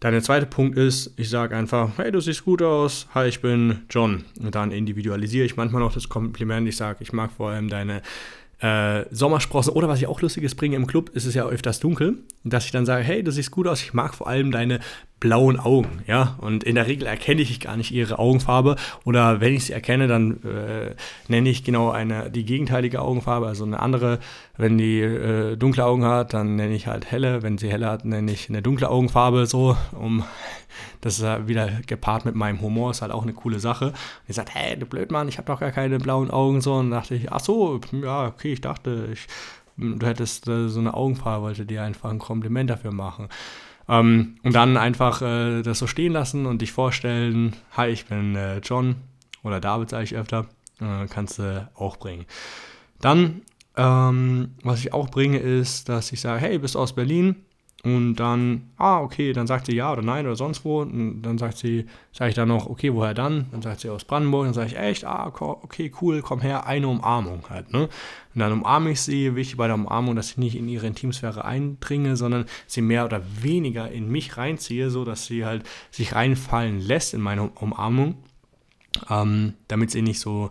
Dann 0.00 0.12
der 0.12 0.22
zweite 0.22 0.46
Punkt 0.46 0.76
ist, 0.76 1.12
ich 1.16 1.30
sage 1.30 1.56
einfach, 1.56 1.90
hey, 1.96 2.10
du 2.10 2.20
siehst 2.20 2.44
gut 2.44 2.60
aus, 2.62 3.06
hi, 3.14 3.26
ich 3.26 3.40
bin 3.40 3.84
John. 3.88 4.24
Und 4.38 4.54
dann 4.54 4.70
individualisiere 4.70 5.46
ich 5.46 5.56
manchmal 5.56 5.80
noch 5.80 5.94
das 5.94 6.08
Kompliment. 6.08 6.68
Ich 6.68 6.76
sage, 6.76 6.98
ich 7.00 7.12
mag 7.12 7.30
vor 7.32 7.50
allem 7.50 7.68
deine 7.68 8.02
äh, 8.58 9.04
Sommersprossen. 9.10 9.72
Oder 9.72 9.88
was 9.88 10.00
ich 10.00 10.06
auch 10.06 10.20
Lustiges 10.20 10.54
bringe 10.54 10.76
im 10.76 10.86
Club, 10.86 11.10
ist 11.10 11.24
es 11.24 11.34
ja 11.34 11.46
öfters 11.46 11.80
dunkel. 11.80 12.18
Dass 12.42 12.66
ich 12.66 12.72
dann 12.72 12.86
sage, 12.86 13.04
hey, 13.04 13.22
du 13.22 13.30
siehst 13.30 13.50
gut 13.50 13.66
aus, 13.66 13.82
ich 13.82 13.94
mag 13.94 14.14
vor 14.14 14.26
allem 14.26 14.50
deine 14.50 14.80
blauen 15.24 15.58
Augen, 15.58 16.02
ja. 16.06 16.36
Und 16.36 16.64
in 16.64 16.74
der 16.74 16.86
Regel 16.86 17.06
erkenne 17.06 17.40
ich 17.40 17.58
gar 17.58 17.78
nicht 17.78 17.92
ihre 17.92 18.18
Augenfarbe. 18.18 18.76
Oder 19.04 19.40
wenn 19.40 19.54
ich 19.54 19.64
sie 19.64 19.72
erkenne, 19.72 20.06
dann 20.06 20.42
äh, 20.42 20.94
nenne 21.28 21.48
ich 21.48 21.64
genau 21.64 21.90
eine, 21.90 22.30
die 22.30 22.44
gegenteilige 22.44 23.00
Augenfarbe, 23.00 23.46
also 23.46 23.64
eine 23.64 23.80
andere. 23.80 24.18
Wenn 24.58 24.76
die 24.76 25.00
äh, 25.00 25.56
dunkle 25.56 25.86
Augen 25.86 26.04
hat, 26.04 26.34
dann 26.34 26.56
nenne 26.56 26.74
ich 26.74 26.88
halt 26.88 27.10
helle. 27.10 27.42
Wenn 27.42 27.56
sie 27.56 27.70
helle 27.70 27.88
hat, 27.88 28.04
nenne 28.04 28.30
ich 28.30 28.50
eine 28.50 28.60
dunkle 28.60 28.90
Augenfarbe, 28.90 29.46
so, 29.46 29.78
um 29.92 30.24
das 31.00 31.20
ist 31.20 31.48
wieder 31.48 31.70
gepaart 31.86 32.26
mit 32.26 32.34
meinem 32.34 32.60
Humor, 32.60 32.90
ist 32.90 33.00
halt 33.00 33.10
auch 33.10 33.22
eine 33.22 33.32
coole 33.32 33.60
Sache. 33.60 33.86
Und 33.86 33.94
ich 34.28 34.36
sagt, 34.36 34.54
hey, 34.54 34.78
du 34.78 34.84
Blödmann, 34.84 35.28
ich 35.28 35.38
habe 35.38 35.46
doch 35.46 35.60
gar 35.60 35.72
keine 35.72 35.98
blauen 36.00 36.30
Augen, 36.30 36.60
so. 36.60 36.74
Und 36.74 36.90
dachte 36.90 37.14
ich, 37.14 37.32
ach 37.32 37.40
so, 37.40 37.80
ja, 37.92 38.26
okay, 38.26 38.52
ich 38.52 38.60
dachte, 38.60 39.08
ich, 39.10 39.26
du 39.78 40.06
hättest 40.06 40.48
äh, 40.48 40.68
so 40.68 40.80
eine 40.80 40.92
Augenfarbe, 40.92 41.46
wollte 41.46 41.64
dir 41.64 41.82
einfach 41.82 42.10
ein 42.10 42.18
Kompliment 42.18 42.68
dafür 42.68 42.92
machen. 42.92 43.30
Ähm, 43.88 44.36
und 44.42 44.54
dann 44.54 44.76
einfach 44.76 45.22
äh, 45.22 45.62
das 45.62 45.78
so 45.78 45.86
stehen 45.86 46.12
lassen 46.12 46.46
und 46.46 46.62
dich 46.62 46.72
vorstellen, 46.72 47.54
hi, 47.76 47.88
ich 47.88 48.06
bin 48.06 48.34
äh, 48.34 48.58
John 48.58 48.96
oder 49.42 49.60
David 49.60 49.90
sage 49.90 50.04
ich 50.04 50.16
öfter, 50.16 50.46
äh, 50.80 51.06
kannst 51.08 51.38
du 51.38 51.68
auch 51.74 51.96
bringen. 51.96 52.24
Dann, 53.00 53.42
ähm, 53.76 54.54
was 54.62 54.80
ich 54.80 54.92
auch 54.92 55.10
bringe, 55.10 55.38
ist, 55.38 55.88
dass 55.88 56.12
ich 56.12 56.20
sage, 56.20 56.40
hey, 56.40 56.58
bist 56.58 56.74
du 56.74 56.78
aus 56.78 56.94
Berlin? 56.94 57.44
Und 57.84 58.16
dann, 58.16 58.70
ah, 58.78 59.00
okay, 59.00 59.34
dann 59.34 59.46
sagt 59.46 59.66
sie 59.66 59.76
ja 59.76 59.92
oder 59.92 60.00
nein 60.00 60.24
oder 60.24 60.36
sonst 60.36 60.64
wo. 60.64 60.80
Und 60.80 61.20
dann 61.20 61.36
sagt 61.36 61.58
sie, 61.58 61.84
sage 62.12 62.30
ich 62.30 62.34
dann 62.34 62.48
noch, 62.48 62.66
okay, 62.66 62.94
woher 62.94 63.12
dann? 63.12 63.44
Dann 63.52 63.60
sagt 63.60 63.80
sie 63.80 63.90
aus 63.90 64.06
Brandenburg. 64.06 64.46
Dann 64.46 64.54
sage 64.54 64.68
ich, 64.68 64.78
echt, 64.78 65.04
ah, 65.04 65.26
okay, 65.26 65.92
cool, 66.00 66.22
komm 66.22 66.40
her, 66.40 66.66
eine 66.66 66.88
Umarmung 66.88 67.44
halt, 67.50 67.74
ne? 67.74 67.90
Und 68.34 68.40
dann 68.40 68.52
umarme 68.52 68.90
ich 68.90 69.02
sie. 69.02 69.36
Wichtig 69.36 69.58
bei 69.58 69.66
der 69.66 69.74
Umarmung, 69.74 70.16
dass 70.16 70.30
ich 70.30 70.38
nicht 70.38 70.56
in 70.56 70.66
ihre 70.66 70.86
Intimsphäre 70.86 71.44
eindringe, 71.44 72.16
sondern 72.16 72.46
sie 72.66 72.80
mehr 72.80 73.04
oder 73.04 73.20
weniger 73.42 73.90
in 73.90 74.10
mich 74.10 74.38
reinziehe, 74.38 74.88
so 74.88 75.04
dass 75.04 75.26
sie 75.26 75.44
halt 75.44 75.62
sich 75.90 76.14
reinfallen 76.14 76.80
lässt 76.80 77.12
in 77.12 77.20
meine 77.20 77.50
Umarmung, 77.50 78.14
ähm, 79.10 79.52
damit 79.68 79.90
sie 79.90 80.00
nicht 80.00 80.20
so, 80.20 80.50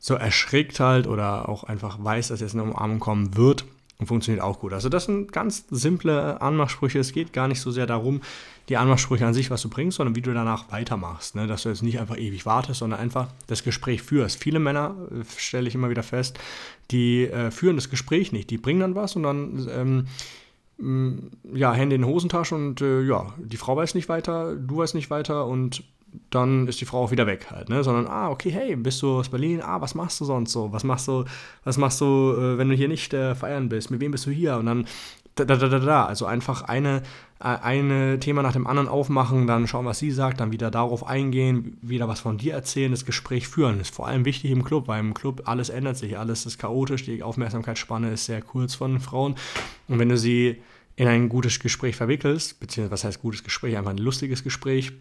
so 0.00 0.14
erschrickt 0.14 0.80
halt 0.80 1.06
oder 1.06 1.48
auch 1.48 1.62
einfach 1.62 2.02
weiß, 2.02 2.28
dass 2.28 2.40
jetzt 2.40 2.54
eine 2.54 2.64
Umarmung 2.64 2.98
kommen 2.98 3.36
wird 3.36 3.64
und 3.98 4.06
funktioniert 4.06 4.42
auch 4.42 4.60
gut. 4.60 4.72
Also 4.72 4.88
das 4.88 5.04
sind 5.04 5.32
ganz 5.32 5.64
simple 5.70 6.40
Anmachsprüche. 6.40 6.98
Es 6.98 7.12
geht 7.12 7.32
gar 7.32 7.48
nicht 7.48 7.60
so 7.60 7.70
sehr 7.70 7.86
darum, 7.86 8.20
die 8.68 8.76
Anmachsprüche 8.76 9.26
an 9.26 9.32
sich, 9.34 9.50
was 9.50 9.62
du 9.62 9.70
bringst, 9.70 9.96
sondern 9.96 10.16
wie 10.16 10.22
du 10.22 10.34
danach 10.34 10.70
weitermachst. 10.70 11.34
Ne? 11.34 11.46
Dass 11.46 11.62
du 11.62 11.70
jetzt 11.70 11.82
nicht 11.82 11.98
einfach 11.98 12.18
ewig 12.18 12.44
wartest, 12.44 12.80
sondern 12.80 13.00
einfach 13.00 13.28
das 13.46 13.64
Gespräch 13.64 14.02
führst. 14.02 14.42
Viele 14.42 14.58
Männer, 14.58 14.94
äh, 15.10 15.24
stelle 15.38 15.68
ich 15.68 15.74
immer 15.74 15.88
wieder 15.88 16.02
fest, 16.02 16.38
die 16.90 17.24
äh, 17.24 17.50
führen 17.50 17.76
das 17.76 17.88
Gespräch 17.88 18.32
nicht. 18.32 18.50
Die 18.50 18.58
bringen 18.58 18.80
dann 18.80 18.94
was 18.94 19.16
und 19.16 19.22
dann 19.22 19.68
ähm, 19.70 20.06
ja, 21.54 21.72
Hände 21.72 21.96
in 21.96 22.04
Hosentasche 22.04 22.54
und 22.54 22.82
äh, 22.82 23.02
ja, 23.02 23.32
die 23.38 23.56
Frau 23.56 23.76
weiß 23.76 23.94
nicht 23.94 24.08
weiter, 24.10 24.54
du 24.54 24.76
weißt 24.76 24.94
nicht 24.94 25.08
weiter 25.08 25.46
und 25.46 25.82
dann 26.30 26.68
ist 26.68 26.80
die 26.80 26.84
Frau 26.84 27.04
auch 27.04 27.10
wieder 27.10 27.26
weg 27.26 27.50
halt, 27.50 27.68
ne? 27.68 27.82
Sondern, 27.84 28.06
ah, 28.06 28.30
okay, 28.30 28.50
hey, 28.50 28.76
bist 28.76 29.02
du 29.02 29.18
aus 29.18 29.28
Berlin? 29.28 29.60
Ah, 29.62 29.80
was 29.80 29.94
machst 29.94 30.20
du 30.20 30.24
sonst 30.24 30.52
so? 30.52 30.72
Was 30.72 30.84
machst 30.84 31.08
du, 31.08 31.24
was 31.64 31.78
machst 31.78 32.00
du, 32.00 32.34
äh, 32.36 32.58
wenn 32.58 32.68
du 32.68 32.74
hier 32.74 32.88
nicht 32.88 33.12
äh, 33.14 33.34
feiern 33.34 33.68
bist? 33.68 33.90
Mit 33.90 34.00
wem 34.00 34.12
bist 34.12 34.26
du 34.26 34.30
hier? 34.30 34.56
Und 34.56 34.66
dann 34.66 34.86
da, 35.36 35.44
da, 35.44 35.56
da, 35.56 35.78
da. 35.78 36.04
Also 36.06 36.26
einfach 36.26 36.62
eine, 36.62 37.02
äh, 37.40 37.44
eine 37.44 38.18
Thema 38.18 38.42
nach 38.42 38.52
dem 38.52 38.66
anderen 38.66 38.88
aufmachen, 38.88 39.46
dann 39.46 39.66
schauen, 39.68 39.84
was 39.84 39.98
sie 39.98 40.10
sagt, 40.10 40.40
dann 40.40 40.52
wieder 40.52 40.70
darauf 40.70 41.06
eingehen, 41.06 41.76
wieder 41.82 42.08
was 42.08 42.20
von 42.20 42.38
dir 42.38 42.54
erzählen, 42.54 42.90
das 42.90 43.04
Gespräch 43.04 43.46
führen. 43.46 43.78
Das 43.78 43.88
ist 43.88 43.94
vor 43.94 44.06
allem 44.06 44.24
wichtig 44.24 44.50
im 44.50 44.64
Club, 44.64 44.88
weil 44.88 45.00
im 45.00 45.14
Club 45.14 45.42
alles 45.44 45.68
ändert 45.68 45.98
sich, 45.98 46.18
alles 46.18 46.46
ist 46.46 46.58
chaotisch, 46.58 47.04
die 47.04 47.22
Aufmerksamkeitsspanne 47.22 48.10
ist 48.10 48.24
sehr 48.24 48.42
kurz 48.42 48.74
von 48.74 48.98
Frauen. 49.00 49.36
Und 49.88 49.98
wenn 49.98 50.08
du 50.08 50.16
sie 50.16 50.62
in 50.96 51.08
ein 51.08 51.28
gutes 51.28 51.60
Gespräch 51.60 51.94
verwickelst, 51.94 52.58
beziehungsweise 52.58 52.92
was 52.92 53.04
heißt 53.04 53.20
gutes 53.20 53.44
Gespräch, 53.44 53.76
einfach 53.76 53.90
ein 53.90 53.98
lustiges 53.98 54.42
Gespräch, 54.42 54.92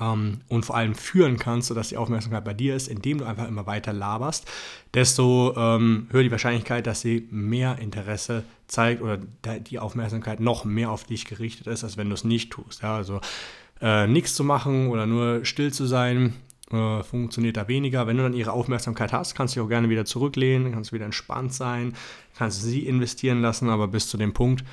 ähm, 0.00 0.40
und 0.48 0.64
vor 0.64 0.76
allem 0.76 0.94
führen 0.94 1.38
kannst, 1.38 1.68
sodass 1.68 1.88
die 1.88 1.96
Aufmerksamkeit 1.96 2.44
bei 2.44 2.54
dir 2.54 2.74
ist, 2.74 2.88
indem 2.88 3.18
du 3.18 3.24
einfach 3.24 3.48
immer 3.48 3.66
weiter 3.66 3.92
laberst, 3.92 4.46
desto 4.94 5.54
ähm, 5.56 6.08
höher 6.10 6.22
die 6.22 6.30
Wahrscheinlichkeit, 6.30 6.86
dass 6.86 7.00
sie 7.00 7.28
mehr 7.30 7.78
Interesse 7.78 8.44
zeigt 8.66 9.02
oder 9.02 9.18
die 9.18 9.78
Aufmerksamkeit 9.78 10.40
noch 10.40 10.64
mehr 10.64 10.90
auf 10.90 11.04
dich 11.04 11.24
gerichtet 11.24 11.66
ist, 11.66 11.84
als 11.84 11.96
wenn 11.96 12.08
du 12.08 12.14
es 12.14 12.24
nicht 12.24 12.50
tust. 12.50 12.82
Ja, 12.82 12.96
also 12.96 13.20
äh, 13.80 14.06
nichts 14.06 14.34
zu 14.34 14.44
machen 14.44 14.88
oder 14.88 15.06
nur 15.06 15.44
still 15.44 15.72
zu 15.72 15.86
sein, 15.86 16.34
äh, 16.70 17.02
funktioniert 17.02 17.56
da 17.56 17.68
weniger. 17.68 18.06
Wenn 18.06 18.18
du 18.18 18.22
dann 18.24 18.34
ihre 18.34 18.52
Aufmerksamkeit 18.52 19.12
hast, 19.12 19.34
kannst 19.34 19.54
du 19.54 19.60
dich 19.60 19.64
auch 19.64 19.70
gerne 19.70 19.88
wieder 19.88 20.04
zurücklehnen, 20.04 20.72
kannst 20.72 20.92
wieder 20.92 21.06
entspannt 21.06 21.54
sein, 21.54 21.94
kannst 22.36 22.62
sie 22.62 22.86
investieren 22.86 23.40
lassen, 23.40 23.70
aber 23.70 23.88
bis 23.88 24.08
zu 24.08 24.16
dem 24.18 24.34
Punkt 24.34 24.64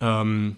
ähm, 0.00 0.56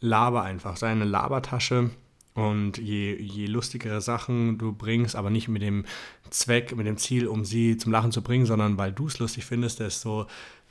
laber 0.00 0.42
einfach, 0.42 0.76
sei 0.76 0.88
eine 0.88 1.04
Labertasche 1.04 1.90
und 2.34 2.78
je, 2.78 3.14
je 3.14 3.46
lustigere 3.46 4.00
Sachen 4.00 4.58
du 4.58 4.72
bringst, 4.72 5.14
aber 5.16 5.30
nicht 5.30 5.48
mit 5.48 5.62
dem 5.62 5.84
Zweck, 6.30 6.74
mit 6.76 6.86
dem 6.86 6.96
Ziel, 6.96 7.28
um 7.28 7.44
sie 7.44 7.76
zum 7.76 7.92
Lachen 7.92 8.12
zu 8.12 8.22
bringen, 8.22 8.44
sondern 8.44 8.76
weil 8.76 8.92
du 8.92 9.06
es 9.06 9.18
lustig 9.18 9.44
findest, 9.44 9.80
desto 9.80 10.26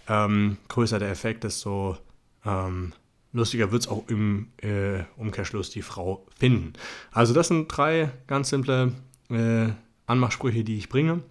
ähm, 0.07 0.57
größer 0.67 0.99
der 0.99 1.09
Effekt, 1.09 1.45
desto 1.45 1.97
ähm, 2.45 2.91
lustiger 3.31 3.71
wird 3.71 3.83
es 3.83 3.87
auch 3.87 4.03
im 4.09 4.47
äh, 4.57 5.03
Umkehrschluss 5.15 5.69
die 5.69 5.81
Frau 5.81 6.25
finden. 6.37 6.73
Also 7.11 7.33
das 7.33 7.47
sind 7.47 7.67
drei 7.69 8.11
ganz 8.27 8.49
simple 8.49 8.91
äh, 9.29 9.69
Anmachsprüche, 10.05 10.65
die 10.65 10.77
ich 10.77 10.89
bringe. 10.89 11.23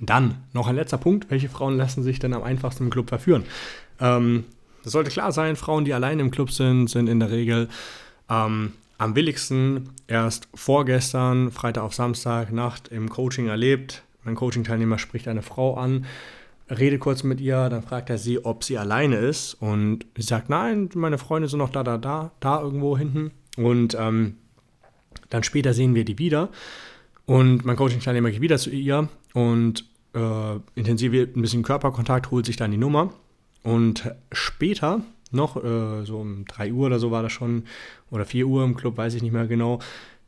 Dann 0.00 0.42
noch 0.52 0.66
ein 0.66 0.74
letzter 0.74 0.98
Punkt. 0.98 1.30
Welche 1.30 1.48
Frauen 1.48 1.76
lassen 1.76 2.02
sich 2.02 2.18
denn 2.18 2.34
am 2.34 2.42
einfachsten 2.42 2.84
im 2.84 2.90
Club 2.90 3.08
verführen? 3.08 3.44
Ähm, 4.00 4.44
das 4.82 4.92
sollte 4.92 5.10
klar 5.10 5.30
sein, 5.30 5.54
Frauen, 5.54 5.84
die 5.84 5.94
alleine 5.94 6.22
im 6.22 6.32
Club 6.32 6.50
sind, 6.50 6.88
sind 6.88 7.08
in 7.08 7.20
der 7.20 7.30
Regel 7.30 7.68
ähm, 8.28 8.72
am 9.02 9.16
willigsten 9.16 9.90
erst 10.06 10.48
vorgestern, 10.54 11.50
Freitag 11.50 11.82
auf 11.82 11.92
Samstag, 11.92 12.52
Nacht 12.52 12.88
im 12.88 13.08
Coaching 13.08 13.48
erlebt. 13.48 14.04
Mein 14.22 14.36
Coaching-Teilnehmer 14.36 14.98
spricht 14.98 15.26
eine 15.26 15.42
Frau 15.42 15.74
an, 15.74 16.06
redet 16.70 17.00
kurz 17.00 17.24
mit 17.24 17.40
ihr, 17.40 17.68
dann 17.68 17.82
fragt 17.82 18.10
er 18.10 18.18
sie, 18.18 18.44
ob 18.44 18.62
sie 18.62 18.78
alleine 18.78 19.16
ist. 19.16 19.54
Und 19.54 20.06
sie 20.16 20.22
sagt, 20.22 20.48
nein, 20.48 20.88
meine 20.94 21.18
Freunde 21.18 21.48
sind 21.48 21.58
noch 21.58 21.70
da, 21.70 21.82
da, 21.82 21.98
da, 21.98 22.30
da 22.38 22.60
irgendwo 22.62 22.96
hinten. 22.96 23.32
Und 23.56 23.96
ähm, 23.98 24.36
dann 25.30 25.42
später 25.42 25.74
sehen 25.74 25.96
wir 25.96 26.04
die 26.04 26.18
wieder. 26.18 26.50
Und 27.26 27.64
mein 27.64 27.76
Coaching-Teilnehmer 27.76 28.30
geht 28.30 28.40
wieder 28.40 28.58
zu 28.58 28.70
ihr 28.70 29.08
und 29.34 29.84
äh, 30.14 30.60
intensiviert 30.76 31.36
ein 31.36 31.42
bisschen 31.42 31.64
Körperkontakt, 31.64 32.30
holt 32.30 32.46
sich 32.46 32.56
dann 32.56 32.70
die 32.70 32.78
Nummer. 32.78 33.12
Und 33.64 34.14
später 34.30 35.02
noch, 35.34 35.56
äh, 35.62 36.04
so 36.04 36.18
um 36.18 36.44
3 36.46 36.72
Uhr 36.72 36.86
oder 36.86 36.98
so 36.98 37.10
war 37.10 37.22
das 37.22 37.32
schon, 37.32 37.64
oder 38.10 38.24
4 38.24 38.46
Uhr 38.46 38.64
im 38.64 38.76
Club, 38.76 38.96
weiß 38.96 39.14
ich 39.14 39.22
nicht 39.22 39.32
mehr 39.32 39.46
genau, 39.46 39.78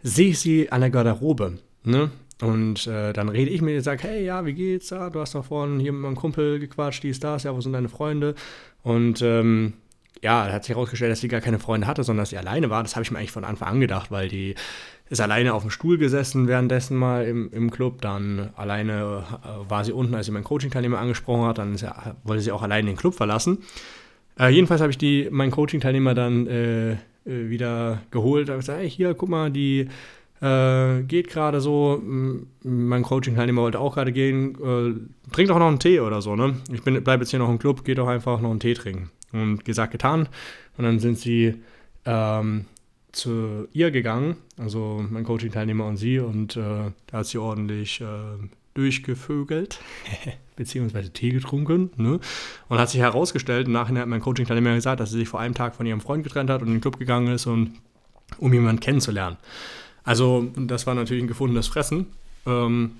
sehe 0.02 0.30
ich 0.30 0.38
sie 0.38 0.70
an 0.70 0.80
der 0.80 0.90
Garderobe. 0.90 1.58
Ne? 1.84 2.10
Und 2.42 2.86
äh, 2.86 3.12
dann 3.12 3.28
rede 3.28 3.50
ich 3.50 3.62
mit 3.62 3.74
ihr 3.74 3.82
sage, 3.82 4.02
hey, 4.02 4.24
ja, 4.24 4.44
wie 4.44 4.54
geht's? 4.54 4.90
Ja, 4.90 5.08
du 5.08 5.20
hast 5.20 5.34
doch 5.34 5.44
vorhin 5.44 5.78
hier 5.78 5.92
mit 5.92 6.02
meinem 6.02 6.16
Kumpel 6.16 6.58
gequatscht, 6.58 7.02
die 7.02 7.10
ist 7.10 7.22
das, 7.22 7.44
ja, 7.44 7.54
wo 7.54 7.60
sind 7.60 7.72
deine 7.72 7.88
Freunde? 7.88 8.34
Und 8.82 9.22
ähm, 9.22 9.74
ja, 10.22 10.50
hat 10.50 10.64
sich 10.64 10.74
herausgestellt, 10.74 11.12
dass 11.12 11.20
sie 11.20 11.28
gar 11.28 11.40
keine 11.40 11.58
Freunde 11.58 11.86
hatte, 11.86 12.02
sondern 12.02 12.22
dass 12.22 12.30
sie 12.30 12.38
alleine 12.38 12.70
war. 12.70 12.82
Das 12.82 12.96
habe 12.96 13.02
ich 13.02 13.10
mir 13.10 13.18
eigentlich 13.18 13.30
von 13.30 13.44
Anfang 13.44 13.68
an 13.68 13.80
gedacht, 13.80 14.10
weil 14.10 14.28
die 14.28 14.54
ist 15.10 15.20
alleine 15.20 15.52
auf 15.52 15.62
dem 15.62 15.70
Stuhl 15.70 15.98
gesessen 15.98 16.48
währenddessen 16.48 16.96
mal 16.96 17.26
im, 17.26 17.50
im 17.52 17.70
Club. 17.70 18.00
Dann 18.00 18.50
alleine 18.56 19.24
äh, 19.44 19.70
war 19.70 19.84
sie 19.84 19.92
unten, 19.92 20.14
als 20.14 20.26
sie 20.26 20.32
meinen 20.32 20.44
Coaching-Teilnehmer 20.44 20.98
angesprochen 20.98 21.46
hat. 21.46 21.58
Dann 21.58 21.76
sie, 21.76 21.90
wollte 22.24 22.42
sie 22.42 22.52
auch 22.52 22.62
alleine 22.62 22.86
den 22.86 22.96
Club 22.96 23.14
verlassen. 23.14 23.58
Äh, 24.38 24.48
jedenfalls 24.48 24.80
habe 24.80 24.90
ich 24.90 24.98
die, 24.98 25.28
meinen 25.30 25.50
Coaching-Teilnehmer 25.50 26.14
dann 26.14 26.46
äh, 26.46 26.92
äh 26.92 26.96
wieder 27.24 28.02
geholt. 28.10 28.48
Da 28.48 28.52
habe 28.52 28.60
gesagt, 28.60 28.80
hey, 28.80 28.90
hier, 28.90 29.14
guck 29.14 29.28
mal, 29.28 29.50
die 29.50 29.88
äh, 30.40 31.02
geht 31.02 31.28
gerade 31.28 31.60
so. 31.60 32.02
Mein 32.62 33.02
Coaching-Teilnehmer 33.02 33.62
wollte 33.62 33.80
auch 33.80 33.94
gerade 33.94 34.12
gehen. 34.12 34.54
Äh, 34.54 35.32
trink 35.32 35.48
doch 35.48 35.58
noch 35.58 35.68
einen 35.68 35.78
Tee 35.78 36.00
oder 36.00 36.20
so, 36.20 36.36
ne? 36.36 36.56
Ich 36.72 36.82
bleibe 36.82 37.22
jetzt 37.22 37.30
hier 37.30 37.38
noch 37.38 37.50
im 37.50 37.58
Club, 37.58 37.84
geht 37.84 37.98
doch 37.98 38.08
einfach 38.08 38.40
noch 38.40 38.50
einen 38.50 38.60
Tee 38.60 38.74
trinken. 38.74 39.10
Und 39.32 39.64
gesagt, 39.64 39.92
getan. 39.92 40.28
Und 40.76 40.84
dann 40.84 40.98
sind 40.98 41.18
sie 41.18 41.54
ähm, 42.04 42.66
zu 43.12 43.68
ihr 43.72 43.90
gegangen, 43.90 44.36
also 44.58 45.04
mein 45.08 45.24
Coaching-Teilnehmer 45.24 45.86
und 45.86 45.96
sie, 45.96 46.18
und 46.18 46.56
äh, 46.56 46.90
da 47.06 47.18
hat 47.18 47.26
sie 47.26 47.38
ordentlich 47.38 48.00
äh, 48.00 48.04
durchgevögelt, 48.74 49.80
beziehungsweise 50.56 51.12
Tee 51.12 51.30
getrunken, 51.30 51.90
ne? 51.96 52.20
Und 52.68 52.78
hat 52.78 52.90
sich 52.90 53.00
herausgestellt, 53.00 53.66
im 53.66 53.72
Nachhinein 53.72 54.02
hat 54.02 54.08
mein 54.08 54.20
Coaching-Teilnehmer 54.20 54.74
gesagt, 54.74 55.00
dass 55.00 55.10
sie 55.10 55.18
sich 55.18 55.28
vor 55.28 55.40
einem 55.40 55.54
Tag 55.54 55.74
von 55.74 55.86
ihrem 55.86 56.00
Freund 56.00 56.24
getrennt 56.24 56.50
hat 56.50 56.62
und 56.62 56.68
in 56.68 56.74
den 56.74 56.80
Club 56.80 56.98
gegangen 56.98 57.28
ist, 57.28 57.46
und, 57.46 57.74
um 58.38 58.52
jemanden 58.52 58.80
kennenzulernen. 58.80 59.36
Also, 60.02 60.50
das 60.56 60.86
war 60.86 60.94
natürlich 60.94 61.22
ein 61.22 61.28
gefundenes 61.28 61.68
Fressen. 61.68 62.06
Ähm, 62.46 62.92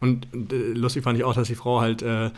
und 0.00 0.26
äh, 0.32 0.72
lustig 0.72 1.04
fand 1.04 1.18
ich 1.18 1.24
auch, 1.24 1.34
dass 1.34 1.48
die 1.48 1.54
Frau 1.54 1.80
halt 1.80 2.02
äh, 2.02 2.30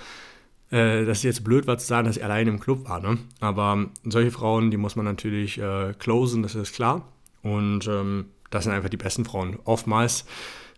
äh, 0.73 1.05
das 1.05 1.19
ist 1.19 1.25
jetzt 1.25 1.45
blöd 1.45 1.67
war 1.67 1.79
zu 1.79 1.87
sagen, 1.87 2.07
dass 2.07 2.17
sie 2.17 2.23
alleine 2.23 2.51
im 2.51 2.59
Club 2.59 2.89
war. 2.89 3.01
Ne? 3.01 3.19
Aber 3.41 3.87
solche 4.05 4.33
Frauen, 4.33 4.71
die 4.71 4.79
muss 4.79 4.97
man 4.97 5.05
natürlich 5.05 5.59
äh, 5.59 5.93
closen, 5.99 6.43
das 6.43 6.57
ist 6.57 6.75
klar. 6.75 7.07
Und 7.43 7.87
ähm, 7.87 8.27
das 8.51 8.65
sind 8.65 8.73
einfach 8.73 8.89
die 8.89 8.97
besten 8.97 9.25
Frauen. 9.25 9.59
Oftmals, 9.65 10.25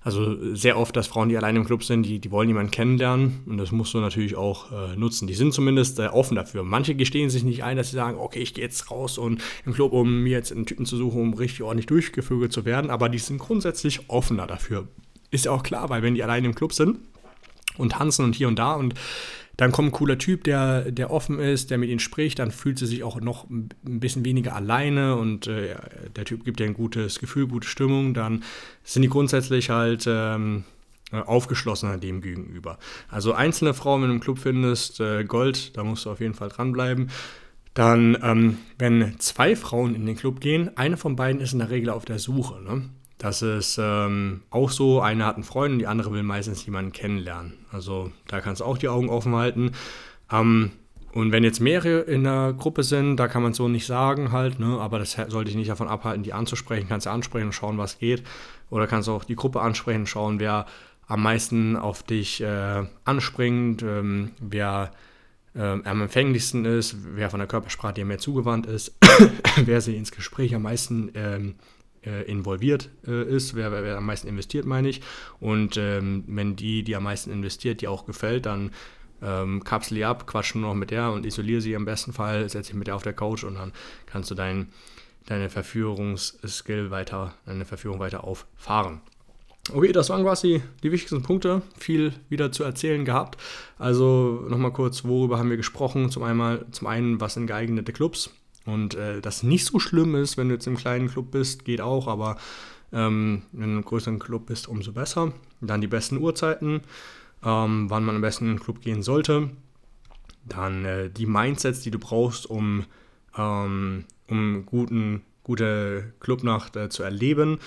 also 0.05 0.55
sehr 0.55 0.79
oft, 0.79 0.95
dass 0.95 1.07
Frauen, 1.07 1.31
die 1.31 1.37
alleine 1.39 1.59
im 1.59 1.65
Club 1.65 1.83
sind, 1.83 2.03
die, 2.03 2.19
die 2.19 2.31
wollen 2.31 2.49
jemanden 2.49 2.71
kennenlernen. 2.71 3.41
Und 3.47 3.57
das 3.57 3.73
musst 3.73 3.95
du 3.95 4.01
natürlich 4.01 4.37
auch 4.37 4.71
äh, 4.71 4.97
nutzen. 4.97 5.27
Die 5.27 5.33
sind 5.33 5.55
zumindest 5.55 5.99
äh, 5.99 6.09
offen 6.09 6.35
dafür. 6.35 6.63
Manche 6.63 6.95
gestehen 6.95 7.31
sich 7.31 7.43
nicht 7.43 7.65
ein, 7.65 7.79
dass 7.79 7.89
sie 7.89 7.97
sagen, 7.97 8.19
okay, 8.19 8.41
ich 8.41 8.53
gehe 8.53 8.63
jetzt 8.63 8.91
raus 8.91 9.17
und 9.17 9.43
im 9.65 9.73
Club, 9.73 9.95
um 9.95 10.23
mir 10.23 10.33
jetzt 10.33 10.53
einen 10.53 10.67
Typen 10.67 10.85
zu 10.85 10.99
suchen, 10.99 11.23
um 11.23 11.33
richtig 11.33 11.63
ordentlich 11.63 11.87
durchgefügelt 11.87 12.53
zu 12.53 12.67
werden. 12.67 12.91
Aber 12.91 13.09
die 13.09 13.19
sind 13.19 13.39
grundsätzlich 13.39 14.11
offener 14.11 14.47
dafür. 14.47 14.87
Ist 15.31 15.47
ja 15.47 15.53
auch 15.53 15.63
klar, 15.63 15.89
weil 15.89 16.03
wenn 16.03 16.15
die 16.15 16.23
alleine 16.23 16.49
im 16.49 16.55
Club 16.55 16.75
sind 16.75 16.99
und 17.79 17.93
tanzen 17.93 18.27
und 18.27 18.35
hier 18.35 18.49
und 18.49 18.59
da 18.59 18.75
und 18.75 18.93
dann 19.57 19.73
kommt 19.73 19.89
ein 19.89 19.93
cooler 19.93 20.19
Typ, 20.19 20.45
der, 20.45 20.91
der 20.91 21.11
offen 21.11 21.39
ist, 21.39 21.71
der 21.71 21.79
mit 21.79 21.91
ihnen 21.91 22.01
spricht, 22.01 22.39
dann 22.39 22.51
fühlt 22.51 22.79
sie 22.79 22.87
sich 22.87 23.03
auch 23.03 23.21
noch 23.21 23.49
ein 23.49 23.71
bisschen 23.83 24.25
weniger 24.25 24.55
alleine 24.57 25.17
und 25.17 25.47
äh, 25.47 25.77
der 26.17 26.25
Typ 26.25 26.45
gibt 26.45 26.61
ihr 26.61 26.67
ein 26.67 26.75
gutes 26.75 27.19
Gefühl, 27.21 27.47
gute 27.47 27.69
Stimmung, 27.69 28.15
dann 28.15 28.43
sind 28.83 29.03
die 29.03 29.09
grundsätzlich 29.09 29.71
halt 29.71 30.07
ähm, 30.09 30.65
aufgeschlossener 31.13 31.99
dem 31.99 32.21
gegenüber. 32.21 32.79
Also 33.09 33.33
einzelne 33.33 33.75
Frauen, 33.75 34.03
wenn 34.03 34.09
du 34.09 34.15
im 34.15 34.21
Club 34.21 34.39
findest, 34.39 35.01
äh, 35.01 35.25
Gold, 35.25 35.77
da 35.77 35.85
musst 35.85 36.07
du 36.07 36.11
auf 36.11 36.21
jeden 36.21 36.35
Fall 36.35 36.49
dranbleiben. 36.49 37.11
Dann, 37.75 38.17
ähm, 38.23 38.59
wenn 38.79 39.19
zwei 39.19 39.57
Frauen 39.57 39.95
in 39.95 40.07
den 40.07 40.17
Club 40.17 40.41
gehen, 40.41 40.77
eine 40.77 40.97
von 40.97 41.17
beiden 41.17 41.41
ist 41.41 41.53
in 41.53 41.59
der 41.59 41.71
Regel 41.71 41.91
auf 41.91 42.05
der 42.05 42.19
Suche. 42.19 42.63
Ne? 42.63 42.89
Das 43.25 43.41
ist 43.41 43.81
ähm, 43.83 44.43
auch 44.51 44.69
so, 44.69 45.01
eine 45.01 45.25
hat 45.25 45.37
einen 45.37 45.45
Freund 45.45 45.73
und 45.73 45.79
die 45.79 45.87
andere 45.87 46.13
will 46.13 46.23
meistens 46.23 46.67
jemanden 46.67 46.93
kennenlernen. 46.93 47.55
Also 47.73 48.13
da 48.29 48.43
kannst 48.43 48.61
du 48.61 48.67
auch 48.67 48.77
die 48.77 48.91
Augen 48.91 49.09
offen 49.09 49.35
halten. 49.35 49.73
Ähm, 50.31 50.73
und 51.15 51.33
wenn 51.33 51.43
jetzt 51.43 51.59
mehrere 51.59 52.01
in 52.01 52.25
der 52.25 52.53
Gruppe 52.53 52.83
sind, 52.83 53.17
da 53.17 53.27
kann 53.27 53.43
man 53.43 53.55
so 53.55 53.67
nicht 53.67 53.87
sagen 53.87 54.31
halt, 54.31 54.59
ne? 54.59 54.79
aber 54.79 54.99
das 54.99 55.13
sollte 55.13 55.45
dich 55.45 55.55
nicht 55.57 55.71
davon 55.71 55.89
abhalten, 55.89 56.23
die 56.23 56.35
anzusprechen. 56.35 56.87
Kannst 56.87 57.07
du 57.07 57.11
ansprechen 57.11 57.47
und 57.47 57.55
schauen, 57.55 57.79
was 57.79 57.99
geht. 57.99 58.25
Oder 58.69 58.87
kannst 58.87 59.09
du 59.09 59.13
auch 59.13 59.25
die 59.25 59.37
Gruppe 59.37 59.63
ansprechen 59.63 60.01
und 60.01 60.07
schauen, 60.07 60.39
wer 60.39 60.67
am 61.07 61.23
meisten 61.23 61.77
auf 61.77 62.03
dich 62.03 62.43
äh, 62.43 62.83
anspringt, 63.07 63.83
ähm, 63.83 64.33
wer 64.39 64.93
ähm, 65.57 65.81
am 65.87 66.03
empfänglichsten 66.03 66.67
ist, 66.67 66.95
wer 67.15 67.31
von 67.31 67.41
der 67.41 67.49
Körpersprache 67.49 67.95
dir 67.95 68.05
mehr 68.05 68.19
zugewandt 68.19 68.67
ist, 68.67 68.95
wer 69.65 69.81
sie 69.81 69.97
ins 69.97 70.13
Gespräch 70.13 70.55
am 70.55 70.65
meisten 70.65 71.11
ähm, 71.15 71.55
äh, 72.07 72.23
involviert 72.23 72.91
äh, 73.07 73.25
ist, 73.25 73.55
wer, 73.55 73.73
wer, 73.73 73.83
wer, 73.83 73.97
am 73.97 74.07
meisten 74.07 74.29
investiert, 74.29 74.67
meine 74.67 74.89
ich. 74.89 75.01
Und 75.41 75.77
ähm, 75.77 76.25
wenn 76.27 76.57
die, 76.57 76.83
die 76.83 76.97
am 76.97 77.05
meisten 77.05 77.31
investiert, 77.31 77.81
die 77.81 77.89
auch 77.89 78.07
gefällt, 78.07 78.47
dann 78.47 78.71
ähm, 79.23 79.65
kapsel 79.65 79.97
die 79.97 80.05
ab, 80.05 80.27
quatsch 80.27 80.55
nur 80.55 80.69
noch 80.69 80.75
mit 80.75 80.91
der 80.91 81.11
und 81.13 81.27
isoliere 81.27 81.61
sie 81.61 81.73
im 81.73 81.85
besten 81.85 82.13
Fall, 82.13 82.49
setze 82.49 82.73
dich 82.73 82.79
mit 82.79 82.87
der 82.89 82.97
auf 82.97 83.03
der 83.03 83.15
Couch 83.15 83.45
und 83.45 83.55
dann 83.55 83.73
kannst 84.07 84.31
du 84.31 84.35
dein, 84.35 84.69
deine 85.27 85.51
Verführungsskill 85.51 86.91
weiter, 86.91 87.35
deine 87.47 87.65
Verführung 87.65 88.01
weiter 88.01 88.25
auffahren. 88.25 89.01
Okay, 89.73 89.93
das 89.93 90.11
waren 90.11 90.23
quasi 90.23 90.63
die 90.83 90.93
wichtigsten 90.93 91.23
Punkte. 91.23 91.63
Viel 91.79 92.13
wieder 92.29 92.53
zu 92.53 92.65
erzählen 92.65 93.07
gehabt. 93.07 93.41
Also 93.79 94.45
nochmal 94.49 94.73
kurz, 94.73 95.05
worüber 95.05 95.39
haben 95.39 95.49
wir 95.49 95.57
gesprochen? 95.57 96.11
Zum, 96.11 96.23
einmal, 96.23 96.67
zum 96.71 96.87
einen, 96.87 97.19
was 97.19 97.35
sind 97.35 97.47
geeignete 97.47 97.93
Clubs? 97.95 98.31
Und 98.67 98.95
äh, 98.95 99.21
das 99.21 99.43
nicht 99.43 99.67
so 99.67 99.79
schlimm 99.79 100.15
ist, 100.15 100.37
wenn 100.37 100.49
du 100.49 100.55
jetzt 100.55 100.67
im 100.67 100.77
kleinen 100.77 101.09
Club 101.09 101.31
bist, 101.31 101.65
geht 101.65 101.81
auch, 101.81 102.09
aber 102.09 102.37
ähm, 102.93 103.43
wenn 103.53 103.71
du 103.71 103.77
im 103.79 103.85
größeren 103.85 104.19
Club 104.19 104.47
bist, 104.47 104.69
umso 104.69 104.93
besser. 104.93 105.33
Dann 105.61 105.81
die 105.81 105.87
besten 105.87 106.19
Uhrzeiten, 106.19 106.81
ähm, 107.45 107.91
wann 107.91 108.05
man 108.05 108.17
am 108.17 108.23
besten 108.23 108.47
in 108.47 108.55
den 108.55 108.61
Club 108.61 108.81
gehen 108.81 109.03
sollte. 109.03 109.51
Dann 110.47 110.85
äh, 110.85 111.11
die 111.11 111.27
Mindsets, 111.27 111.81
die 111.81 111.91
du 111.91 111.99
brauchst, 111.99 112.47
um, 112.47 112.85
ähm, 113.37 114.05
um 114.29 114.65
guten, 114.67 115.23
gute 115.43 116.13
Clubnacht 116.21 116.77
äh, 116.77 116.89
zu 116.89 117.03
erleben 117.03 117.59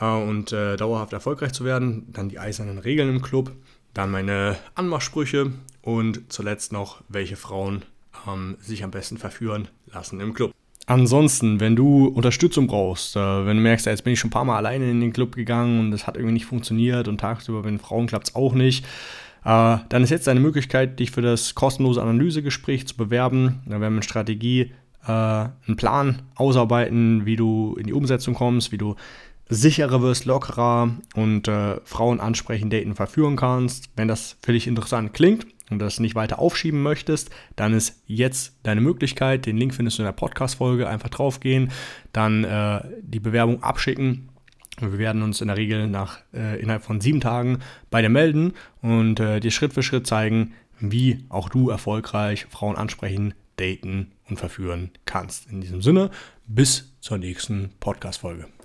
äh, 0.00 0.06
und 0.06 0.52
äh, 0.52 0.76
dauerhaft 0.76 1.12
erfolgreich 1.12 1.52
zu 1.52 1.64
werden. 1.64 2.06
Dann 2.12 2.28
die 2.28 2.38
eisernen 2.38 2.78
Regeln 2.78 3.08
im 3.08 3.22
Club. 3.22 3.52
Dann 3.94 4.10
meine 4.10 4.56
Anmachsprüche 4.74 5.52
und 5.82 6.32
zuletzt 6.32 6.72
noch, 6.72 7.02
welche 7.08 7.36
Frauen 7.36 7.82
ähm, 8.26 8.56
sich 8.60 8.84
am 8.84 8.90
besten 8.90 9.18
verführen 9.18 9.68
lassen 9.92 10.20
im 10.20 10.34
Club. 10.34 10.52
Ansonsten, 10.86 11.60
wenn 11.60 11.76
du 11.76 12.06
Unterstützung 12.06 12.66
brauchst, 12.66 13.14
äh, 13.14 13.46
wenn 13.46 13.56
du 13.56 13.62
merkst, 13.62 13.86
jetzt 13.86 14.02
bin 14.02 14.12
ich 14.12 14.18
schon 14.18 14.28
ein 14.28 14.32
paar 14.32 14.44
Mal 14.44 14.56
alleine 14.56 14.90
in 14.90 15.00
den 15.00 15.12
Club 15.12 15.36
gegangen 15.36 15.78
und 15.78 15.90
das 15.92 16.06
hat 16.06 16.16
irgendwie 16.16 16.34
nicht 16.34 16.46
funktioniert 16.46 17.06
und 17.06 17.18
tagsüber, 17.18 17.64
wenn 17.64 17.78
Frauen 17.78 18.06
klappt 18.06 18.28
es 18.28 18.34
auch 18.34 18.54
nicht, 18.54 18.84
äh, 19.44 19.76
dann 19.88 20.02
ist 20.02 20.10
jetzt 20.10 20.26
deine 20.26 20.40
Möglichkeit, 20.40 20.98
dich 20.98 21.12
für 21.12 21.22
das 21.22 21.54
kostenlose 21.54 22.02
Analysegespräch 22.02 22.88
zu 22.88 22.96
bewerben. 22.96 23.60
Da 23.66 23.72
werden 23.72 23.82
wir 23.82 23.98
eine 23.98 24.02
Strategie, 24.02 24.72
äh, 25.06 25.10
einen 25.10 25.76
Plan 25.76 26.22
ausarbeiten, 26.34 27.24
wie 27.24 27.36
du 27.36 27.76
in 27.78 27.86
die 27.86 27.92
Umsetzung 27.92 28.34
kommst, 28.34 28.72
wie 28.72 28.78
du 28.78 28.96
sicherer 29.48 30.02
wirst, 30.02 30.26
lockerer 30.26 30.90
und 31.14 31.48
äh, 31.48 31.80
Frauen 31.84 32.20
ansprechen, 32.20 32.70
daten, 32.70 32.94
verführen 32.94 33.36
kannst. 33.36 33.90
Wenn 33.96 34.08
das 34.08 34.36
für 34.42 34.52
dich 34.52 34.66
interessant 34.66 35.12
klingt, 35.12 35.46
und 35.70 35.78
das 35.78 36.00
nicht 36.00 36.14
weiter 36.14 36.38
aufschieben 36.38 36.82
möchtest, 36.82 37.30
dann 37.56 37.72
ist 37.72 38.02
jetzt 38.06 38.54
deine 38.62 38.80
Möglichkeit. 38.80 39.46
Den 39.46 39.56
Link 39.56 39.74
findest 39.74 39.98
du 39.98 40.02
in 40.02 40.06
der 40.06 40.12
Podcast-Folge. 40.12 40.88
Einfach 40.88 41.08
draufgehen, 41.08 41.70
dann 42.12 42.44
äh, 42.44 42.82
die 43.02 43.20
Bewerbung 43.20 43.62
abschicken. 43.62 44.28
Wir 44.80 44.98
werden 44.98 45.22
uns 45.22 45.40
in 45.40 45.48
der 45.48 45.56
Regel 45.56 45.88
nach, 45.88 46.20
äh, 46.32 46.60
innerhalb 46.60 46.82
von 46.82 47.00
sieben 47.00 47.20
Tagen 47.20 47.58
bei 47.90 48.02
dir 48.02 48.08
melden 48.08 48.54
und 48.82 49.20
äh, 49.20 49.40
dir 49.40 49.50
Schritt 49.50 49.72
für 49.72 49.82
Schritt 49.82 50.06
zeigen, 50.06 50.54
wie 50.78 51.24
auch 51.28 51.48
du 51.48 51.68
erfolgreich 51.68 52.46
Frauen 52.48 52.76
ansprechen, 52.76 53.34
daten 53.56 54.12
und 54.28 54.38
verführen 54.38 54.90
kannst. 55.04 55.50
In 55.50 55.60
diesem 55.60 55.82
Sinne, 55.82 56.10
bis 56.46 56.92
zur 57.00 57.18
nächsten 57.18 57.70
Podcast-Folge. 57.80 58.59